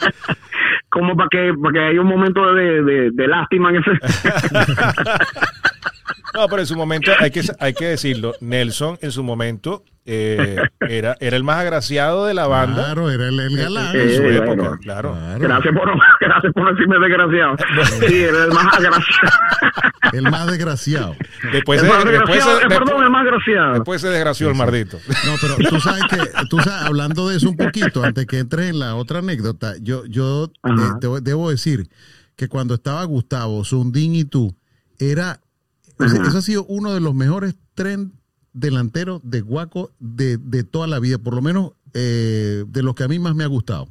como 0.91 1.17
para 1.17 1.29
que, 1.31 1.55
para 1.61 1.73
que 1.73 1.81
haya 1.81 2.01
un 2.01 2.09
momento 2.09 2.55
de, 2.55 2.83
de, 2.83 3.11
de 3.13 3.29
lástima 3.29 3.71
en 3.71 3.77
ese. 3.77 3.91
No, 6.35 6.49
pero 6.49 6.61
en 6.63 6.67
su 6.67 6.77
momento, 6.77 7.13
hay 7.21 7.31
que, 7.31 7.43
hay 7.61 7.75
que 7.75 7.87
decirlo, 7.87 8.35
Nelson 8.41 8.99
en 9.01 9.13
su 9.13 9.23
momento 9.23 9.85
eh, 10.07 10.57
era, 10.81 11.17
era 11.21 11.37
el 11.37 11.45
más 11.45 11.57
agraciado 11.59 12.27
de 12.27 12.35
la 12.35 12.47
banda 12.47 12.85
Claro, 12.85 13.11
era 13.11 13.29
el, 13.29 13.39
el 13.41 13.57
galán. 13.57 13.95
en 13.97 14.15
su 14.17 14.23
Eh, 14.23 14.37
época, 14.37 14.55
bueno. 14.55 14.79
claro. 14.83 15.13
Claro. 15.13 15.39
Gracias 15.41 15.75
por, 15.75 15.91
gracias 16.21 16.53
por 16.53 16.71
decirme 16.75 16.99
desgraciado. 16.99 17.57
Sí, 18.07 18.23
eres 18.25 18.41
el 18.41 18.53
más 18.53 18.67
agraciado. 18.75 19.39
El 20.13 20.23
más 20.23 20.47
desgraciado. 20.47 21.17
Después 21.53 21.81
el 21.81 21.87
se, 21.87 21.93
más 21.93 22.05
después 22.05 22.21
desgraciado, 22.29 22.59
se- 22.59 22.65
eh, 22.65 22.69
perdón, 22.69 22.85
después- 22.87 23.05
el 23.07 23.11
más 23.11 23.21
agraciado. 23.23 23.73
después 23.75 24.01
se 24.01 24.09
desgració 24.09 24.49
el 24.51 24.55
mardito. 24.57 24.99
No, 25.27 25.33
pero 25.41 25.57
tú 25.71 25.81
sabes 25.81 26.03
que, 26.11 26.17
tú 26.51 26.59
sabes, 26.61 26.83
hablando 26.87 27.29
de 27.29 27.37
eso 27.37 27.49
un 27.49 27.57
poquito, 27.57 28.05
antes 28.05 28.27
que 28.27 28.39
entres 28.41 28.71
en 28.71 28.79
la 28.81 28.97
otra 28.97 29.21
anécdota, 29.21 29.75
yo, 29.81 30.05
yo 30.07 30.51
eh, 30.65 30.71
te- 31.01 31.21
debo 31.23 31.51
decir 31.51 31.89
que 32.37 32.49
cuando 32.49 32.75
estaba 32.75 33.03
Gustavo, 33.05 33.65
Sundin 33.65 34.15
y 34.17 34.25
tú, 34.25 34.55
era, 34.99 35.41
eso 35.99 36.39
ha 36.39 36.43
sido 36.43 36.65
uno 36.67 36.93
de 36.93 37.01
los 37.01 37.15
mejores 37.15 37.57
tren 37.75 38.13
delanteros 38.53 39.21
de 39.25 39.41
Guaco 39.41 39.91
de, 39.99 40.37
de 40.39 40.65
toda 40.65 40.87
la 40.87 40.99
vida, 41.01 41.19
por 41.19 41.35
lo 41.35 41.43
menos 41.43 41.73
eh, 41.93 42.65
de 42.67 42.83
los 42.83 42.95
que 42.95 43.05
a 43.05 43.09
mí 43.09 43.19
más 43.19 43.35
me 43.35 43.45
ha 43.45 43.49
gustado. 43.49 43.89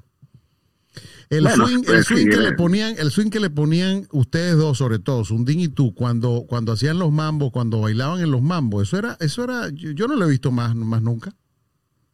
El 1.29 1.43
Bueno, 1.43 1.65
swing, 1.67 1.79
el 1.79 1.85
pues, 1.85 2.05
swing 2.05 2.27
que 2.29 2.37
le 2.37 2.51
ponían, 2.53 2.93
el 2.99 3.09
swing 3.09 3.29
que 3.31 3.39
le 3.39 3.49
ponían 3.49 4.03
ustedes 4.11 4.55
dos, 4.55 4.77
sobre 4.77 4.99
todo, 4.99 5.23
Sundin 5.25 5.59
y 5.61 5.67
tú, 5.67 5.93
cuando, 5.95 6.43
cuando 6.47 6.73
hacían 6.73 6.99
los 6.99 7.11
mambos, 7.11 7.51
cuando 7.51 7.81
bailaban 7.81 8.21
en 8.21 8.29
los 8.31 8.41
mambos, 8.41 8.83
eso 8.83 8.97
era, 8.99 9.17
eso 9.19 9.43
era, 9.43 9.69
yo, 9.71 9.91
yo 9.91 10.07
no 10.07 10.15
lo 10.15 10.25
he 10.25 10.29
visto 10.29 10.51
más, 10.51 10.75
más 10.75 11.01
nunca. 11.01 11.31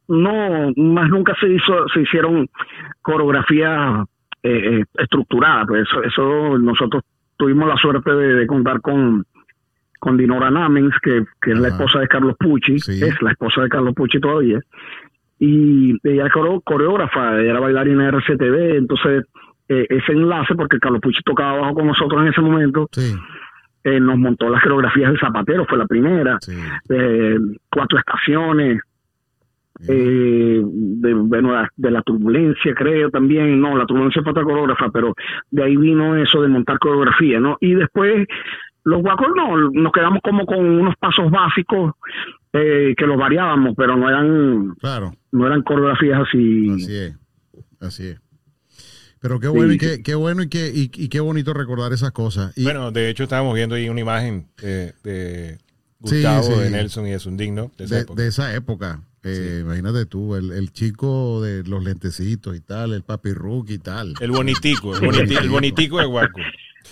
no, 0.07 0.71
más 0.75 1.09
nunca 1.09 1.35
se 1.39 1.47
hizo, 1.53 1.87
se 1.93 2.01
hicieron 2.01 2.47
coreografías 3.01 4.05
eh, 4.43 4.79
eh, 4.79 4.85
estructuradas, 4.97 5.65
pues 5.67 5.87
eso, 5.87 6.03
eso 6.03 6.57
nosotros 6.57 7.03
tuvimos 7.37 7.67
la 7.67 7.77
suerte 7.77 8.11
de, 8.11 8.35
de 8.35 8.47
contar 8.47 8.81
con 8.81 9.25
con 9.99 10.17
Dinora 10.17 10.49
Namens, 10.49 10.95
que, 11.03 11.23
que 11.41 11.51
es 11.51 11.59
la 11.59 11.67
esposa 11.69 11.99
de 11.99 12.07
Carlos 12.07 12.35
Pucci, 12.39 12.79
Sí. 12.79 13.03
es 13.03 13.21
la 13.21 13.31
esposa 13.31 13.61
de 13.63 13.69
Carlos 13.69 13.93
Pucci 13.93 14.19
todavía, 14.19 14.59
y 15.39 15.91
ella 16.03 16.25
era 16.25 16.59
coreógrafa, 16.63 17.39
ella 17.39 17.51
era 17.51 17.59
bailarina 17.59 18.03
de 18.03 18.09
RCTV, 18.17 18.77
entonces 18.77 19.25
eh, 19.67 19.85
ese 19.89 20.11
enlace, 20.13 20.55
porque 20.55 20.79
Carlos 20.79 21.01
Pucci 21.01 21.21
tocaba 21.23 21.59
bajo 21.61 21.75
con 21.75 21.87
nosotros 21.87 22.21
en 22.21 22.27
ese 22.29 22.41
momento, 22.41 22.87
Sí, 22.91 23.13
eh, 23.83 23.99
nos 23.99 24.17
montó 24.17 24.49
las 24.49 24.61
coreografías 24.63 25.11
del 25.11 25.19
Zapatero, 25.19 25.65
fue 25.65 25.77
la 25.77 25.85
primera, 25.85 26.37
sí. 26.41 26.53
eh, 26.89 27.37
cuatro 27.71 27.99
estaciones, 27.99 28.81
eh, 29.87 30.61
de, 30.61 31.13
bueno, 31.13 31.53
la- 31.53 31.69
de 31.77 31.91
la 31.91 32.01
turbulencia, 32.01 32.73
creo 32.73 33.09
también, 33.09 33.61
no, 33.61 33.77
la 33.77 33.85
turbulencia 33.85 34.21
fue 34.21 34.31
otra 34.31 34.43
coreógrafa, 34.43 34.89
pero 34.91 35.13
de 35.51 35.63
ahí 35.63 35.77
vino 35.77 36.17
eso 36.17 36.41
de 36.41 36.49
montar 36.49 36.79
coreografía, 36.79 37.39
¿no? 37.39 37.55
Y 37.61 37.75
después, 37.75 38.27
los 38.83 39.01
guacos 39.01 39.27
no, 39.35 39.69
nos 39.71 39.91
quedamos 39.91 40.19
como 40.23 40.45
con 40.45 40.59
unos 40.59 40.95
pasos 40.99 41.29
básicos 41.29 41.93
eh, 42.53 42.93
que 42.97 43.05
los 43.05 43.17
variábamos, 43.17 43.73
pero 43.77 43.95
no 43.95 44.09
eran, 44.09 44.75
Claro, 44.79 45.13
no 45.31 45.45
eran 45.47 45.61
coreografías 45.63 46.21
así. 46.27 46.69
así 46.71 46.95
es, 46.95 47.15
así 47.79 48.07
es. 48.07 48.21
Pero 49.21 49.39
qué 49.39 49.49
bueno 49.49 49.73
y 49.73 49.77
qué, 49.77 50.01
qué 50.01 50.15
bueno 50.15 50.43
y 50.43 50.47
qué, 50.49 50.71
y, 50.73 50.89
y 50.95 51.09
qué 51.09 51.19
bonito 51.19 51.53
recordar 51.53 51.91
esas 51.91 52.11
cosas. 52.13 52.57
Y, 52.57 52.63
Bueno, 52.63 52.91
de 52.91 53.09
hecho 53.09 53.23
estábamos 53.23 53.53
viendo 53.53 53.75
ahí 53.75 53.89
una 53.89 53.99
imagen 53.99 54.47
de, 54.61 54.93
de 55.03 55.57
Gustavo, 55.99 56.43
Sí, 56.43 56.53
sí. 56.53 56.59
de 56.61 56.69
Nelson 56.69 57.05
y 57.07 57.11
de 57.11 57.19
Sundin, 57.19 57.53
¿no? 57.55 57.71
De 57.77 57.83
esa 57.83 57.95
de, 57.95 58.01
época. 58.01 58.21
de 58.21 58.27
esa 58.29 58.55
época, 58.55 59.01
eh, 59.23 59.59
imagínate 59.65 60.05
tú, 60.05 60.35
el, 60.35 60.51
el 60.53 60.71
chico 60.71 61.41
de 61.41 61.63
los 61.65 61.83
lentecitos 61.83 62.55
y 62.55 62.61
tal, 62.61 62.93
el 62.93 63.03
papi 63.03 63.33
Rook 63.33 63.69
y 63.71 63.77
tal. 63.79 64.13
El 64.21 64.31
bonitico, 64.31 64.95
el, 64.95 65.01
boniti- 65.01 65.37
el 65.37 65.49
bonitico 65.49 65.99
de 65.99 66.05
Guaco. 66.05 66.39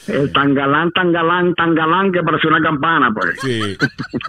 El 0.07 0.31
tan 0.31 0.53
galán, 0.53 0.91
tan 0.91 1.11
galán, 1.11 1.53
tan 1.55 1.75
galán 1.75 2.11
que 2.11 2.21
pareció 2.23 2.49
una 2.49 2.61
campana, 2.61 3.11
pues. 3.13 3.39
Sí. 3.41 3.77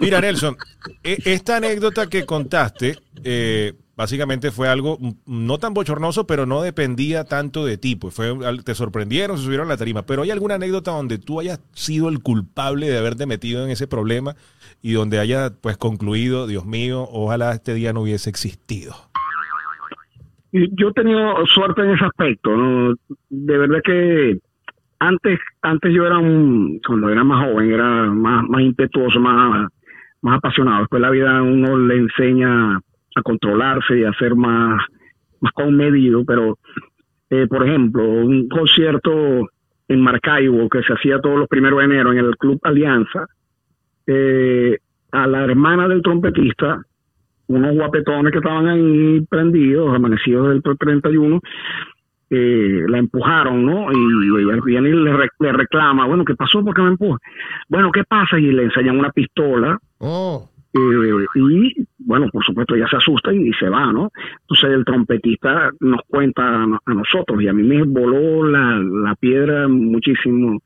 Mira, 0.01 0.19
Nelson, 0.19 0.57
e- 1.03 1.17
esta 1.25 1.57
anécdota 1.57 2.07
que 2.07 2.25
contaste, 2.25 2.97
eh, 3.23 3.73
básicamente 3.95 4.51
fue 4.51 4.67
algo 4.67 4.97
no 5.25 5.57
tan 5.57 5.73
bochornoso, 5.73 6.27
pero 6.27 6.45
no 6.45 6.61
dependía 6.61 7.23
tanto 7.23 7.65
de 7.65 7.77
ti. 7.77 7.95
Pues 7.95 8.13
fue, 8.13 8.33
te 8.63 8.75
sorprendieron, 8.75 9.37
se 9.37 9.43
subieron 9.45 9.67
a 9.67 9.69
la 9.71 9.77
tarima. 9.77 10.05
Pero 10.05 10.23
hay 10.23 10.31
alguna 10.31 10.55
anécdota 10.55 10.91
donde 10.91 11.17
tú 11.17 11.39
hayas 11.39 11.61
sido 11.73 12.09
el 12.09 12.19
culpable 12.19 12.89
de 12.89 12.97
haberte 12.97 13.25
metido 13.25 13.63
en 13.63 13.71
ese 13.71 13.87
problema 13.87 14.35
y 14.81 14.93
donde 14.93 15.19
haya 15.19 15.51
pues 15.61 15.77
concluido, 15.77 16.47
Dios 16.47 16.65
mío, 16.65 17.07
ojalá 17.11 17.53
este 17.53 17.73
día 17.73 17.93
no 17.93 18.01
hubiese 18.01 18.29
existido. 18.29 18.95
Yo 20.51 20.89
he 20.89 20.93
tenido 20.93 21.45
suerte 21.45 21.81
en 21.83 21.91
ese 21.91 22.05
aspecto, 22.05 22.55
¿no? 22.55 22.95
De 23.29 23.57
verdad 23.57 23.81
que 23.83 24.39
antes, 24.99 25.39
antes 25.61 25.93
yo 25.93 26.05
era 26.05 26.17
un, 26.17 26.79
cuando 26.85 27.09
era 27.09 27.23
más 27.23 27.45
joven, 27.45 27.71
era 27.71 28.05
más, 28.05 28.47
más 28.47 28.61
impetuoso, 28.61 29.19
más, 29.19 29.69
más 30.21 30.37
apasionado. 30.37 30.81
Después 30.81 31.01
la 31.01 31.09
vida 31.09 31.41
uno 31.41 31.77
le 31.77 31.97
enseña 31.97 32.75
a 32.75 33.21
controlarse 33.23 33.99
y 33.99 34.03
a 34.03 34.13
ser 34.13 34.35
más, 34.35 34.83
más 35.39 35.53
comedido, 35.53 36.23
pero, 36.25 36.57
eh, 37.29 37.47
por 37.47 37.67
ejemplo, 37.67 38.03
un 38.03 38.47
concierto 38.49 39.49
en 39.87 40.01
Maracaibo 40.01 40.69
que 40.69 40.83
se 40.83 40.93
hacía 40.93 41.19
todos 41.19 41.39
los 41.39 41.47
primeros 41.47 41.79
de 41.79 41.85
enero 41.85 42.11
en 42.11 42.19
el 42.19 42.37
Club 42.37 42.59
Alianza, 42.63 43.25
eh, 44.05 44.77
a 45.11 45.27
la 45.27 45.43
hermana 45.43 45.87
del 45.87 46.01
trompetista, 46.01 46.81
unos 47.47 47.75
guapetones 47.75 48.31
que 48.31 48.37
estaban 48.37 48.67
ahí 48.67 49.21
prendidos, 49.27 49.95
amanecidos 49.95 50.49
del 50.49 50.61
31, 50.61 51.41
eh, 52.29 52.83
la 52.87 52.97
empujaron, 52.99 53.65
¿no? 53.65 53.91
Y 53.91 54.61
viene 54.65 54.89
y 54.89 54.93
le, 54.93 55.13
re- 55.13 55.29
le 55.39 55.51
reclama, 55.53 56.05
bueno, 56.05 56.23
¿qué 56.25 56.35
pasó? 56.35 56.63
¿Por 56.63 56.75
qué 56.75 56.81
me 56.81 56.89
empuja? 56.89 57.17
Bueno, 57.67 57.91
¿qué 57.91 58.03
pasa? 58.03 58.39
Y 58.39 58.51
le 58.51 58.63
enseñan 58.63 58.97
una 58.99 59.11
pistola 59.11 59.77
Oh, 59.99 60.47
eh, 60.73 61.25
y, 61.35 61.73
bueno, 61.97 62.27
por 62.31 62.45
supuesto, 62.45 62.75
ella 62.75 62.87
se 62.87 62.97
asusta 62.97 63.33
y, 63.33 63.49
y 63.49 63.53
se 63.53 63.67
va, 63.69 63.91
¿no? 63.91 64.11
Entonces 64.41 64.69
el 64.77 64.85
trompetista 64.85 65.71
nos 65.79 66.01
cuenta 66.07 66.63
a, 66.63 66.67
no- 66.67 66.79
a 66.85 66.93
nosotros 66.93 67.41
y 67.41 67.47
a 67.47 67.53
mí 67.53 67.63
me 67.63 67.81
voló 67.83 68.47
la, 68.47 68.77
la 68.79 69.15
piedra 69.15 69.67
muchísimo. 69.67 70.59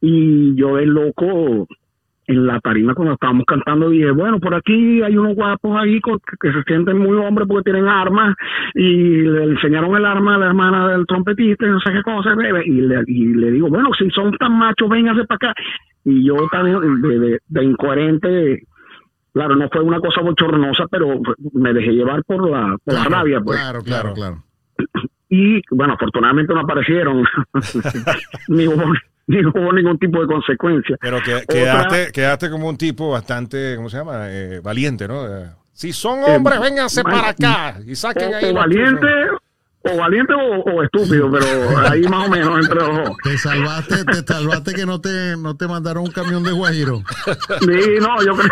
Y 0.00 0.54
yo 0.56 0.76
de 0.76 0.86
loco 0.86 1.68
en 2.26 2.46
la 2.46 2.60
tarima 2.60 2.94
cuando 2.94 3.14
estábamos 3.14 3.44
cantando 3.46 3.90
dije, 3.90 4.10
bueno, 4.12 4.38
por 4.38 4.54
aquí 4.54 5.02
hay 5.02 5.16
unos 5.16 5.34
guapos 5.34 5.76
ahí 5.76 6.00
con- 6.00 6.20
que 6.40 6.52
se 6.52 6.62
sienten 6.64 6.98
muy 6.98 7.16
hombres 7.16 7.48
porque 7.48 7.64
tienen 7.70 7.88
armas 7.88 8.36
y 8.74 9.22
le 9.22 9.44
enseñaron 9.44 9.94
el 9.96 10.04
arma 10.06 10.36
a 10.36 10.38
la 10.38 10.46
hermana 10.46 10.88
del 10.88 11.06
trompetista 11.06 11.66
y 11.66 11.70
no 11.70 11.80
sé 11.80 11.92
qué 11.92 12.02
cosa, 12.02 12.34
bebé. 12.36 12.62
y 12.66 12.80
le, 12.80 13.02
y 13.06 13.26
le 13.34 13.50
digo, 13.50 13.68
bueno, 13.68 13.88
si 13.98 14.08
son 14.10 14.32
tan 14.38 14.56
machos, 14.56 14.88
vénganse 14.88 15.24
para 15.24 15.50
acá. 15.50 15.54
Y 16.04 16.24
yo 16.26 16.36
también 16.50 17.00
de, 17.02 17.18
de- 17.18 17.38
de 17.46 17.64
incoherente 17.64 18.62
claro, 19.34 19.56
no 19.56 19.68
fue 19.70 19.82
una 19.82 19.98
cosa 19.98 20.20
bochornosa, 20.20 20.84
pero 20.90 21.20
me 21.54 21.72
dejé 21.72 21.92
llevar 21.92 22.22
por 22.24 22.48
la, 22.50 22.76
por 22.84 22.94
la 22.94 23.04
rabia, 23.04 23.40
pues. 23.40 23.58
Claro, 23.58 23.80
claro, 23.82 24.12
claro. 24.14 24.44
Y 25.30 25.62
bueno, 25.70 25.94
afortunadamente 25.94 26.52
no 26.52 26.60
aparecieron, 26.60 27.24
ni, 28.48 28.66
hubo, 28.66 28.84
ni 29.42 29.46
hubo 29.46 29.72
ningún 29.72 29.98
tipo 29.98 30.20
de 30.20 30.26
consecuencia. 30.26 30.96
Pero 31.00 31.20
que, 31.22 31.34
Otra- 31.34 31.46
quedaste, 31.46 32.12
quedaste 32.12 32.50
como 32.50 32.68
un 32.68 32.76
tipo 32.76 33.10
bastante, 33.10 33.74
¿cómo 33.76 33.88
se 33.88 33.96
llama? 33.98 34.26
Eh, 34.28 34.60
valiente, 34.62 35.06
¿no? 35.08 35.26
Eh, 35.26 35.46
Si 35.72 35.92
son 35.92 36.22
hombres, 36.24 36.60
vénganse 36.60 37.02
bueno, 37.02 37.18
para 37.18 37.30
acá 37.30 37.80
y 37.86 37.94
saquen 37.94 38.34
ahí. 38.34 38.44
o 38.44 38.46
los 38.48 38.54
valiente, 38.54 39.06
o 39.84 39.96
valiente 39.98 40.32
o, 40.34 40.60
o 40.60 40.82
estupido, 40.82 41.28
pero 41.30 41.44
ahí 41.90 42.02
más 42.02 42.28
o 42.28 42.30
menos 42.30 42.56
entre 42.64 42.76
los 42.76 42.96
dos. 42.96 43.16
Te 43.24 43.36
salvaste, 43.36 44.04
te 44.04 44.14
salvaste 44.32 44.74
que 44.74 44.86
no 44.86 45.00
te, 45.00 45.36
no 45.36 45.56
te 45.56 45.66
mandaron 45.66 46.04
un 46.04 46.10
camión 46.12 46.42
de 46.44 46.52
Guajiro. 46.52 46.98
Sí, 47.60 47.98
no, 48.00 48.22
yo 48.24 48.34
creo, 48.34 48.50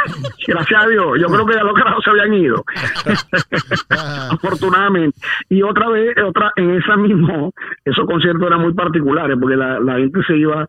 gracias 0.49 0.85
a 0.85 0.89
Dios, 0.89 1.07
yo 1.21 1.27
creo 1.29 1.47
que 1.47 1.55
ya 1.55 1.63
los 1.63 1.75
carajos 1.75 2.03
se 2.05 2.11
habían 2.11 2.35
ido, 2.35 2.65
afortunadamente. 4.31 5.19
Y 5.49 5.63
otra 5.63 5.89
vez, 5.89 6.15
otra 6.25 6.51
en 6.57 6.71
esa 6.77 6.97
mismo, 6.97 7.53
esos 7.85 8.07
conciertos 8.07 8.47
eran 8.47 8.61
muy 8.63 8.75
particulares, 8.75 9.37
porque 9.41 9.57
la, 9.57 9.81
la 9.81 9.97
gente 9.99 10.21
se 10.27 10.37
iba, 10.37 10.67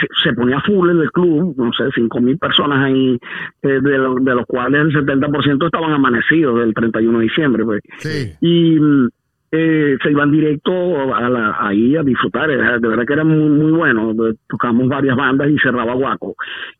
se, 0.00 0.06
se 0.22 0.32
ponía 0.34 0.60
full 0.60 0.90
en 0.90 0.98
el 1.00 1.10
club, 1.10 1.54
no 1.56 1.72
sé, 1.72 1.84
cinco 1.94 2.20
mil 2.20 2.38
personas 2.38 2.84
ahí, 2.84 3.18
eh, 3.62 3.80
de, 3.80 3.98
lo- 3.98 4.16
de 4.16 4.34
los 4.34 4.46
cuales 4.46 4.82
el 4.82 4.92
70% 5.06 5.64
estaban 5.66 5.92
amanecidos 5.92 6.58
del 6.60 6.74
31 6.74 7.18
de 7.18 7.24
diciembre, 7.24 7.64
pues. 7.64 7.80
Sí. 7.98 8.32
y 8.40 8.76
eh, 9.54 9.98
se 10.02 10.10
iban 10.10 10.30
directo 10.30 11.14
a 11.14 11.28
la, 11.28 11.56
ahí 11.60 11.94
a 11.94 12.02
disfrutar, 12.02 12.48
de 12.48 12.56
verdad 12.88 13.04
que 13.06 13.12
era 13.12 13.22
muy, 13.24 13.50
muy 13.50 13.70
bueno, 13.72 14.14
de- 14.14 14.34
tocamos 14.48 14.88
varias 14.88 15.14
bandas 15.16 15.48
y 15.50 15.58
cerraba 15.58 15.92
Guaco. 15.94 16.34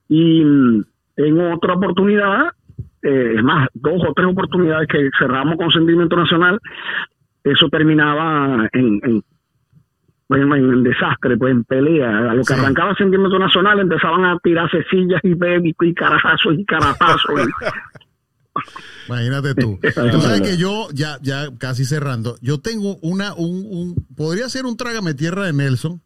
Y 0.08 0.42
mm, 0.42 0.82
en 1.16 1.52
otra 1.52 1.74
oportunidad, 1.74 2.46
eh, 3.02 3.34
es 3.36 3.42
más, 3.44 3.68
dos 3.74 4.02
o 4.08 4.14
tres 4.14 4.26
oportunidades 4.28 4.88
que 4.88 5.10
cerramos 5.18 5.56
con 5.56 5.70
Sentimiento 5.70 6.16
Nacional, 6.16 6.58
eso 7.44 7.68
terminaba 7.68 8.68
en, 8.72 9.00
en, 9.04 9.22
en- 10.30 10.52
en 10.54 10.82
desastre, 10.82 11.36
pues 11.36 11.52
en 11.52 11.64
pelea. 11.64 12.30
A 12.30 12.34
lo 12.34 12.42
que 12.42 12.54
Sí. 12.54 12.60
arrancaba 12.60 12.94
Sentimiento 12.94 13.38
Nacional 13.38 13.80
empezaban 13.80 14.24
a 14.24 14.38
tirarse 14.42 14.82
sillas 14.90 15.20
y, 15.24 15.32
y, 15.32 15.74
y 15.78 15.94
carajazos 15.94 16.54
y 16.58 16.64
caratazos. 16.64 17.30
Imagínate 19.08 19.54
tú. 19.54 19.78
Tú 19.82 20.20
sabes 20.20 20.40
que 20.42 20.56
yo, 20.56 20.88
ya, 20.92 21.18
ya 21.22 21.50
casi 21.58 21.84
cerrando, 21.84 22.36
yo 22.40 22.60
tengo 22.60 22.96
una, 23.02 23.34
un, 23.34 23.66
un 23.70 24.06
podría 24.16 24.48
ser 24.48 24.66
un 24.66 24.76
trágame 24.76 25.14
tierra 25.14 25.46
de 25.46 25.52
Nelson. 25.52 26.02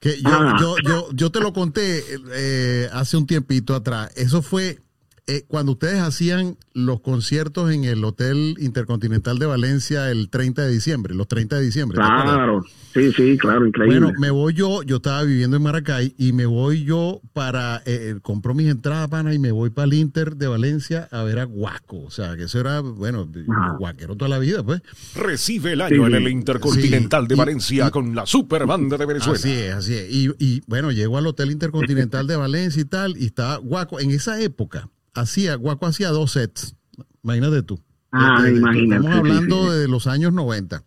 Que 0.00 0.20
yo, 0.20 0.28
Ah. 0.30 0.56
yo, 0.60 0.76
yo, 0.84 1.08
yo 1.12 1.30
te 1.30 1.40
lo 1.40 1.52
conté 1.52 2.02
eh, 2.32 2.88
hace 2.92 3.16
un 3.16 3.26
tiempito 3.26 3.74
atrás. 3.74 4.10
Eso 4.16 4.42
fue 4.42 4.80
eh, 5.26 5.44
cuando 5.48 5.72
ustedes 5.72 6.00
hacían 6.00 6.56
los 6.74 7.00
conciertos 7.00 7.72
en 7.72 7.84
el 7.84 8.04
Hotel 8.04 8.56
Intercontinental 8.58 9.38
de 9.38 9.46
Valencia 9.46 10.10
el 10.10 10.28
30 10.28 10.62
de 10.66 10.70
diciembre, 10.72 11.14
los 11.14 11.28
30 11.28 11.56
de 11.56 11.62
diciembre. 11.64 11.96
claro, 11.96 12.62
sí, 12.92 13.10
sí, 13.12 13.38
claro, 13.38 13.66
increíble. 13.66 14.00
Bueno, 14.00 14.18
me 14.20 14.30
voy 14.30 14.52
yo, 14.54 14.82
yo 14.82 14.96
estaba 14.96 15.22
viviendo 15.22 15.56
en 15.56 15.62
Maracay 15.62 16.14
y 16.18 16.32
me 16.32 16.44
voy 16.46 16.84
yo 16.84 17.20
para, 17.32 17.78
eh, 17.86 18.12
eh, 18.16 18.18
compro 18.22 18.54
mis 18.54 18.68
entradas, 18.70 19.08
pana, 19.08 19.32
y 19.32 19.38
me 19.38 19.50
voy 19.52 19.70
para 19.70 19.86
el 19.86 19.94
Inter 19.94 20.36
de 20.36 20.46
Valencia 20.48 21.08
a 21.10 21.22
ver 21.22 21.38
a 21.38 21.44
Guaco. 21.44 22.02
O 22.02 22.10
sea, 22.10 22.36
que 22.36 22.44
eso 22.44 22.60
era, 22.60 22.80
bueno, 22.80 23.26
Ajá. 23.50 23.76
guaquero 23.78 24.16
toda 24.16 24.28
la 24.28 24.38
vida, 24.38 24.62
pues. 24.62 24.82
Recibe 25.14 25.72
el 25.72 25.80
año 25.80 26.06
Sí, 26.06 26.12
en 26.12 26.14
el. 26.16 26.28
Intercontinental 26.28 27.22
Sí, 27.22 27.28
de 27.28 27.34
Valencia 27.36 27.86
y- 27.86 27.90
con 27.90 28.14
la 28.14 28.26
super 28.26 28.66
banda 28.66 28.96
de 28.98 29.06
Venezuela. 29.06 29.38
Así 29.38 29.52
es, 29.52 29.72
así 29.74 29.94
es. 29.94 30.10
Y, 30.10 30.30
y, 30.38 30.62
bueno, 30.66 30.90
llego 30.92 31.16
al 31.16 31.26
Hotel 31.26 31.50
Intercontinental 31.50 32.26
de 32.26 32.36
Valencia 32.36 32.82
y 32.82 32.84
tal, 32.84 33.16
y 33.16 33.26
estaba 33.26 33.56
Guaco. 33.56 34.00
En 34.00 34.10
esa 34.10 34.40
época, 34.40 34.88
hacía, 35.14 35.54
Guaco 35.56 35.86
hacía 35.86 36.08
dos 36.10 36.32
sets. 36.32 36.76
Imagínate 37.22 37.62
tú. 37.62 37.80
Ah, 38.12 38.36
De- 38.40 38.46
de- 38.48 38.52
de- 38.52 38.58
imagínate, 38.58 38.96
Estamos 39.06 39.18
hablando 39.18 39.72
de 39.72 39.88
los 39.88 40.06
años 40.06 40.32
90. 40.32 40.82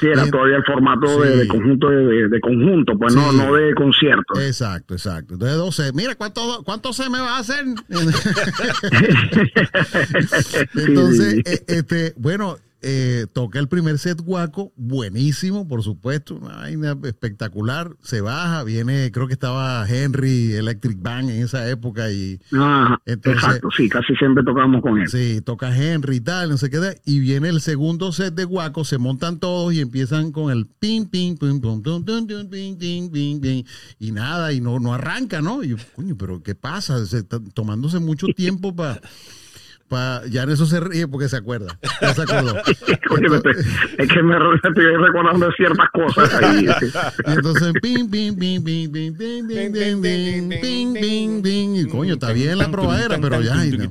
Sí, 0.00 0.06
era 0.08 0.22
Bien. 0.22 0.32
todavía 0.32 0.56
el 0.56 0.64
formato 0.64 1.20
de, 1.20 1.32
Sí. 1.32 1.38
de 1.38 1.48
conjunto 1.48 1.88
de, 1.88 2.40
conjunto, 2.40 2.98
pues 2.98 3.14
no, 3.14 3.30
Sí. 3.30 3.36
no 3.36 3.54
de 3.54 3.74
concierto. 3.74 4.40
Exacto, 4.40 4.94
exacto. 4.94 5.34
Entonces, 5.34 5.56
12. 5.56 5.92
Mira, 5.92 6.16
¿cuánto, 6.16 6.62
cuánto 6.64 6.92
se 6.92 7.08
me 7.08 7.20
va 7.20 7.36
a 7.36 7.38
hacer? 7.38 7.64
Entonces, 10.74 11.34
Sí. 11.34 11.42
eh, 11.46 11.64
este, 11.68 12.12
bueno, 12.16 12.56
eh, 12.86 13.26
toca 13.32 13.58
el 13.58 13.66
primer 13.68 13.98
set 13.98 14.20
guaco, 14.20 14.72
buenísimo, 14.76 15.66
por 15.66 15.82
supuesto, 15.82 16.34
una 16.36 16.56
vaina 16.56 16.94
espectacular. 17.04 17.96
Se 18.02 18.20
baja, 18.20 18.62
viene, 18.62 19.10
creo 19.10 19.26
que 19.26 19.32
estaba 19.32 19.84
Henry 19.88 20.52
Electric 20.52 21.00
Band 21.00 21.30
en 21.30 21.42
esa 21.42 21.66
época 21.70 22.10
y 22.10 22.38
Entonces- 23.06 23.42
exacto, 23.42 23.68
sí, 23.74 23.88
casi 23.88 24.14
siempre 24.16 24.44
tocamos 24.44 24.82
con 24.82 25.00
él. 25.00 25.08
sí, 25.08 25.40
toca 25.42 25.74
Henry 25.74 26.16
y 26.16 26.20
tal, 26.20 26.50
no 26.50 26.58
sé 26.58 26.68
qué. 26.68 27.00
Y 27.06 27.20
viene 27.20 27.48
el 27.48 27.60
segundo 27.62 28.12
set 28.12 28.34
de 28.34 28.44
guaco, 28.44 28.84
se 28.84 28.98
montan 28.98 29.38
todos 29.38 29.72
y 29.72 29.80
empiezan 29.80 30.30
con 30.30 30.52
el 30.52 30.66
ping, 30.66 31.06
ping, 31.06 31.36
ping, 31.36 31.60
pum, 31.60 31.82
tum, 31.82 32.04
tum, 32.04 32.26
tum, 32.26 32.48
ping, 32.48 32.76
ping, 32.76 33.10
ping, 33.10 33.40
ping, 33.40 33.64
y 33.98 34.12
nada, 34.12 34.52
y 34.52 34.60
no, 34.60 34.78
no 34.78 34.92
arranca, 34.92 35.40
¿no? 35.40 35.62
Y 35.64 35.68
yo, 35.68 35.76
coño, 35.96 36.16
pero 36.18 36.42
¿qué 36.42 36.54
pasa? 36.54 37.04
Se 37.06 37.18
está 37.18 37.40
tomándose 37.54 37.98
mucho 37.98 38.26
tiempo 38.28 38.76
para. 38.76 39.00
Ya 40.30 40.42
en 40.42 40.50
eso 40.50 40.66
se 40.66 40.80
ríe 40.80 41.06
porque 41.06 41.28
se 41.28 41.36
acuerda. 41.36 41.78
Ya 42.00 42.14
se 42.14 42.22
acordó. 42.22 42.56
Es 42.66 44.08
que 44.08 44.22
me 44.22 44.36
estoy 44.36 44.96
recordando 44.96 45.50
ciertas 45.52 45.88
cosas 45.92 46.34
ahí. 46.34 46.66
Y 47.26 47.30
entonces, 47.30 47.72
ping, 47.80 48.08
ping, 48.08 48.34
ping, 48.36 48.62
ping, 48.62 48.90
ping, 48.90 49.16
ping, 49.16 49.46
ping, 49.46 49.72
ping, 50.02 50.48
ping, 50.48 50.94
ping, 50.94 51.42
ping. 51.42 51.76
Y 51.76 51.86
coño, 51.86 52.14
está 52.14 52.32
bien 52.32 52.58
la 52.58 52.70
probadera, 52.70 53.18
pero 53.20 53.40
ya. 53.40 53.54
no. 53.54 53.90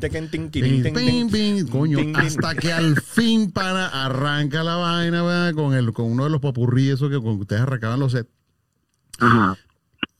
Ping, 0.51 0.93
ping, 0.93 1.29
ping, 1.29 1.67
coño, 1.67 1.99
hasta 2.15 2.55
que 2.55 2.73
al 2.73 2.99
fin 3.01 3.51
para 3.51 3.87
arranca 3.87 4.63
la 4.63 4.75
vaina, 4.75 5.23
¿verdad? 5.23 5.53
Con 5.53 5.73
el, 5.73 5.93
con 5.93 6.11
uno 6.11 6.25
de 6.25 6.29
los 6.29 6.41
papurrí, 6.41 6.89
eso 6.89 7.09
que 7.09 7.17
con 7.17 7.39
ustedes 7.39 7.61
arrancaban 7.61 7.99
los 7.99 8.11
sets. 8.11 8.29
Ajá. 9.19 9.55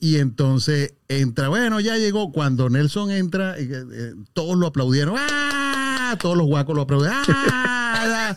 Y 0.03 0.17
entonces 0.17 0.95
entra, 1.07 1.47
bueno, 1.47 1.79
ya 1.79 1.95
llegó. 1.95 2.33
Cuando 2.33 2.69
Nelson 2.69 3.09
entra, 3.09 3.57
eh, 3.57 3.69
eh, 3.71 4.13
todos 4.33 4.57
lo 4.57 4.67
aplaudieron. 4.67 5.15
¡Ah! 5.17 6.17
Todos 6.19 6.35
los 6.35 6.45
guacos 6.45 6.75
lo 6.75 6.81
aplaudieron. 6.81 7.23
¡Ah! 7.29 8.35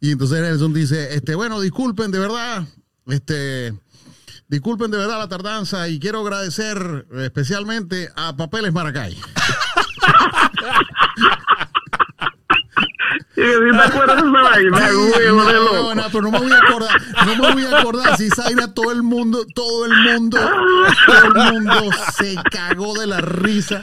Y 0.00 0.10
entonces 0.10 0.40
Nelson 0.40 0.74
dice, 0.74 1.14
este, 1.14 1.36
bueno, 1.36 1.60
disculpen 1.60 2.10
de 2.10 2.18
verdad, 2.18 2.66
este, 3.06 3.78
disculpen 4.48 4.90
de 4.90 4.96
verdad 4.96 5.18
la 5.18 5.28
tardanza 5.28 5.88
y 5.88 6.00
quiero 6.00 6.22
agradecer 6.22 7.06
especialmente 7.12 8.08
a 8.16 8.36
Papeles 8.36 8.72
Maracay. 8.72 9.16
Y 13.38 13.40
si 13.40 13.78
te 13.78 13.84
acuerdas 13.84 14.20
de 14.20 14.28
esa 14.28 14.42
vaina, 14.42 14.90
no, 14.90 15.94
no, 15.94 16.02
pero 16.10 16.22
no 16.22 16.30
me 16.32 16.38
voy 16.40 16.50
a 16.50 16.58
acordar, 16.58 17.00
no 17.24 17.36
me 17.36 17.52
voy 17.52 17.64
a 17.72 17.78
acordar 17.78 18.16
si 18.16 18.28
Zaira 18.30 18.74
todo 18.74 18.90
el 18.90 19.04
mundo, 19.04 19.46
todo 19.54 19.86
el 19.86 19.92
mundo, 19.92 20.38
todo 21.06 21.24
el 21.24 21.52
mundo 21.52 21.90
se 22.16 22.34
cagó 22.50 22.98
de 22.98 23.06
la 23.06 23.20
risa. 23.20 23.82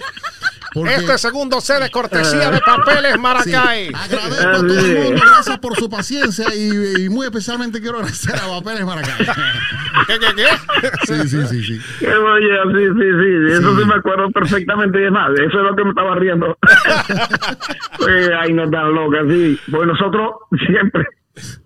Porque, 0.75 0.93
Este 0.95 1.17
segundo 1.17 1.59
set 1.61 1.81
de 1.81 1.89
cortesía 1.89 2.51
de 2.51 2.59
Papeles 2.59 3.13
sí, 3.13 3.19
Maracay. 3.19 3.87
agradezco 3.93 4.49
a 4.49 4.51
todo 4.57 4.79
el 4.79 4.97
mundo, 5.05 5.21
gracias 5.25 5.57
por 5.59 5.75
su 5.77 5.89
paciencia 5.89 6.45
y, 6.53 7.05
y 7.05 7.09
muy 7.09 7.25
especialmente 7.25 7.79
quiero 7.81 7.95
agradecer 7.99 8.35
a 8.35 8.47
Papeles 8.59 8.85
Maracay. 8.85 9.25
¿Qué, 10.07 10.19
qué, 10.19 10.27
qué? 10.35 10.87
Sí, 11.07 11.27
sí, 11.29 11.47
sí, 11.47 11.63
sí. 11.63 11.79
Qué 11.99 12.13
oye, 12.13 12.49
sí, 12.73 12.87
sí, 12.93 13.07
sí, 13.21 13.53
eso 13.53 13.75
Sí. 13.75 13.81
sí. 13.81 13.87
me 13.87 13.95
acuerdo 13.95 14.29
perfectamente 14.31 15.01
y 15.01 15.05
es 15.05 15.11
más, 15.11 15.31
eso 15.31 15.43
es 15.45 15.63
lo 15.63 15.75
que 15.75 15.83
me 15.85 15.89
estaba 15.91 16.15
riendo. 16.15 16.57
pues, 17.97 18.29
ay, 18.39 18.53
no 18.53 18.69
tan 18.69 18.93
loca, 18.93 19.19
sí. 19.29 19.59
Pues 19.71 19.87
nosotros 19.87 20.31
siempre 20.67 21.03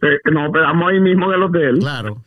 eh, 0.03 0.17
nos 0.31 0.45
hospedamos 0.47 0.91
ahí 0.91 0.99
mismo 0.99 1.27
en 1.29 1.33
el 1.33 1.43
hotel 1.43 1.79
Claro. 1.79 2.21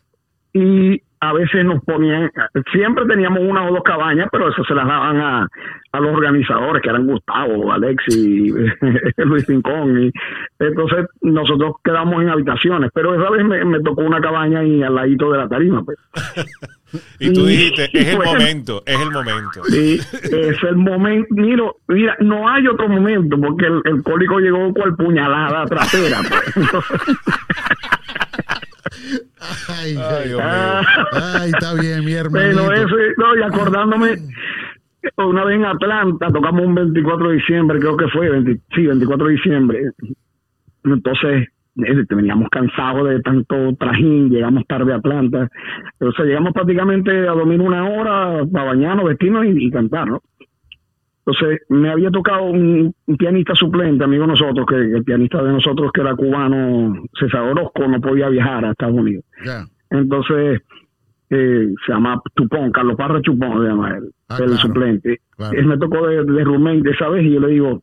y 0.53 1.01
a 1.23 1.33
veces 1.33 1.65
nos 1.65 1.81
ponían, 1.85 2.33
siempre 2.73 3.07
teníamos 3.07 3.45
una 3.45 3.65
o 3.65 3.73
dos 3.73 3.85
cabañas, 3.85 4.27
pero 4.33 4.49
eso 4.49 4.65
se 4.65 4.75
las 4.75 4.89
daban 4.89 5.21
a, 5.21 5.49
a 5.93 6.01
los 6.01 6.17
organizadores, 6.17 6.83
que 6.83 6.89
eran 6.89 7.07
Gustavo, 7.07 7.73
Alexi, 7.73 8.53
Luis 9.19 9.47
Pincón, 9.47 10.03
y 10.03 10.13
entonces 10.59 11.07
nosotros 11.21 11.77
quedamos 11.85 12.23
en 12.23 12.29
habitaciones, 12.29 12.91
pero 12.93 13.15
esa 13.15 13.31
vez 13.31 13.45
me, 13.45 13.65
me 13.65 13.81
tocó 13.83 14.03
una 14.03 14.21
cabaña 14.21 14.59
ahí 14.59 14.83
al 14.83 14.97
ladito 14.97 15.31
de 15.31 15.39
la 15.39 15.49
tarima, 15.49 15.85
pues. 15.85 15.97
Y 17.19 17.33
tú 17.33 17.47
dijiste, 17.47 17.89
es 17.93 18.09
el 18.09 18.19
momento, 18.19 18.83
es 18.85 19.01
el 19.01 19.11
momento. 19.11 19.65
Sí, 19.65 19.99
es 20.25 20.63
el 20.63 20.77
momento. 20.77 21.27
Mira, 21.31 21.65
mira, 21.89 22.17
no 22.21 22.47
hay 22.47 22.67
otro 22.67 22.87
momento 22.87 23.41
porque 23.41 23.65
el, 23.65 23.81
el 23.85 24.03
cólico 24.03 24.39
llegó 24.41 24.75
cual 24.75 24.95
puñalada 24.97 25.65
trasera. 25.65 26.19
pues. 26.29 26.57
Entonces, 26.57 27.01
Ay, 29.69 29.97
Ay, 29.99 30.29
Dios 30.29 30.39
mío. 30.39 30.41
ay, 31.13 31.51
está 31.51 31.75
bien, 31.75 32.05
mi 32.05 32.13
eso, 32.73 32.97
no, 33.17 33.37
y 33.37 33.43
acordándome, 33.43 34.17
una 35.17 35.45
vez 35.45 35.57
en 35.57 35.65
Atlanta 35.65 36.29
tocamos 36.33 36.65
un 36.65 36.75
24 36.75 37.29
de 37.29 37.35
diciembre, 37.35 37.79
creo 37.79 37.97
que 37.97 38.09
fue, 38.09 38.29
20 38.31 38.61
sí, 38.75 38.87
24 38.87 39.27
de 39.27 39.33
diciembre. 39.33 39.91
Entonces, 40.85 41.49
eh, 41.77 42.05
veníamos 42.11 42.49
cansados 42.51 43.09
de 43.09 43.21
tanto 43.21 43.75
trajín, 43.79 44.31
llegamos 44.31 44.67
tarde 44.67 44.93
a 44.93 44.97
Atlanta. 44.97 45.49
Entonces, 45.99 46.27
llegamos 46.27 46.53
prácticamente 46.53 47.11
a 47.11 47.33
dormir 47.33 47.61
una 47.61 47.89
hora 47.89 48.45
para 48.53 48.67
bañarnos, 48.67 49.07
vestirnos 49.07 49.47
y, 49.47 49.67
y 49.67 49.71
cantar, 49.71 50.09
¿no? 50.09 50.21
Entonces, 51.25 51.61
me 51.69 51.89
había 51.91 52.11
tocado 52.11 52.45
un, 52.45 52.93
un 53.07 53.17
pianista 53.17 53.55
suplente, 53.55 54.03
amigo 54.03 54.23
de 54.23 54.29
nosotros, 54.29 54.67
que 54.67 54.75
el 54.75 55.05
pianista 55.05 55.43
de 55.43 55.53
nosotros, 55.53 55.93
que 55.93 56.01
era 56.01 56.17
cubano, 56.17 56.95
César 57.19 57.43
Orozco, 57.43 57.87
no 57.87 58.01
podía 58.01 58.29
viajar 58.29 58.65
a 58.65 58.71
Estados 58.73 58.97
Unidos. 58.97 59.25
Entonces, 59.91 60.61
eh, 61.31 61.69
se 61.87 61.93
llama 61.93 62.21
Chupón, 62.37 62.73
Carlos 62.73 62.97
Parra 62.97 63.21
Chupón, 63.23 63.63
se 63.63 63.69
llama 63.69 63.97
él, 63.97 64.11
Ah, 64.29 64.37
el 64.41 64.45
claro, 64.47 64.61
suplente. 64.61 65.21
claro. 65.37 65.57
Él 65.59 65.67
me 65.67 65.79
tocó 65.79 66.07
de, 66.09 66.25
de 66.25 66.45
roommate 66.45 66.83
de 66.83 66.91
esa 66.91 67.09
vez 67.09 67.25
y 67.25 67.33
yo 67.35 67.41
le 67.41 67.49
digo, 67.49 67.83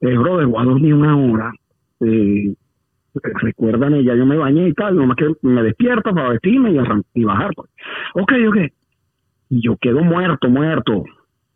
eh, 0.00 0.16
brother, 0.18 0.46
voy 0.46 0.60
a 0.62 0.64
dormir 0.64 0.94
una 0.94 1.16
hora. 1.16 1.52
Eh, 2.00 2.52
recuérdame, 3.42 4.02
ya 4.04 4.14
yo 4.14 4.26
me 4.26 4.36
bañé 4.36 4.68
y 4.68 4.72
tal, 4.74 4.96
nomás 4.96 5.16
que 5.16 5.28
me 5.42 5.62
despierta 5.62 6.12
para 6.12 6.30
vestirme 6.30 6.72
y 7.14 7.24
bajar. 7.24 7.50
Pues. 7.54 7.70
Ok, 8.14 8.32
ok. 8.48 8.56
Y 9.50 9.60
yo 9.62 9.76
quedo 9.80 10.02
muerto, 10.02 10.48
muerto. 10.50 11.04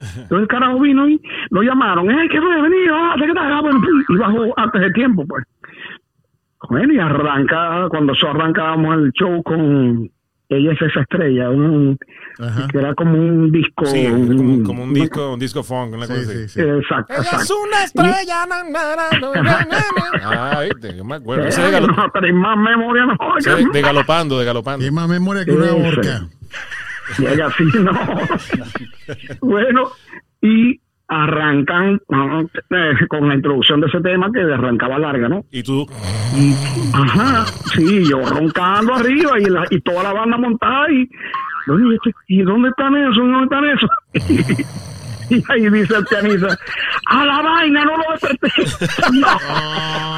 Entonces 0.00 0.30
el 0.42 0.48
carajo 0.48 0.80
vino 0.80 1.08
y 1.08 1.20
lo 1.50 1.62
llamaron, 1.62 2.10
¡eh, 2.10 2.28
qué 2.30 2.40
fue, 2.40 2.62
venido! 2.62 2.94
Ah, 2.96 3.14
¿qué 3.18 3.32
tal? 3.34 3.60
Bueno, 3.62 3.80
y 4.08 4.16
bajó 4.16 4.54
antes 4.58 4.80
de 4.80 4.90
tiempo, 4.92 5.24
pues. 5.28 5.44
Bueno, 6.68 6.92
y 6.92 6.98
arranca, 6.98 7.86
cuando 7.90 8.12
eso 8.12 8.28
arrancábamos 8.28 8.94
el 8.98 9.12
show 9.12 9.42
con 9.42 10.10
Ella 10.48 10.72
es 10.72 10.82
esa 10.82 11.00
estrella, 11.02 11.48
un- 11.50 11.96
Ajá. 12.40 12.66
que 12.72 12.78
era 12.78 12.92
como 12.94 13.12
un 13.12 13.52
disco. 13.52 13.84
Sí, 13.86 14.00
es 14.06 14.12
un- 14.12 14.36
como, 14.36 14.62
como 14.64 14.82
un 14.84 14.92
disco, 14.94 15.34
un 15.34 15.38
disco 15.40 15.62
funk, 15.62 15.92
una 15.94 16.06
Sí, 16.06 16.12
cosa 16.12 16.24
sí, 16.24 16.30
así. 16.44 16.48
sí. 16.48 16.60
Exacto, 16.60 17.12
Ella 17.12 17.22
es 17.22 17.32
exacto. 17.32 17.54
una 17.62 17.84
estrella. 17.84 18.46
na, 18.46 18.62
na. 18.64 20.56
Ah, 20.56 20.62
viste, 20.62 20.96
yo 20.96 21.04
me 21.04 21.14
acuerdo. 21.16 21.46
Ese 21.46 21.62
de, 21.62 21.70
galo- 21.70 21.94
no, 21.96 22.10
pero 22.12 22.34
más 22.34 22.56
memoria 22.58 23.06
no. 23.06 23.16
ese 23.38 23.54
de- 23.54 23.66
de 23.72 23.80
galopando, 23.82 24.38
de 24.38 24.44
galopando. 24.44 24.78
Tiene 24.80 24.94
más 24.94 25.08
memoria 25.08 25.44
que 25.44 25.52
una 25.52 25.66
Ese. 25.66 25.76
Y 27.18 27.26
ella 27.26 27.48
sí, 27.56 27.64
no. 27.80 27.92
bueno, 29.40 29.88
y 30.40 30.80
arrancan 31.08 31.94
eh, 31.94 33.06
con 33.08 33.28
la 33.28 33.34
introducción 33.34 33.80
de 33.80 33.88
ese 33.88 34.00
tema 34.00 34.30
que 34.32 34.40
arrancaba 34.40 34.96
larga, 34.98 35.28
¿no? 35.28 35.44
Y 35.50 35.62
tú, 35.62 35.84
Y, 36.36 36.54
ajá, 36.94 37.44
sí, 37.74 38.04
yo 38.08 38.20
roncando 38.22 38.94
arriba 38.94 39.38
y, 39.40 39.46
la, 39.46 39.64
y 39.70 39.80
toda 39.80 40.04
la 40.04 40.12
banda 40.12 40.38
montada 40.38 40.86
y, 40.92 41.02
este- 41.94 42.14
¿y 42.28 42.42
dónde 42.42 42.68
están 42.68 42.94
esos? 42.96 43.16
¿Dónde 43.16 43.44
están 43.44 43.64
esos? 43.64 44.66
Y, 45.30 45.44
ahí 45.48 45.70
dice 45.70 45.94
el 45.94 46.04
pianista, 46.06 46.58
a 47.06 47.24
la 47.24 47.40
vaina, 47.40 47.84
no 47.84 47.96
lo 47.98 48.02
desperté. 48.10 48.50
No, 49.12 49.20
no. 49.20 50.16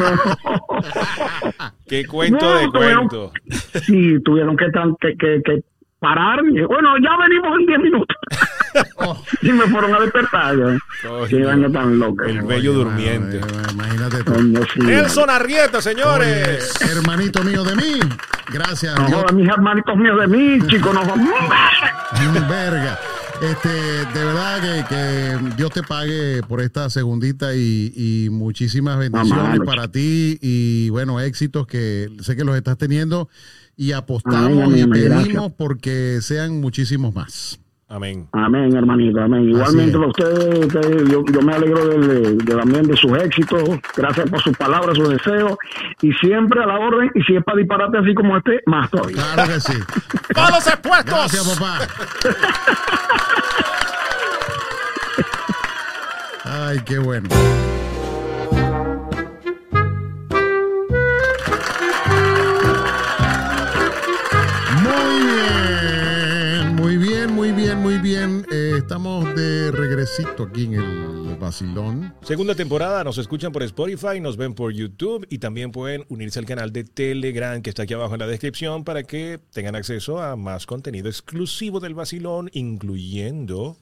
qué 1.86 2.04
cuento 2.06 2.44
No, 2.44 2.58
de 2.58 2.66
tuvieron- 2.68 3.08
cuento. 3.08 3.32
Sí, 3.84 4.20
tuvieron 4.24 4.56
que, 5.00 5.16
que, 5.16 5.40
que, 5.44 5.62
que 6.02 6.06
parar. 6.06 6.40
y, 6.50 6.62
bueno, 6.62 6.90
ya 7.02 7.16
venimos 7.16 7.60
en 7.60 7.66
10 7.66 7.78
minutos. 7.80 8.16
y 9.42 9.52
me 9.52 9.66
fueron 9.66 9.94
a 9.94 10.00
despertar. 10.00 10.56
Qué 11.28 11.44
vaina 11.44 11.70
tan 11.70 11.98
loca. 11.98 12.26
el 12.26 12.42
bello 12.42 12.72
Oye, 12.72 12.84
durmiente. 12.84 13.40
mano, 13.40 13.58
eh, 13.58 13.72
Imagínate 13.72 14.24
tú. 14.24 14.34
Sí. 14.74 14.80
Nelson 14.80 15.30
Arrieta, 15.30 15.80
señores. 15.80 16.74
Oye, 16.82 16.92
hermanito 16.92 17.42
mío 17.42 17.64
de 17.64 17.76
mí. 17.76 18.00
Gracias. 18.52 18.94
No 19.10 19.24
mis 19.34 19.48
hermanitos 19.48 19.96
míos 19.96 20.20
de 20.20 20.26
mí, 20.26 20.66
chicos, 20.66 20.94
no 20.94 21.02
Verga. 22.48 22.98
Este, 23.42 23.68
de 23.68 24.24
verdad 24.24 24.60
que, 24.60 24.94
que 24.94 25.54
Dios 25.56 25.70
te 25.72 25.82
pague 25.82 26.42
por 26.46 26.60
esta 26.60 26.88
segundita 26.90 27.54
y, 27.56 27.92
y 27.96 28.30
muchísimas 28.30 28.98
bendiciones 28.98 29.58
para 29.66 29.90
ti 29.90 30.38
y 30.40 30.90
bueno, 30.90 31.18
éxitos 31.18 31.66
que 31.66 32.08
sé 32.20 32.36
que 32.36 32.44
los 32.44 32.54
estás 32.54 32.78
teniendo 32.78 33.28
y 33.76 33.92
apostamos 33.92 34.38
Amén, 34.44 34.62
amén, 34.62 34.78
y 34.78 34.82
amén, 34.82 34.90
pedimos 34.92 35.24
gracias. 35.28 35.52
porque 35.56 36.18
sean 36.20 36.60
muchísimos 36.60 37.14
más. 37.14 37.58
Amén. 37.88 38.26
Amén, 38.32 38.74
hermanito, 38.74 39.20
amén. 39.20 39.50
Igualmente 39.50 39.96
a 39.98 40.06
ustedes, 40.06 40.64
ustedes, 40.64 41.10
yo, 41.10 41.22
yo 41.30 41.42
me 41.42 41.52
alegro 41.52 41.88
del- 41.88 42.38
de, 42.38 42.54
también 42.56 42.84
de 42.84 42.96
sus 42.96 43.12
éxitos. 43.18 43.62
Gracias 43.94 44.30
por 44.30 44.40
sus 44.40 44.56
palabras, 44.56 44.96
sus 44.96 45.10
deseos. 45.10 45.58
Y 46.00 46.10
siempre 46.14 46.62
a 46.62 46.66
la 46.66 46.78
orden. 46.78 47.10
Y 47.14 47.22
si 47.22 47.36
es 47.36 47.44
para 47.44 47.58
disparate 47.58 47.98
así 47.98 48.14
como 48.14 48.34
este, 48.38 48.60
más 48.64 48.90
todavía. 48.90 49.22
Claro 49.34 49.52
que 49.52 49.60
sí. 49.60 49.74
¡Palos 50.34 50.66
expuestos! 50.66 51.12
Gracias, 51.12 51.58
papá. 51.58 51.78
Ay, 56.44 56.78
qué 56.86 56.98
bueno. 56.98 57.28
Regresito 70.18 70.42
aquí 70.44 70.64
en 70.64 70.74
el 70.74 71.36
Basilón. 71.36 72.14
Segunda 72.22 72.54
temporada, 72.54 73.02
nos 73.04 73.18
escuchan 73.18 73.52
por 73.52 73.62
Spotify, 73.62 74.20
nos 74.20 74.36
ven 74.36 74.54
por 74.54 74.72
YouTube 74.72 75.26
y 75.30 75.38
también 75.38 75.72
pueden 75.72 76.04
unirse 76.08 76.38
al 76.38 76.44
canal 76.46 76.72
de 76.72 76.84
Telegram 76.84 77.60
que 77.62 77.70
está 77.70 77.84
aquí 77.84 77.94
abajo 77.94 78.14
en 78.14 78.20
la 78.20 78.26
descripción 78.26 78.84
para 78.84 79.02
que 79.02 79.40
tengan 79.52 79.74
acceso 79.74 80.20
a 80.22 80.36
más 80.36 80.66
contenido 80.66 81.08
exclusivo 81.08 81.80
del 81.80 81.94
vacilón, 81.94 82.50
incluyendo... 82.52 83.76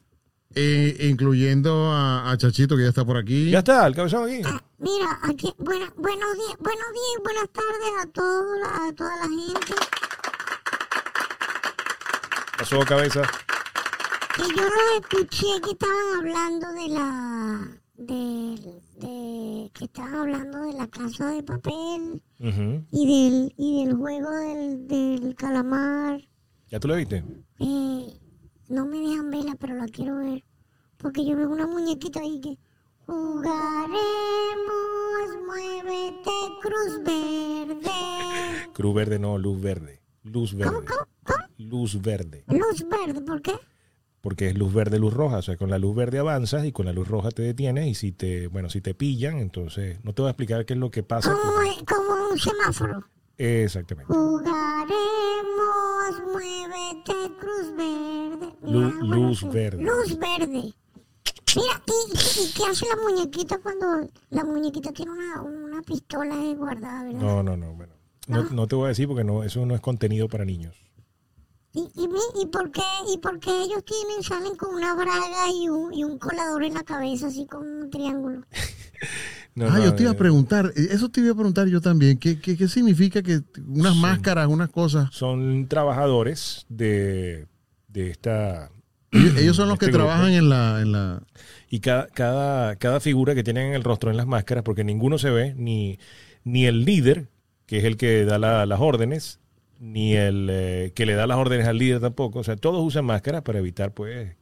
Eh, 0.53 1.07
incluyendo 1.09 1.93
a, 1.93 2.29
a 2.33 2.37
Chachito 2.37 2.77
que 2.77 2.83
ya 2.83 2.89
está 2.89 3.05
por 3.05 3.17
aquí. 3.17 3.51
Ya 3.51 3.61
está, 3.61 3.87
el 3.87 3.95
cabezón 3.95 4.25
aquí. 4.25 4.39
Mira, 4.79 5.19
aquí, 5.23 5.55
buenos 5.59 5.89
días, 5.95 5.95
buenos 5.97 6.35
días 6.35 7.17
y 7.19 7.23
buenas 7.23 7.49
tardes 7.53 7.91
a, 8.03 8.07
todo 8.09 8.57
la- 8.59 8.89
a 8.89 8.93
toda 8.97 9.17
la 9.19 9.29
gente. 9.29 9.75
Pasó 12.59 12.81
cabeza. 12.81 13.23
Que 14.41 14.47
yo 14.57 14.63
los 14.63 15.01
escuché 15.01 15.61
que 15.63 15.71
estaban 15.73 16.19
hablando 16.19 16.73
de 16.73 16.89
la. 16.89 17.77
De, 17.97 18.81
de- 19.07 19.71
que 19.75 19.85
estaban 19.85 20.15
hablando 20.15 20.63
de 20.63 20.73
la 20.73 20.87
casa 20.89 21.29
de 21.31 21.43
papel 21.43 22.23
y 22.39 23.07
del, 23.07 23.55
y 23.59 23.85
del 23.85 23.95
juego 23.97 24.31
del, 24.31 24.89
del 24.89 25.35
calamar. 25.37 26.21
¿Ya 26.69 26.81
tú 26.81 26.89
lo 26.89 26.97
viste? 26.97 27.23
Eh, 27.59 28.19
no 28.69 28.87
me 28.87 28.99
dejan 29.01 29.31
verla, 29.31 29.55
pero 29.61 29.75
la 29.75 29.87
quiero 29.87 30.17
ver. 30.17 30.43
Porque 30.97 31.25
yo 31.27 31.37
veo 31.37 31.51
una 31.51 31.67
muñequita 31.67 32.21
ahí 32.21 32.41
que. 32.41 32.59
Jugaremos, 33.07 34.01
muévete, 35.47 36.31
cruz 36.63 37.03
verde. 37.05 37.91
Cruz 38.73 38.95
verde 38.95 39.19
no, 39.19 39.37
luz 39.39 39.61
verde. 39.61 40.01
Luz 40.25 40.55
verde. 40.55 40.73
¿Cómo, 40.73 40.87
cómo, 40.87 41.07
cómo? 41.25 41.45
Luz 41.59 42.01
verde. 42.01 42.45
Luz 42.49 42.87
verde, 42.89 43.21
¿por 43.21 43.43
qué? 43.43 43.53
Porque 44.21 44.49
es 44.49 44.59
luz 44.59 44.73
verde, 44.75 44.99
luz 44.99 45.15
roja. 45.15 45.39
O 45.39 45.43
sea, 45.43 45.57
con 45.57 45.71
la 45.71 45.79
luz 45.79 45.97
verde 45.97 46.19
avanzas 46.19 46.65
y 46.67 46.73
con 46.73 46.87
la 46.87 46.93
luz 46.93 47.09
roja 47.09 47.31
te 47.31 47.43
detienes. 47.43 47.87
Y 47.87 47.95
si 47.95 48.13
te, 48.13 48.49
bueno, 48.49 48.69
si 48.69 48.81
te 48.81 48.95
pillan, 48.95 49.39
entonces 49.39 49.99
no 50.05 50.13
te 50.13 50.23
voy 50.23 50.29
a 50.29 50.33
explicar 50.33 50.67
qué 50.67 50.75
es 50.75 50.79
lo 50.79 50.91
que 50.91 51.03
pasa. 51.03 51.33
Como, 51.33 51.53
como 51.87 52.31
un 52.31 52.39
semáforo. 52.39 53.05
Exactamente. 53.39 54.13
Jugaremos, 54.13 54.93
muévete, 56.27 57.35
cruz 57.41 57.75
verde. 57.77 58.53
Luz 59.03 59.51
verde. 59.51 59.83
Luz 59.83 60.19
verde. 60.19 60.75
Mira, 61.57 61.83
¿y, 61.87 62.13
y 62.13 62.53
qué 62.53 62.63
hace 62.71 62.87
la 62.87 62.97
muñequita 63.03 63.59
cuando 63.59 64.09
la 64.29 64.45
muñequita 64.45 64.93
tiene 64.93 65.13
una, 65.13 65.43
una 65.43 65.83
pistola 65.83 66.37
guardada, 66.57 67.05
verdad? 67.05 67.21
No, 67.21 67.43
no, 67.43 67.57
no. 67.57 67.73
Bueno, 67.75 67.95
no, 68.29 68.45
no 68.51 68.67
te 68.69 68.77
voy 68.77 68.85
a 68.85 68.89
decir 68.89 69.09
porque 69.09 69.25
no, 69.25 69.43
eso 69.43 69.65
no 69.67 69.75
es 69.75 69.81
contenido 69.81 70.29
para 70.29 70.45
niños. 70.45 70.77
¿Y, 71.73 71.89
y, 72.43 72.47
por 72.47 72.71
qué, 72.73 72.83
¿Y 73.13 73.19
por 73.19 73.39
qué 73.39 73.51
ellos 73.63 73.85
tienen, 73.85 74.23
salen 74.23 74.57
con 74.57 74.75
una 74.75 74.95
braga 74.95 75.49
y 75.55 75.69
un, 75.69 75.95
y 75.95 76.03
un 76.03 76.19
colador 76.19 76.65
en 76.65 76.75
la 76.75 76.83
cabeza, 76.83 77.29
así 77.29 77.47
con 77.47 77.67
un 77.67 77.91
triángulo? 77.91 78.43
No, 79.55 79.67
ah, 79.67 79.79
no, 79.79 79.85
yo 79.85 79.95
te 79.95 80.03
iba 80.05 80.13
a 80.13 80.15
eh, 80.15 80.19
preguntar, 80.19 80.73
eh, 80.77 80.89
eso 80.93 81.09
te 81.09 81.21
iba 81.21 81.33
a 81.33 81.35
preguntar 81.35 81.67
yo 81.67 81.81
también. 81.81 82.19
¿Qué, 82.19 82.39
qué, 82.41 82.57
qué 82.57 82.69
significa 82.69 83.21
que 83.21 83.41
unas 83.67 83.97
máscaras, 83.97 84.47
unas 84.47 84.69
cosas? 84.71 85.09
Son 85.13 85.67
trabajadores 85.67 86.67
de, 86.69 87.47
de 87.89 88.11
esta... 88.11 88.71
Ellos, 89.11 89.37
ellos 89.39 89.57
son 89.57 89.67
los 89.69 89.75
Este 89.75 89.87
que 89.87 89.93
grupo. 89.93 90.07
trabajan 90.07 90.33
en 90.35 90.49
la, 90.49 90.81
en 90.81 90.93
la. 90.93 91.23
Y 91.69 91.81
cada, 91.81 92.07
cada, 92.07 92.77
cada 92.77 93.01
figura 93.01 93.35
que 93.35 93.43
tienen 93.43 93.69
en 93.69 93.75
el 93.75 93.83
rostro 93.83 94.11
en 94.13 94.17
las 94.17 94.27
máscaras, 94.29 94.63
porque 94.63 94.85
ninguno 94.85 95.19
se 95.19 95.31
ve, 95.31 95.53
ni, 95.57 95.99
ni 96.45 96.67
el 96.67 96.85
líder, 96.85 97.29
que 97.67 97.79
es 97.79 97.85
el 97.85 97.97
que 97.97 98.25
da 98.25 98.39
la- 98.39 98.67
las 98.67 98.81
órdenes, 98.81 99.40
ni 99.81 100.15
el 100.15 100.47
eh, 100.51 100.93
que 100.95 101.07
le 101.07 101.15
da 101.15 101.27
las 101.27 101.39
órdenes 101.39 101.67
al 101.67 101.79
líder 101.79 102.01
tampoco. 102.01 102.39
O 102.39 102.45
sea, 102.45 102.55
todos 102.57 102.85
usan 102.85 103.07
máscaras 103.07 103.43
para 103.43 103.59
evitar 103.59 103.93
pues 103.93 104.37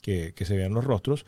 que, 0.00 0.32
que 0.34 0.44
se 0.46 0.56
vean 0.56 0.72
los 0.72 0.84
rostros. 0.84 1.26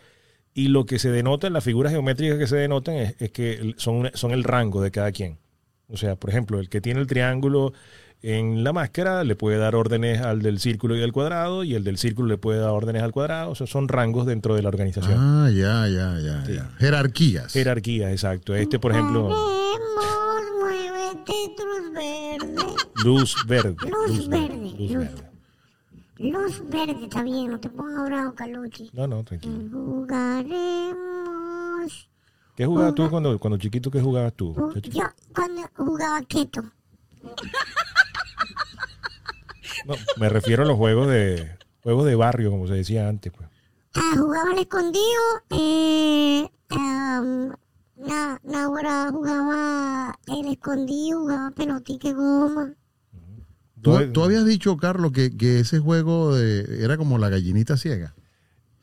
Y 0.54 0.68
lo 0.68 0.86
que 0.86 0.98
se 0.98 1.10
denota 1.10 1.46
en 1.46 1.52
las 1.52 1.64
figuras 1.64 1.92
geométricas 1.92 2.38
que 2.38 2.46
se 2.46 2.56
denotan 2.56 2.94
es, 2.94 3.16
es 3.18 3.30
que 3.30 3.74
son, 3.76 4.10
son 4.14 4.30
el 4.30 4.44
rango 4.44 4.80
de 4.80 4.90
cada 4.90 5.12
quien. 5.12 5.38
O 5.88 5.96
sea, 5.96 6.16
por 6.16 6.30
ejemplo, 6.30 6.60
el 6.60 6.68
que 6.68 6.80
tiene 6.80 7.00
el 7.00 7.06
triángulo 7.06 7.72
en 8.22 8.62
la 8.64 8.72
máscara 8.72 9.24
le 9.24 9.34
puede 9.34 9.58
dar 9.58 9.74
órdenes 9.74 10.20
al 10.20 10.42
del 10.42 10.60
círculo 10.60 10.96
y 10.96 11.02
al 11.02 11.12
cuadrado, 11.12 11.64
y 11.64 11.74
el 11.74 11.84
del 11.84 11.98
círculo 11.98 12.28
le 12.28 12.38
puede 12.38 12.60
dar 12.60 12.70
órdenes 12.70 13.02
al 13.02 13.12
cuadrado. 13.12 13.50
O 13.50 13.54
sea, 13.54 13.66
son 13.66 13.88
rangos 13.88 14.26
dentro 14.26 14.54
de 14.54 14.62
la 14.62 14.68
organización. 14.68 15.16
Ah, 15.18 15.50
ya, 15.50 15.88
ya, 15.88 16.18
ya, 16.20 16.44
ya. 16.46 16.70
Jerarquías. 16.78 17.52
Jerarquía, 17.52 18.12
exacto. 18.12 18.54
Este, 18.54 18.78
por 18.78 18.92
ejemplo, 18.92 19.34
Verde. 21.26 22.56
luz 23.04 23.36
verde. 23.46 23.76
Luz 23.86 23.86
verde, 23.86 23.88
Luz 23.90 24.10
luz- 24.18 24.28
verde. 24.28 25.30
Luz 26.18 26.62
verde, 26.68 27.04
está 27.04 27.22
bien, 27.22 27.50
no 27.50 27.58
te 27.60 27.68
pongas 27.70 28.04
bravo, 28.06 28.34
Caluchi. 28.34 28.90
No, 28.92 29.06
no, 29.06 29.22
tranquilo. 29.24 29.68
Jugaremos. 29.72 30.98
¿Qué 32.56 32.66
jugabas 32.66 32.94
tú 32.94 33.08
cuando, 33.10 33.38
cuando 33.38 33.56
chiquito? 33.58 33.90
¿Qué 33.90 34.00
jugabas 34.02 34.34
tú? 34.34 34.54
Yo 34.82 35.04
cuando 35.34 35.62
jugaba 35.76 36.20
keto. 36.22 36.62
No, 39.86 39.94
me 40.18 40.28
refiero 40.28 40.62
a 40.64 40.66
los 40.66 40.76
juegos 40.76 41.08
de 41.08 41.56
juegos 41.82 42.04
de 42.06 42.14
barrio, 42.16 42.50
como 42.50 42.66
se 42.66 42.74
decía 42.74 43.08
antes. 43.08 43.32
Pues. 43.32 43.48
Ah, 43.94 44.12
jugaba 44.16 44.50
al 44.52 44.58
escondido. 44.58 45.22
Eh, 45.50 46.50
am, 46.70 47.54
na, 48.00 48.40
ahora 48.54 49.08
jugaba 49.10 50.18
el 50.26 50.46
escondido, 50.52 51.20
jugaba 51.20 51.50
pelotique 51.52 52.12
goma. 52.12 52.74
Tú, 53.82 53.96
tú 54.12 54.22
habías 54.24 54.44
dicho, 54.44 54.76
Carlos, 54.76 55.12
que, 55.12 55.34
que 55.36 55.60
ese 55.60 55.78
juego 55.78 56.34
de- 56.34 56.84
era 56.84 56.96
como 56.98 57.16
la 57.18 57.28
gallinita 57.30 57.76
ciega. 57.76 58.14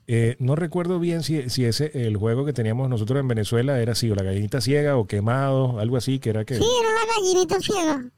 eh, 0.08 0.36
no 0.40 0.56
recuerdo 0.56 1.00
bien 1.00 1.22
si, 1.22 1.50
si 1.50 1.66
ese 1.66 1.92
el 2.08 2.16
juego 2.18 2.46
que 2.46 2.54
teníamos 2.54 2.90
nosotros 2.90 3.20
en 3.20 3.28
Venezuela 3.28 3.80
era 3.82 3.92
así, 3.92 4.10
o 4.10 4.16
la 4.16 4.24
gallinita 4.24 4.62
ciega 4.62 4.96
o 4.98 5.06
quemado, 5.06 5.80
algo 5.80 5.98
así, 5.98 6.18
que 6.20 6.30
era 6.32 6.46
que... 6.46 6.56
Sí, 6.56 6.64
era 6.82 6.90
la 6.92 7.14
gallinita 7.14 7.60
ciega. 7.60 8.12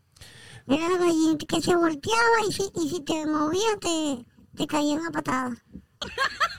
Era 0.67 0.87
la 0.89 0.97
gallinita 0.99 1.45
que 1.47 1.61
se 1.61 1.75
volteaba 1.75 2.37
y 2.47 2.51
si, 2.53 2.63
y 2.75 2.89
si 2.89 3.01
te 3.01 3.25
movías 3.25 3.79
te, 3.81 4.23
te 4.55 4.67
caían 4.67 4.99
a 5.07 5.11
patadas. 5.11 5.57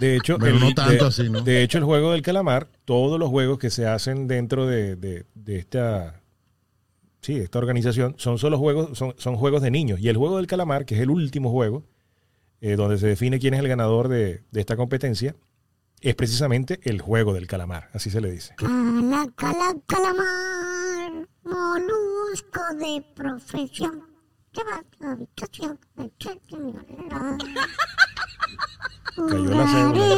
De 0.00 0.16
hecho, 0.16 0.38
Pero 0.38 0.58
no 0.58 0.72
tanto 0.74 1.04
de, 1.04 1.08
así, 1.08 1.28
¿no? 1.30 1.40
De 1.40 1.62
hecho, 1.62 1.78
el 1.78 1.84
juego 1.84 2.12
del 2.12 2.22
calamar, 2.22 2.68
todos 2.84 3.18
los 3.18 3.28
juegos 3.30 3.58
que 3.58 3.70
se 3.70 3.86
hacen 3.86 4.26
dentro 4.28 4.66
de, 4.66 4.96
de- 4.96 5.24
de 5.34 5.56
esta, 5.58 6.20
sí, 7.20 7.36
esta 7.38 7.58
organización, 7.58 8.14
son 8.18 8.38
solo 8.38 8.58
juegos, 8.58 8.96
son, 8.98 9.14
son 9.18 9.36
juegos 9.36 9.62
de 9.62 9.70
niños. 9.70 9.98
Y 10.00 10.08
el 10.08 10.16
juego 10.16 10.36
del 10.36 10.46
calamar, 10.46 10.84
que 10.84 10.94
es 10.96 11.00
el 11.00 11.10
último 11.10 11.50
juego, 11.50 11.84
eh, 12.60 12.76
donde 12.76 12.98
se 12.98 13.06
define 13.06 13.38
quién 13.38 13.54
es 13.54 13.60
el 13.60 13.68
ganador 13.68 14.08
de, 14.08 14.42
de 14.50 14.60
esta 14.60 14.76
competencia, 14.76 15.34
es 16.02 16.14
precisamente 16.14 16.78
el 16.84 17.00
juego 17.00 17.32
del 17.32 17.46
calamar, 17.46 17.88
así 17.94 18.10
se 18.10 18.20
le 18.20 18.30
dice. 18.30 18.54
Cala, 18.56 19.26
cala, 19.34 19.74
calamar, 19.86 21.26
molusco 21.42 22.60
de 22.78 23.02
profesión. 23.14 24.02
Lleva 24.52 24.82
habitación. 25.12 25.78
Cayó 29.16 29.44
la 29.54 29.66
cédula. 29.66 30.16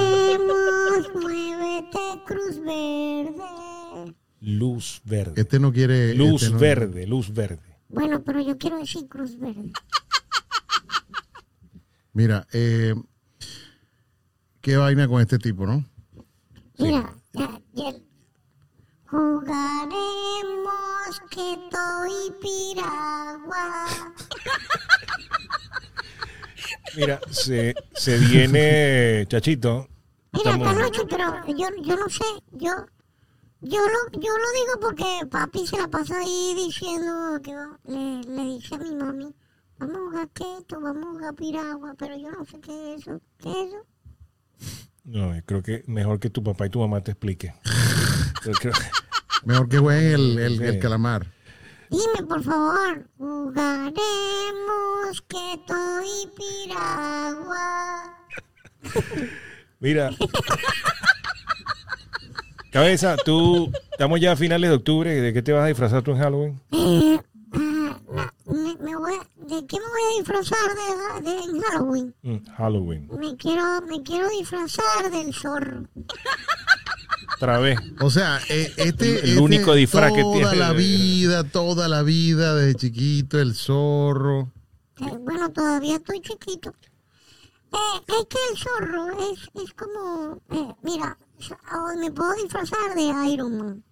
Muévete, 1.14 2.22
cruz 2.26 2.58
verde. 2.64 4.14
Luz 4.40 5.00
verde. 5.04 5.40
Este 5.40 5.58
no 5.58 5.72
quiere. 5.72 6.14
Luz 6.14 6.42
este 6.42 6.54
no- 6.54 6.60
verde, 6.60 7.06
luz 7.06 7.32
verde. 7.32 7.60
Bueno, 7.88 8.22
pero 8.22 8.40
yo 8.40 8.58
quiero 8.58 8.78
decir 8.78 9.08
cruz 9.08 9.38
verde. 9.38 9.72
Mira, 12.12 12.46
eh, 12.52 12.94
qué 14.60 14.76
vaina 14.76 15.06
con 15.08 15.20
este 15.20 15.38
tipo, 15.38 15.66
¿no? 15.66 15.84
Mira, 16.78 17.14
ya, 17.32 17.60
ya. 17.74 17.92
Jugaremos 19.06 19.98
Queto 21.30 22.06
y 22.06 22.32
Piragua. 22.42 23.86
Mira, 26.96 27.20
se, 27.30 27.74
se 27.94 28.18
viene, 28.18 29.26
Chachito. 29.28 29.88
Mira, 30.32 30.52
estamos- 30.52 30.74
Carlucho, 30.74 31.06
pero 31.08 31.32
yo, 31.48 31.66
yo 31.82 31.96
no 31.96 32.08
sé, 32.08 32.24
yo, 32.52 32.70
yo 33.60 33.80
lo, 33.80 34.20
yo 34.20 34.30
lo 34.30 34.52
digo 34.52 34.80
porque 34.80 35.26
papi 35.30 35.66
se 35.66 35.78
la 35.78 35.88
pasa 35.88 36.18
ahí 36.20 36.54
diciendo 36.56 37.40
que 37.42 37.52
le, 37.90 38.22
le 38.22 38.42
dice 38.54 38.74
a 38.74 38.78
mi 38.78 38.94
mami, 38.94 39.34
vamos 39.78 39.96
a 39.96 40.00
jugar 40.00 40.28
Queto, 40.28 40.80
vamos 40.80 41.04
a 41.06 41.10
jugar 41.10 41.34
Piragua, 41.34 41.94
pero 41.98 42.16
yo 42.16 42.30
no 42.30 42.44
sé 42.44 42.60
qué 42.60 42.94
es 42.94 43.00
eso, 43.02 43.20
¿qué 43.38 43.50
es 43.50 43.68
eso? 43.68 43.86
No, 45.04 45.32
creo 45.46 45.62
que 45.62 45.82
mejor 45.86 46.20
que 46.20 46.28
tu 46.28 46.42
papá 46.42 46.66
y 46.66 46.70
tu 46.70 46.80
mamá 46.80 47.00
te 47.02 47.12
expliquen. 47.12 47.54
Yo 48.44 48.52
creo- 48.52 48.74
Mejor 49.44 49.68
que 49.68 49.78
jueguen 49.78 50.12
el, 50.14 50.38
el, 50.38 50.58
Sí. 50.58 50.64
el 50.64 50.78
calamar. 50.80 51.32
Dime, 51.90 52.26
por 52.28 52.42
favor, 52.42 53.08
jugaremos 53.18 54.02
Queto 55.28 55.74
y 56.02 56.28
Piragua. 56.36 58.14
Mira. 59.80 60.10
Cabeza, 62.70 63.16
tú, 63.24 63.72
estamos 63.90 64.20
ya 64.20 64.32
a 64.32 64.36
finales 64.36 64.68
de 64.70 64.76
octubre. 64.76 65.10
¿De 65.20 65.32
qué 65.32 65.40
te 65.42 65.52
vas 65.52 65.64
a 65.64 65.68
disfrazar 65.68 66.02
tú 66.02 66.10
en 66.12 66.18
Halloween? 66.18 66.60
Eh, 66.72 67.18
no, 67.52 67.98
me, 68.46 68.76
me 68.76 68.96
voy 68.96 69.14
a- 69.14 69.26
¿De 69.48 69.66
qué 69.66 69.78
me 69.78 69.86
voy 69.86 70.02
a 70.02 70.18
disfrazar 70.18 70.58
de, 71.22 71.30
de- 71.30 71.38
en 71.38 71.60
Halloween? 71.62 72.14
Mm, 72.22 72.36
Halloween. 72.56 73.08
Me 73.18 73.34
quiero, 73.38 73.80
me 73.88 74.02
quiero 74.02 74.28
disfrazar 74.28 75.10
del 75.10 75.32
zorro. 75.32 75.84
Otra 77.38 77.58
vez. 77.60 77.78
O 78.00 78.10
sea, 78.10 78.38
eh, 78.50 78.72
este. 78.76 79.20
El 79.20 79.28
este 79.30 79.38
único 79.40 79.74
disfraz 79.74 80.12
que 80.12 80.22
Toda 80.22 80.50
tiene. 80.50 80.56
la 80.56 80.72
vida, 80.72 81.44
toda 81.44 81.88
la 81.88 82.02
vida, 82.02 82.54
desde 82.54 82.74
chiquito, 82.74 83.40
el 83.40 83.54
zorro. 83.54 84.52
Eh, 85.00 85.16
bueno, 85.20 85.50
todavía 85.52 85.96
estoy 85.96 86.20
chiquito. 86.20 86.74
Eh, 87.72 88.00
es 88.08 88.26
que 88.28 88.38
el 88.52 88.58
zorro 88.58 89.10
es, 89.32 89.62
es 89.62 89.72
como, 89.74 90.40
eh, 90.50 90.74
mira, 90.82 91.16
me 92.00 92.10
puedo 92.10 92.32
disfrazar 92.34 92.94
de 92.96 93.30
Iron 93.32 93.56
Man. 93.58 93.84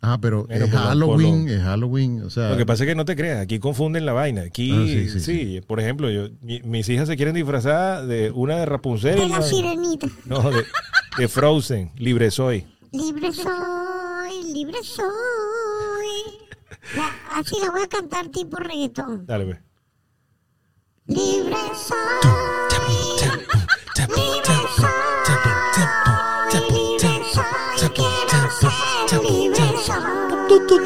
Ah, 0.00 0.16
pero 0.20 0.46
es 0.48 0.60
lo- 0.60 0.68
Halloween, 0.68 1.42
por 1.46 1.50
es 1.50 1.62
Halloween. 1.62 2.22
O 2.22 2.30
sea, 2.30 2.50
Lo 2.50 2.56
que 2.56 2.64
pasa 2.64 2.84
es 2.84 2.88
que 2.88 2.94
no 2.94 3.04
te 3.04 3.16
creas, 3.16 3.40
aquí 3.42 3.58
confunden 3.58 4.06
la 4.06 4.12
vaina. 4.12 4.42
Aquí, 4.42 4.70
Ah, 4.70 4.84
sí, 4.86 5.08
sí, 5.10 5.20
sí, 5.20 5.60
por 5.66 5.80
ejemplo, 5.80 6.08
yo, 6.08 6.28
mi- 6.40 6.62
mis 6.62 6.88
hijas 6.88 7.08
se 7.08 7.16
quieren 7.16 7.34
disfrazar 7.34 8.06
de 8.06 8.30
una 8.30 8.56
de 8.56 8.64
Rapunzel. 8.66 9.16
De 9.16 9.24
y 9.26 9.28
la 9.28 9.42
sirenita. 9.42 10.06
No, 10.24 10.50
de, 10.52 10.64
de 11.18 11.28
Frozen, 11.28 11.90
libre 11.96 12.30
soy. 12.30 12.64
Libre 12.92 13.32
soy, 13.32 14.42
libre 14.52 14.82
soy. 14.82 15.06
La- 16.96 17.38
así 17.38 17.56
la 17.60 17.70
voy 17.70 17.82
a 17.82 17.88
cantar 17.88 18.28
tipo 18.28 18.56
reggaetón. 18.56 19.26
Dale, 19.26 19.44
pues. 19.44 19.58
Libre 21.06 21.56
soy. 21.74 21.98
Libre 24.08 24.54
soy. 24.76 24.90
Libre 26.70 27.24
soy. 27.34 27.90
Quiero 27.94 28.50
ser 29.10 29.22
libre 29.22 29.64
soy. 29.84 30.48
Tu, 30.48 30.66
tu, 30.66 30.78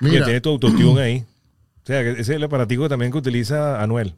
Mira, 0.00 0.24
tiene 0.24 0.40
tu 0.40 0.50
autotune 0.50 1.00
ahí. 1.00 1.26
O 1.82 1.86
sea, 1.86 2.00
ese 2.02 2.20
es 2.20 2.28
el 2.28 2.44
aparatico 2.44 2.88
también 2.88 3.10
que 3.12 3.18
utiliza 3.18 3.82
Anuel. 3.82 4.14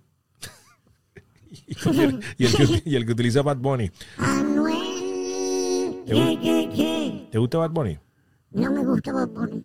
y, 1.66 2.00
el, 2.00 2.20
y 2.36 2.46
el 2.46 2.56
que, 2.56 2.82
y 2.84 2.96
el 2.96 3.06
que 3.06 3.12
utiliza 3.12 3.42
Bad 3.42 3.56
Bunny. 3.56 3.90
Anuel. 4.18 6.04
¿Te. 6.06 7.28
¿Te 7.30 7.38
gusta 7.38 7.58
Bad 7.58 7.70
Bunny? 7.70 7.98
No 8.50 8.72
me 8.72 8.84
gusta 8.84 9.12
Bob 9.12 9.32
Bunny. 9.32 9.64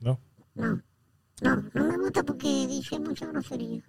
No. 0.00 0.18
No. 0.54 0.82
No, 1.40 1.64
no 1.72 1.84
me 1.84 1.98
gusta 1.98 2.24
porque 2.24 2.66
dice 2.66 2.98
mucha 2.98 3.26
grosería. 3.26 3.80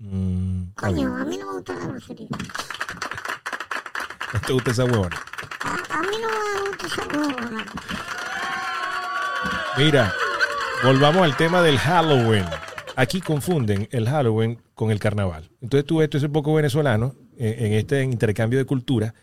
Mm. 0.00 0.70
Coño, 0.74 1.16
a 1.16 1.24
mí 1.24 1.36
no 1.36 1.46
me 1.46 1.52
gusta 1.54 1.74
la 1.74 1.86
grosería. 1.86 2.28
¿No 4.34 4.40
te 4.40 4.52
gusta 4.52 4.70
esa 4.72 4.84
huevona? 4.84 5.16
A, 5.98 6.02
mí 6.02 6.08
no 6.22 6.28
me 6.28 6.68
gusta 6.68 6.86
esa 6.86 7.02
huevona. 7.18 7.64
Mira, 9.76 10.12
volvamos 10.84 11.22
al 11.22 11.36
tema 11.36 11.62
del 11.62 11.78
Halloween. 11.78 12.44
Aquí 12.96 13.20
confunden 13.20 13.88
el 13.92 14.08
Halloween 14.08 14.60
con 14.74 14.90
el 14.90 14.98
carnaval. 14.98 15.50
Entonces 15.60 15.86
tú 15.86 15.98
ves 15.98 16.08
ese 16.12 16.28
poco 16.28 16.54
venezolano 16.54 17.14
eh, 17.38 17.56
en 17.60 17.72
este 17.74 18.02
intercambio 18.02 18.58
de 18.58 18.64
cultura 18.64 19.14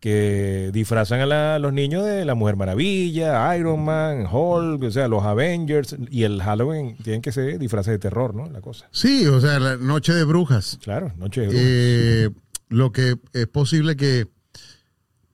que 0.00 0.70
disfrazan 0.72 1.20
a, 1.20 1.26
la- 1.26 1.54
a 1.56 1.58
los 1.58 1.72
niños 1.72 2.04
de 2.06 2.24
la 2.24 2.34
Mujer 2.34 2.56
Maravilla, 2.56 3.54
Iron 3.56 3.84
Man, 3.84 4.26
Hulk, 4.30 4.84
o 4.84 4.90
sea, 4.90 5.08
los 5.08 5.24
Avengers 5.24 5.96
y 6.08 6.22
el 6.22 6.40
Halloween 6.40 6.96
tienen 7.02 7.20
que 7.20 7.32
ser 7.32 7.58
disfraces 7.58 7.90
de 7.92 7.98
terror, 7.98 8.34
¿no? 8.34 8.48
La 8.48 8.60
cosa. 8.60 8.86
sí, 8.92 9.26
o 9.26 9.40
sea, 9.40 9.58
la 9.58 9.76
noche 9.76 10.14
de 10.14 10.24
brujas. 10.24 10.78
Claro, 10.82 11.12
noche 11.16 11.40
de 11.42 11.46
brujas. 11.48 11.64
Eh, 11.66 12.30
lo 12.68 12.92
que 12.92 13.16
es 13.32 13.46
posible 13.48 13.96
que 13.96 14.28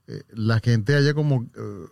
eh, 0.07 0.23
la 0.31 0.61
gente 0.61 0.95
haya 0.95 1.15
como 1.15 1.47
eh, 1.57 1.87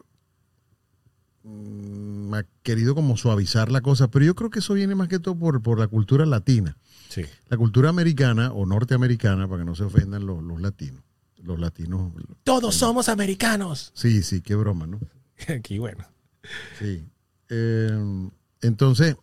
mm, 1.44 2.34
ha 2.34 2.44
querido 2.62 2.94
como 2.94 3.16
suavizar 3.16 3.70
la 3.70 3.80
cosa, 3.80 4.10
pero 4.10 4.24
yo 4.24 4.34
creo 4.34 4.50
que 4.50 4.60
eso 4.60 4.74
viene 4.74 4.94
más 4.94 5.08
que 5.08 5.18
todo 5.18 5.36
por, 5.38 5.62
por 5.62 5.78
la 5.78 5.88
cultura 5.88 6.26
latina. 6.26 6.76
Sí. 7.08 7.22
La 7.48 7.56
cultura 7.56 7.90
americana 7.90 8.52
o 8.52 8.64
norteamericana, 8.66 9.46
para 9.48 9.60
que 9.62 9.66
no 9.66 9.74
se 9.74 9.84
ofendan 9.84 10.26
los, 10.26 10.42
los 10.42 10.60
latinos. 10.60 11.02
Los 11.42 11.58
latinos, 11.58 12.12
Todos 12.44 12.76
somos 12.76 13.08
americanos. 13.08 13.90
sí, 13.94 14.22
sí, 14.22 14.40
qué 14.42 14.54
broma, 14.54 14.86
¿no? 14.86 15.00
Aquí, 15.48 15.78
bueno. 15.78 16.06
Sí. 16.78 17.04
Eh, 17.48 18.28
entonces, 18.60 19.16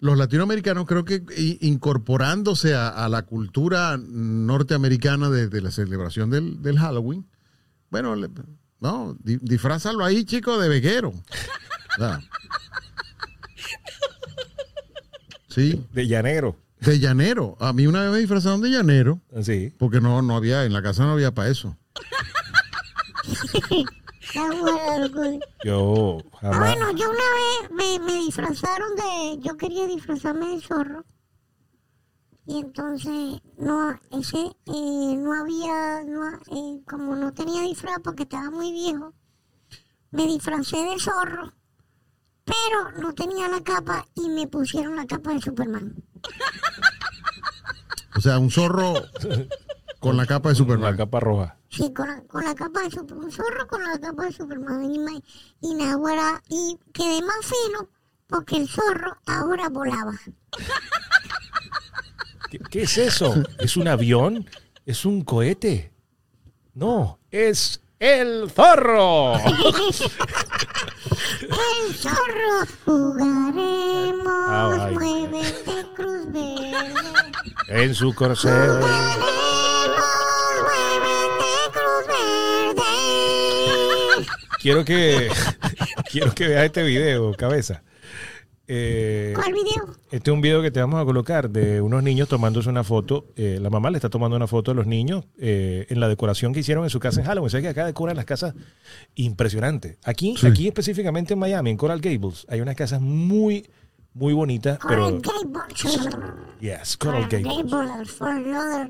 los 0.00 0.18
latinoamericanos 0.18 0.84
creo 0.86 1.04
que 1.04 1.22
incorporándose 1.60 2.74
a, 2.74 2.88
a 2.88 3.08
la 3.08 3.22
cultura 3.22 3.96
norteamericana 3.96 5.30
de, 5.30 5.48
de 5.48 5.60
la 5.62 5.70
celebración 5.70 6.28
del, 6.30 6.60
del 6.60 6.76
Halloween, 6.78 7.24
bueno, 7.94 8.16
le- 8.16 8.28
no, 8.80 9.16
di- 9.20 9.38
disfrázalo 9.40 10.04
ahí, 10.04 10.24
chico, 10.24 10.58
de 10.58 10.68
veguero. 10.68 11.12
Ah. 12.00 12.18
Sí, 15.46 15.86
De 15.92 16.08
llanero. 16.08 16.56
de 16.80 16.98
llanero. 16.98 17.56
A 17.60 17.72
mí 17.72 17.86
una 17.86 18.02
vez 18.02 18.10
me 18.10 18.18
disfrazaron 18.18 18.60
de 18.62 18.70
llanero, 18.70 19.20
Sí. 19.42 19.72
porque 19.78 20.00
no, 20.00 20.22
no 20.22 20.34
había, 20.34 20.64
en 20.64 20.72
la 20.72 20.82
casa 20.82 21.04
no 21.04 21.12
había 21.12 21.32
para 21.32 21.50
eso. 21.50 21.76
Yo 25.64 26.18
Ah, 26.32 26.38
jamás. 26.40 26.58
bueno, 26.58 26.90
yo 26.98 27.10
una 27.10 27.18
vez 27.18 27.70
me, 27.70 28.04
me 28.04 28.14
disfrazaron 28.24 28.88
de. 28.96 29.38
Yo 29.46 29.56
quería 29.56 29.86
disfrazarme 29.86 30.48
de 30.48 30.60
zorro. 30.60 31.04
Y 32.46 32.58
entonces, 32.58 33.40
no, 33.58 33.98
ese, 34.10 34.56
eh, 34.66 35.16
no 35.16 35.32
había, 35.32 36.02
no, 36.04 36.36
eh, 36.50 36.80
como 36.86 37.14
no 37.16 37.32
tenía 37.32 37.62
disfraz 37.62 37.98
porque 38.02 38.24
estaba 38.24 38.50
muy 38.50 38.72
viejo, 38.72 39.12
me 40.10 40.26
disfracé 40.26 40.76
de 40.76 40.98
zorro, 40.98 41.52
pero 42.44 42.92
no 43.00 43.12
tenía 43.14 43.48
la 43.48 43.62
capa 43.62 44.06
y 44.14 44.28
me 44.28 44.46
pusieron 44.46 44.96
la 44.96 45.06
capa 45.06 45.32
de 45.32 45.40
Superman. 45.40 45.94
O 48.16 48.20
sea, 48.20 48.38
un 48.38 48.50
zorro 48.50 48.94
con 49.98 50.16
la 50.16 50.26
capa 50.26 50.50
de 50.50 50.54
La 50.54 50.58
Superman. 50.58 50.96
capa 50.96 51.20
roja. 51.20 51.56
Sí, 51.68 51.92
con 51.92 52.06
la, 52.06 52.22
con 52.22 52.44
la 52.44 52.54
capa 52.54 52.82
de 52.82 52.90
Superman, 52.90 53.24
un 53.24 53.32
zorro 53.32 53.66
con 53.66 53.82
la 53.82 53.98
capa 53.98 54.24
de 54.26 54.32
Superman. 54.32 54.84
Y, 54.84 54.98
me, 54.98 55.22
y, 55.60 55.74
naguará, 55.74 56.42
y 56.48 56.78
quedé 56.92 57.22
más 57.22 57.38
fino 57.42 57.88
porque 58.28 58.56
el 58.56 58.68
zorro 58.68 59.16
ahora 59.26 59.68
volaba. 59.68 60.12
¿Qué, 62.70 62.82
es 62.82 62.98
eso? 62.98 63.34
¿Es 63.58 63.76
un 63.76 63.88
avión? 63.88 64.48
¿Es 64.86 65.04
un 65.04 65.22
cohete? 65.22 65.92
No, 66.74 67.18
es 67.30 67.80
el 67.98 68.50
zorro. 68.50 69.34
El 71.40 71.94
zorro 71.94 72.66
jugaremos, 72.84 74.26
Ah, 74.26 74.88
muévete 74.92 75.86
cruz 75.94 76.26
verde. 76.32 76.94
en 77.68 77.94
su 77.94 78.14
corcel. 78.14 78.52
Jugaremos, 78.52 80.04
muévete 80.62 81.52
cruz 81.72 82.06
verde. 82.76 84.26
Quiero 84.60 84.84
que 84.84 85.30
quiero 86.10 86.34
que 86.34 86.48
veas 86.48 86.64
este 86.64 86.82
video, 86.82 87.32
cabeza. 87.34 87.82
Eh, 88.66 89.32
¿Cuál 89.34 89.52
video? 89.52 89.94
este 90.10 90.30
es 90.30 90.34
un 90.34 90.40
video 90.40 90.62
que 90.62 90.70
te 90.70 90.80
vamos 90.80 90.98
a 91.00 91.04
colocar 91.04 91.50
de 91.50 91.82
unos 91.82 92.02
niños 92.02 92.28
tomándose 92.28 92.68
una 92.70 92.82
foto. 92.84 93.26
Eh, 93.36 93.58
la 93.60 93.68
mamá 93.68 93.90
le 93.90 93.98
está 93.98 94.08
tomando 94.08 94.36
una 94.36 94.46
foto 94.46 94.70
a 94.70 94.74
los 94.74 94.86
niños 94.86 95.24
eh, 95.38 95.84
en 95.90 96.00
la 96.00 96.08
decoración 96.08 96.54
que 96.54 96.60
hicieron 96.60 96.84
en 96.84 96.90
su 96.90 96.98
casa 96.98 97.20
en 97.20 97.26
Halloween. 97.26 97.50
¿Sabes 97.50 97.64
que 97.64 97.68
acá 97.68 97.84
decoran 97.84 98.16
las 98.16 98.24
casas 98.24 98.54
impresionante? 99.16 99.98
Aquí, 100.04 100.36
Sí. 100.38 100.46
aquí 100.46 100.66
específicamente 100.66 101.34
en 101.34 101.40
Miami, 101.40 101.70
en 101.70 101.76
Coral 101.76 102.00
Gables, 102.00 102.46
hay 102.48 102.62
unas 102.62 102.74
casas 102.76 103.02
muy, 103.02 103.68
muy 104.14 104.32
bonitas, 104.32 104.78
pero... 104.88 105.20
Coral 105.20 105.52
Gables. 105.52 106.08
Yes, 106.60 106.96
Coral 106.96 107.28
Gables. 107.28 107.70
Gables, 107.70 108.10
for 108.12 108.28
another- 108.28 108.88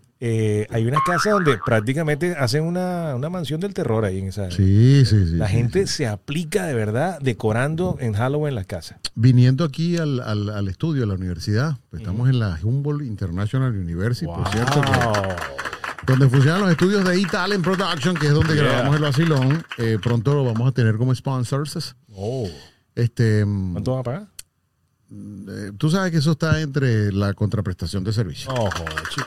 Eh, 0.18 0.66
hay 0.70 0.86
unas 0.86 1.02
casas 1.04 1.34
donde 1.34 1.58
prácticamente 1.64 2.34
hacen 2.36 2.62
una, 2.64 3.14
una 3.14 3.28
mansión 3.28 3.60
del 3.60 3.74
terror 3.74 4.04
ahí 4.06 4.18
en 4.18 4.28
esa... 4.28 4.50
Sí, 4.50 5.04
sí, 5.04 5.26
sí. 5.26 5.34
La 5.36 5.46
sí. 5.48 5.52
gente 5.54 5.86
se 5.86 6.06
aplica 6.06 6.64
de 6.64 6.72
verdad 6.74 7.18
decorando 7.20 7.98
en 8.00 8.14
Halloween 8.14 8.54
las 8.54 8.66
casas. 8.66 8.98
Viniendo 9.14 9.62
aquí 9.64 9.98
al, 9.98 10.20
al- 10.20 10.48
al 10.48 10.68
estudio, 10.68 11.04
a 11.04 11.06
la 11.06 11.14
universidad, 11.14 11.76
pues 11.90 12.00
estamos 12.00 12.30
en 12.30 12.38
la 12.38 12.58
Humboldt 12.62 13.02
International 13.04 13.70
University, 13.76 14.24
por 14.26 14.48
cierto, 14.48 14.80
que- 14.80 16.06
donde 16.06 16.28
funcionan 16.30 16.60
los 16.62 16.70
estudios 16.70 17.04
de 17.04 17.20
E-Talent 17.20 17.62
Production, 17.64 18.14
que 18.16 18.28
es 18.28 18.32
donde 18.32 18.54
Yeah. 18.54 18.62
grabamos 18.64 18.96
el 18.96 19.02
vacilón. 19.02 19.64
Eh, 19.76 19.98
pronto 20.02 20.34
lo 20.34 20.44
vamos 20.44 20.66
a 20.68 20.72
tener 20.72 20.96
como 20.96 21.14
sponsors. 21.14 21.94
Oh. 22.14 22.48
Este, 22.94 23.44
mm, 23.44 23.72
¿Cuánto 23.72 23.90
van 23.92 24.00
a 24.00 24.02
pagar? 24.02 24.26
eh, 25.10 25.72
tú 25.76 25.90
sabes 25.90 26.10
que 26.10 26.18
eso 26.18 26.32
está 26.32 26.60
entre 26.62 27.12
la 27.12 27.34
contraprestación 27.34 28.02
de 28.02 28.12
servicio. 28.14 28.50
Oh, 28.54 28.68
chico. 29.10 29.26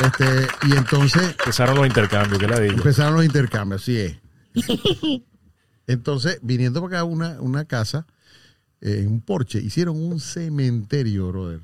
Este, 0.00 0.48
y 0.66 0.76
entonces 0.76 1.34
Empezaron 1.38 1.76
los 1.76 1.86
intercambios, 1.86 2.38
¿qué 2.38 2.46
le 2.46 2.60
digo? 2.60 2.74
empezaron 2.74 3.14
los 3.14 3.24
intercambios, 3.24 3.82
así 3.82 3.98
es. 3.98 4.16
Entonces, 5.86 6.38
viniendo 6.42 6.80
para 6.80 6.98
acá 6.98 7.04
una, 7.04 7.40
una 7.40 7.64
casa, 7.64 8.06
eh, 8.80 9.04
un 9.06 9.20
porche, 9.20 9.58
hicieron 9.58 9.96
un 10.00 10.20
cementerio, 10.20 11.28
brother. 11.28 11.60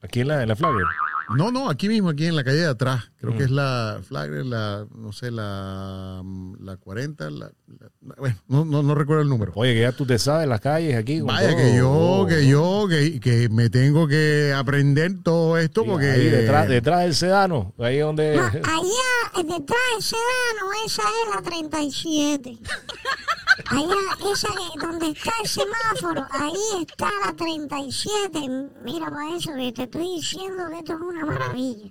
Aquí 0.00 0.20
en 0.20 0.28
la, 0.28 0.42
en 0.42 0.48
la 0.48 0.56
Flagler. 0.56 0.86
No, 1.34 1.50
no, 1.50 1.68
aquí 1.70 1.88
mismo, 1.88 2.10
aquí 2.10 2.26
en 2.26 2.36
la 2.36 2.44
calle 2.44 2.58
de 2.58 2.66
atrás. 2.68 3.10
Creo 3.18 3.32
Mm. 3.32 3.38
que 3.38 3.44
es 3.44 3.50
la 3.50 4.00
Flagler, 4.06 4.46
la, 4.46 4.86
no 4.94 5.12
sé, 5.12 5.30
la, 5.32 6.22
la 6.60 6.76
40, 6.76 7.30
la, 7.30 7.50
la- 7.66 8.14
bueno, 8.16 8.36
no, 8.46 8.64
no, 8.64 8.82
no 8.84 8.94
recuerdo 8.94 9.22
el 9.22 9.28
número. 9.28 9.50
Oye, 9.56 9.74
que 9.74 9.80
ya 9.80 9.90
tú 9.92 10.06
te 10.06 10.18
sabes 10.20 10.46
las 10.46 10.60
calles 10.60 10.94
aquí. 10.94 11.20
Vaya, 11.22 11.48
todo. 11.50 11.56
que 11.58 11.76
yo, 11.76 12.26
que 12.28 12.46
yo, 12.46 12.86
que, 12.88 13.18
que 13.20 13.48
me 13.48 13.68
tengo 13.70 14.06
que 14.06 14.52
aprender 14.56 15.22
todo 15.24 15.58
esto 15.58 15.82
Sí, 15.82 15.88
porque... 15.90 16.10
ahí 16.10 16.24
detrás, 16.28 16.68
detrás 16.68 17.00
del 17.00 17.14
sedano, 17.14 17.74
ahí 17.78 17.98
donde... 17.98 18.36
No, 18.36 18.42
allá 18.44 18.60
eh, 18.62 19.42
detrás 19.42 19.80
del 19.94 20.02
sedano, 20.02 20.72
esa 20.86 21.02
es 21.02 21.34
la 21.34 21.42
37. 21.42 22.58
Allá, 23.70 24.32
esa 24.32 24.48
es 24.48 24.82
donde 24.82 25.08
está 25.10 25.30
el 25.42 25.48
semáforo, 25.48 26.26
ahí 26.30 26.82
está 26.82 27.08
la 27.24 27.32
37. 27.34 28.38
Mira 28.84 29.10
para 29.10 29.34
eso, 29.34 29.50
que 29.54 29.72
te 29.72 29.82
estoy 29.84 30.16
diciendo 30.16 30.64
que 30.70 30.78
esto 30.78 30.92
es 30.94 31.00
una 31.00 31.24
maravilla. 31.24 31.90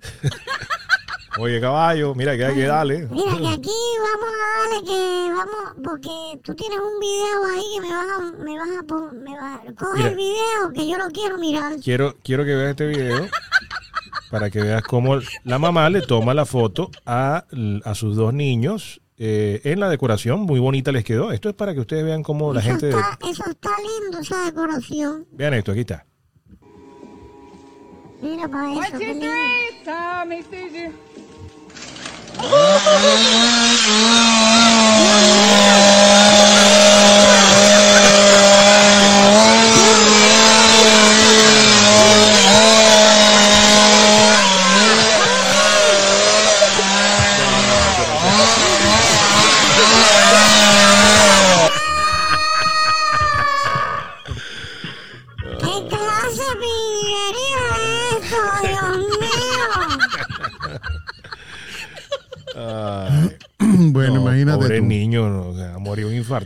Oye, 1.38 1.60
caballo, 1.60 2.14
mira 2.14 2.36
que 2.36 2.44
hay 2.46 2.54
que 2.54 2.66
darle. 2.66 3.08
Mira 3.10 3.36
que 3.36 3.48
aquí 3.54 3.78
vamos 4.00 4.30
a 4.32 4.58
darle 4.58 4.86
que 4.86 5.32
vamos, 5.32 5.74
porque 5.84 6.40
tú 6.44 6.54
tienes 6.54 6.78
un 6.78 7.00
video 7.00 7.44
ahí 7.52 7.64
que 7.74 7.80
me 7.80 7.94
vas 7.94 8.06
a, 8.10 8.20
me 8.42 8.58
vas 8.58 8.68
a, 8.68 9.12
me 9.12 9.36
vas 9.36 9.60
a, 9.60 9.74
coge 9.74 9.98
Mira. 9.98 10.08
el 10.10 10.16
video 10.16 10.72
que 10.72 10.88
yo 10.88 10.98
lo 10.98 11.08
quiero 11.10 11.38
mirar. 11.38 11.76
Quiero, 11.82 12.16
quiero 12.22 12.44
que 12.44 12.54
veas 12.54 12.70
este 12.70 12.86
video 12.86 13.26
para 14.30 14.50
que 14.50 14.62
veas 14.62 14.82
cómo 14.82 15.18
la 15.44 15.58
mamá 15.58 15.90
le 15.90 16.02
toma 16.02 16.32
la 16.32 16.46
foto 16.46 16.90
a, 17.04 17.44
a 17.84 17.94
sus 17.94 18.16
dos 18.16 18.32
niños 18.32 19.00
eh, 19.18 19.60
en 19.64 19.80
la 19.80 19.88
decoración. 19.88 20.40
Muy 20.42 20.60
bonita 20.60 20.92
les 20.92 21.04
quedó. 21.04 21.32
Esto 21.32 21.48
es 21.48 21.54
para 21.54 21.74
que 21.74 21.80
ustedes 21.80 22.04
vean 22.04 22.22
cómo 22.22 22.52
la 22.52 22.60
eso, 22.60 22.70
gente... 22.70 22.88
está, 22.90 23.18
eso 23.28 23.44
está 23.48 23.70
lindo, 23.78 24.18
esa 24.20 24.44
decoración. 24.44 25.26
Vean 25.32 25.54
esto, 25.54 25.72
aquí 25.72 25.80
está. 25.80 26.04
Mira 28.22 28.48
para 28.48 28.72
eso, 28.72 28.80
One, 28.80 28.90
qué 28.92 28.98
two, 28.98 29.12
lindo. 29.12 29.26
three. 29.26 29.84
Tommy 29.84 30.42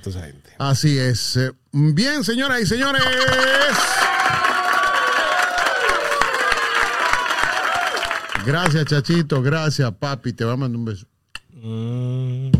esa 0.08 0.24
gente. 0.24 0.50
Así 0.58 0.98
es. 0.98 1.36
Eh, 1.36 1.52
Bien, 1.72 2.24
señoras 2.24 2.60
y 2.62 2.66
señores. 2.66 3.02
Gracias, 8.46 8.86
Chachito. 8.86 9.42
Gracias, 9.42 9.92
papi. 9.92 10.32
Te 10.32 10.44
va 10.44 10.54
a 10.54 10.56
mandar 10.56 10.78
un 10.78 10.84
beso. 10.86 11.06
Mm. 11.52 12.50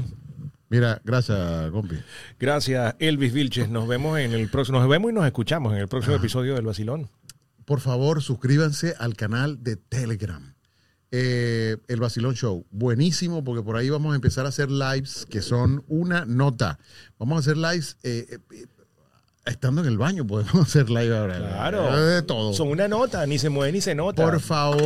Mira, 0.69 1.01
gracias, 1.05 1.71
compi. 1.73 1.97
Gracias, 2.39 2.95
Elvis 3.01 3.33
Vilches. 3.33 3.69
Nos 3.69 3.89
vemos 3.89 4.19
en 4.21 4.33
el 4.33 4.49
próximo, 4.49 4.79
nos 4.79 4.89
vemos 4.89 5.11
y 5.11 5.15
nos 5.15 5.27
escuchamos 5.27 5.73
en 5.73 5.81
el 5.81 5.89
próximo 5.89 6.15
episodio 6.15 6.55
del 6.55 6.65
Basilón. 6.65 7.11
Por 7.65 7.81
favor, 7.81 8.23
suscríbanse 8.23 8.95
al 8.99 9.17
canal 9.17 9.65
de 9.65 9.75
Telegram. 9.77 10.55
Eh, 11.13 11.77
el 11.89 12.01
Basilón 12.01 12.35
Show. 12.35 12.65
Buenísimo, 12.71 13.43
porque 13.43 13.63
por 13.63 13.77
ahí 13.77 13.91
vamos 13.91 14.13
a 14.13 14.17
empezar 14.17 14.47
a 14.47 14.51
hacer 14.51 14.71
lives 14.71 15.27
que 15.29 15.43
son 15.43 15.85
una 15.89 16.25
nota. 16.25 16.79
Vamos 17.19 17.37
a 17.37 17.41
hacer 17.41 17.57
lives. 17.57 17.97
eh, 18.03 18.39
eh, 18.53 18.67
estando 19.47 19.81
en 19.81 19.89
el 19.89 19.99
baño 19.99 20.25
podemos 20.27 20.55
hacer 20.69 20.89
live 20.91 21.17
ahora. 21.17 21.39
Claro. 21.39 22.05
De 22.07 22.23
todo. 22.23 22.53
Son 22.53 22.69
una 22.69 22.87
nota, 22.87 23.27
ni 23.27 23.39
se 23.39 23.49
mueve 23.49 23.73
ni 23.73 23.81
se 23.81 23.95
nota. 23.95 24.23
Por 24.23 24.39
favor, 24.41 24.79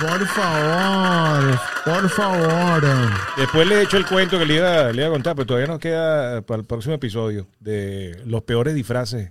por 0.00 0.26
favor, 0.26 1.60
por 1.84 2.08
favor. 2.10 2.82
Después 3.36 3.68
le 3.68 3.76
he 3.76 3.82
hecho 3.82 3.96
el 3.96 4.06
cuento 4.06 4.38
que 4.38 4.46
le 4.46 4.56
iba, 4.56 4.90
le 4.90 5.02
iba 5.02 5.06
a 5.08 5.12
contar, 5.12 5.36
pero 5.36 5.46
todavía 5.46 5.68
nos 5.68 5.78
queda 5.78 6.42
para 6.42 6.60
el 6.60 6.66
próximo 6.66 6.94
episodio 6.94 7.46
de 7.60 8.20
los 8.26 8.42
peores 8.42 8.74
disfraces. 8.74 9.30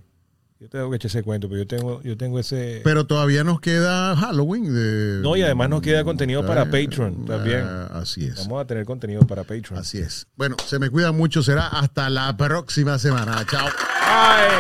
Yo 0.64 0.70
tengo 0.70 0.90
que 0.90 0.96
echar 0.96 1.10
ese 1.10 1.24
cuento, 1.24 1.50
pero 1.50 1.64
yo 1.64 1.68
tengo, 1.68 2.02
yo 2.04 2.16
tengo 2.16 2.40
ese. 2.40 2.80
Pero 2.86 3.06
todavía 3.06 3.44
nos 3.44 3.60
queda 3.60 4.16
Halloween. 4.16 4.74
De, 4.74 5.20
no, 5.22 5.36
y 5.36 5.42
además 5.42 5.70
nos 5.70 5.82
queda 5.82 6.06
contenido 6.06 6.46
para 6.46 6.64
Patreon 6.64 7.26
también. 7.26 7.66
eh, 7.68 7.88
así 7.92 8.28
es. 8.28 8.38
Vamos 8.38 8.62
a 8.62 8.66
tener 8.66 8.86
contenido 8.86 9.28
para 9.28 9.44
Patreon. 9.44 9.78
Así 9.78 9.98
es. 9.98 10.26
Bueno, 10.38 10.56
se 10.66 10.80
me 10.80 10.90
cuida 10.90 11.12
mucho. 11.12 11.44
Será 11.44 11.68
hasta 11.68 12.10
la 12.10 12.38
próxima 12.38 12.98
semana. 12.98 13.46
Chao. 13.46 13.68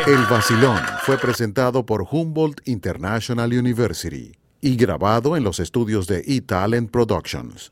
El 0.05 0.25
vacilón 0.25 0.77
fue 1.03 1.17
presentado 1.17 1.85
por 1.85 2.05
Humboldt 2.11 2.67
International 2.67 3.53
University 3.53 4.33
y 4.59 4.75
grabado 4.75 5.37
en 5.37 5.45
los 5.45 5.61
estudios 5.61 6.05
de 6.07 6.21
eTalent 6.27 6.91
Productions. 6.91 7.71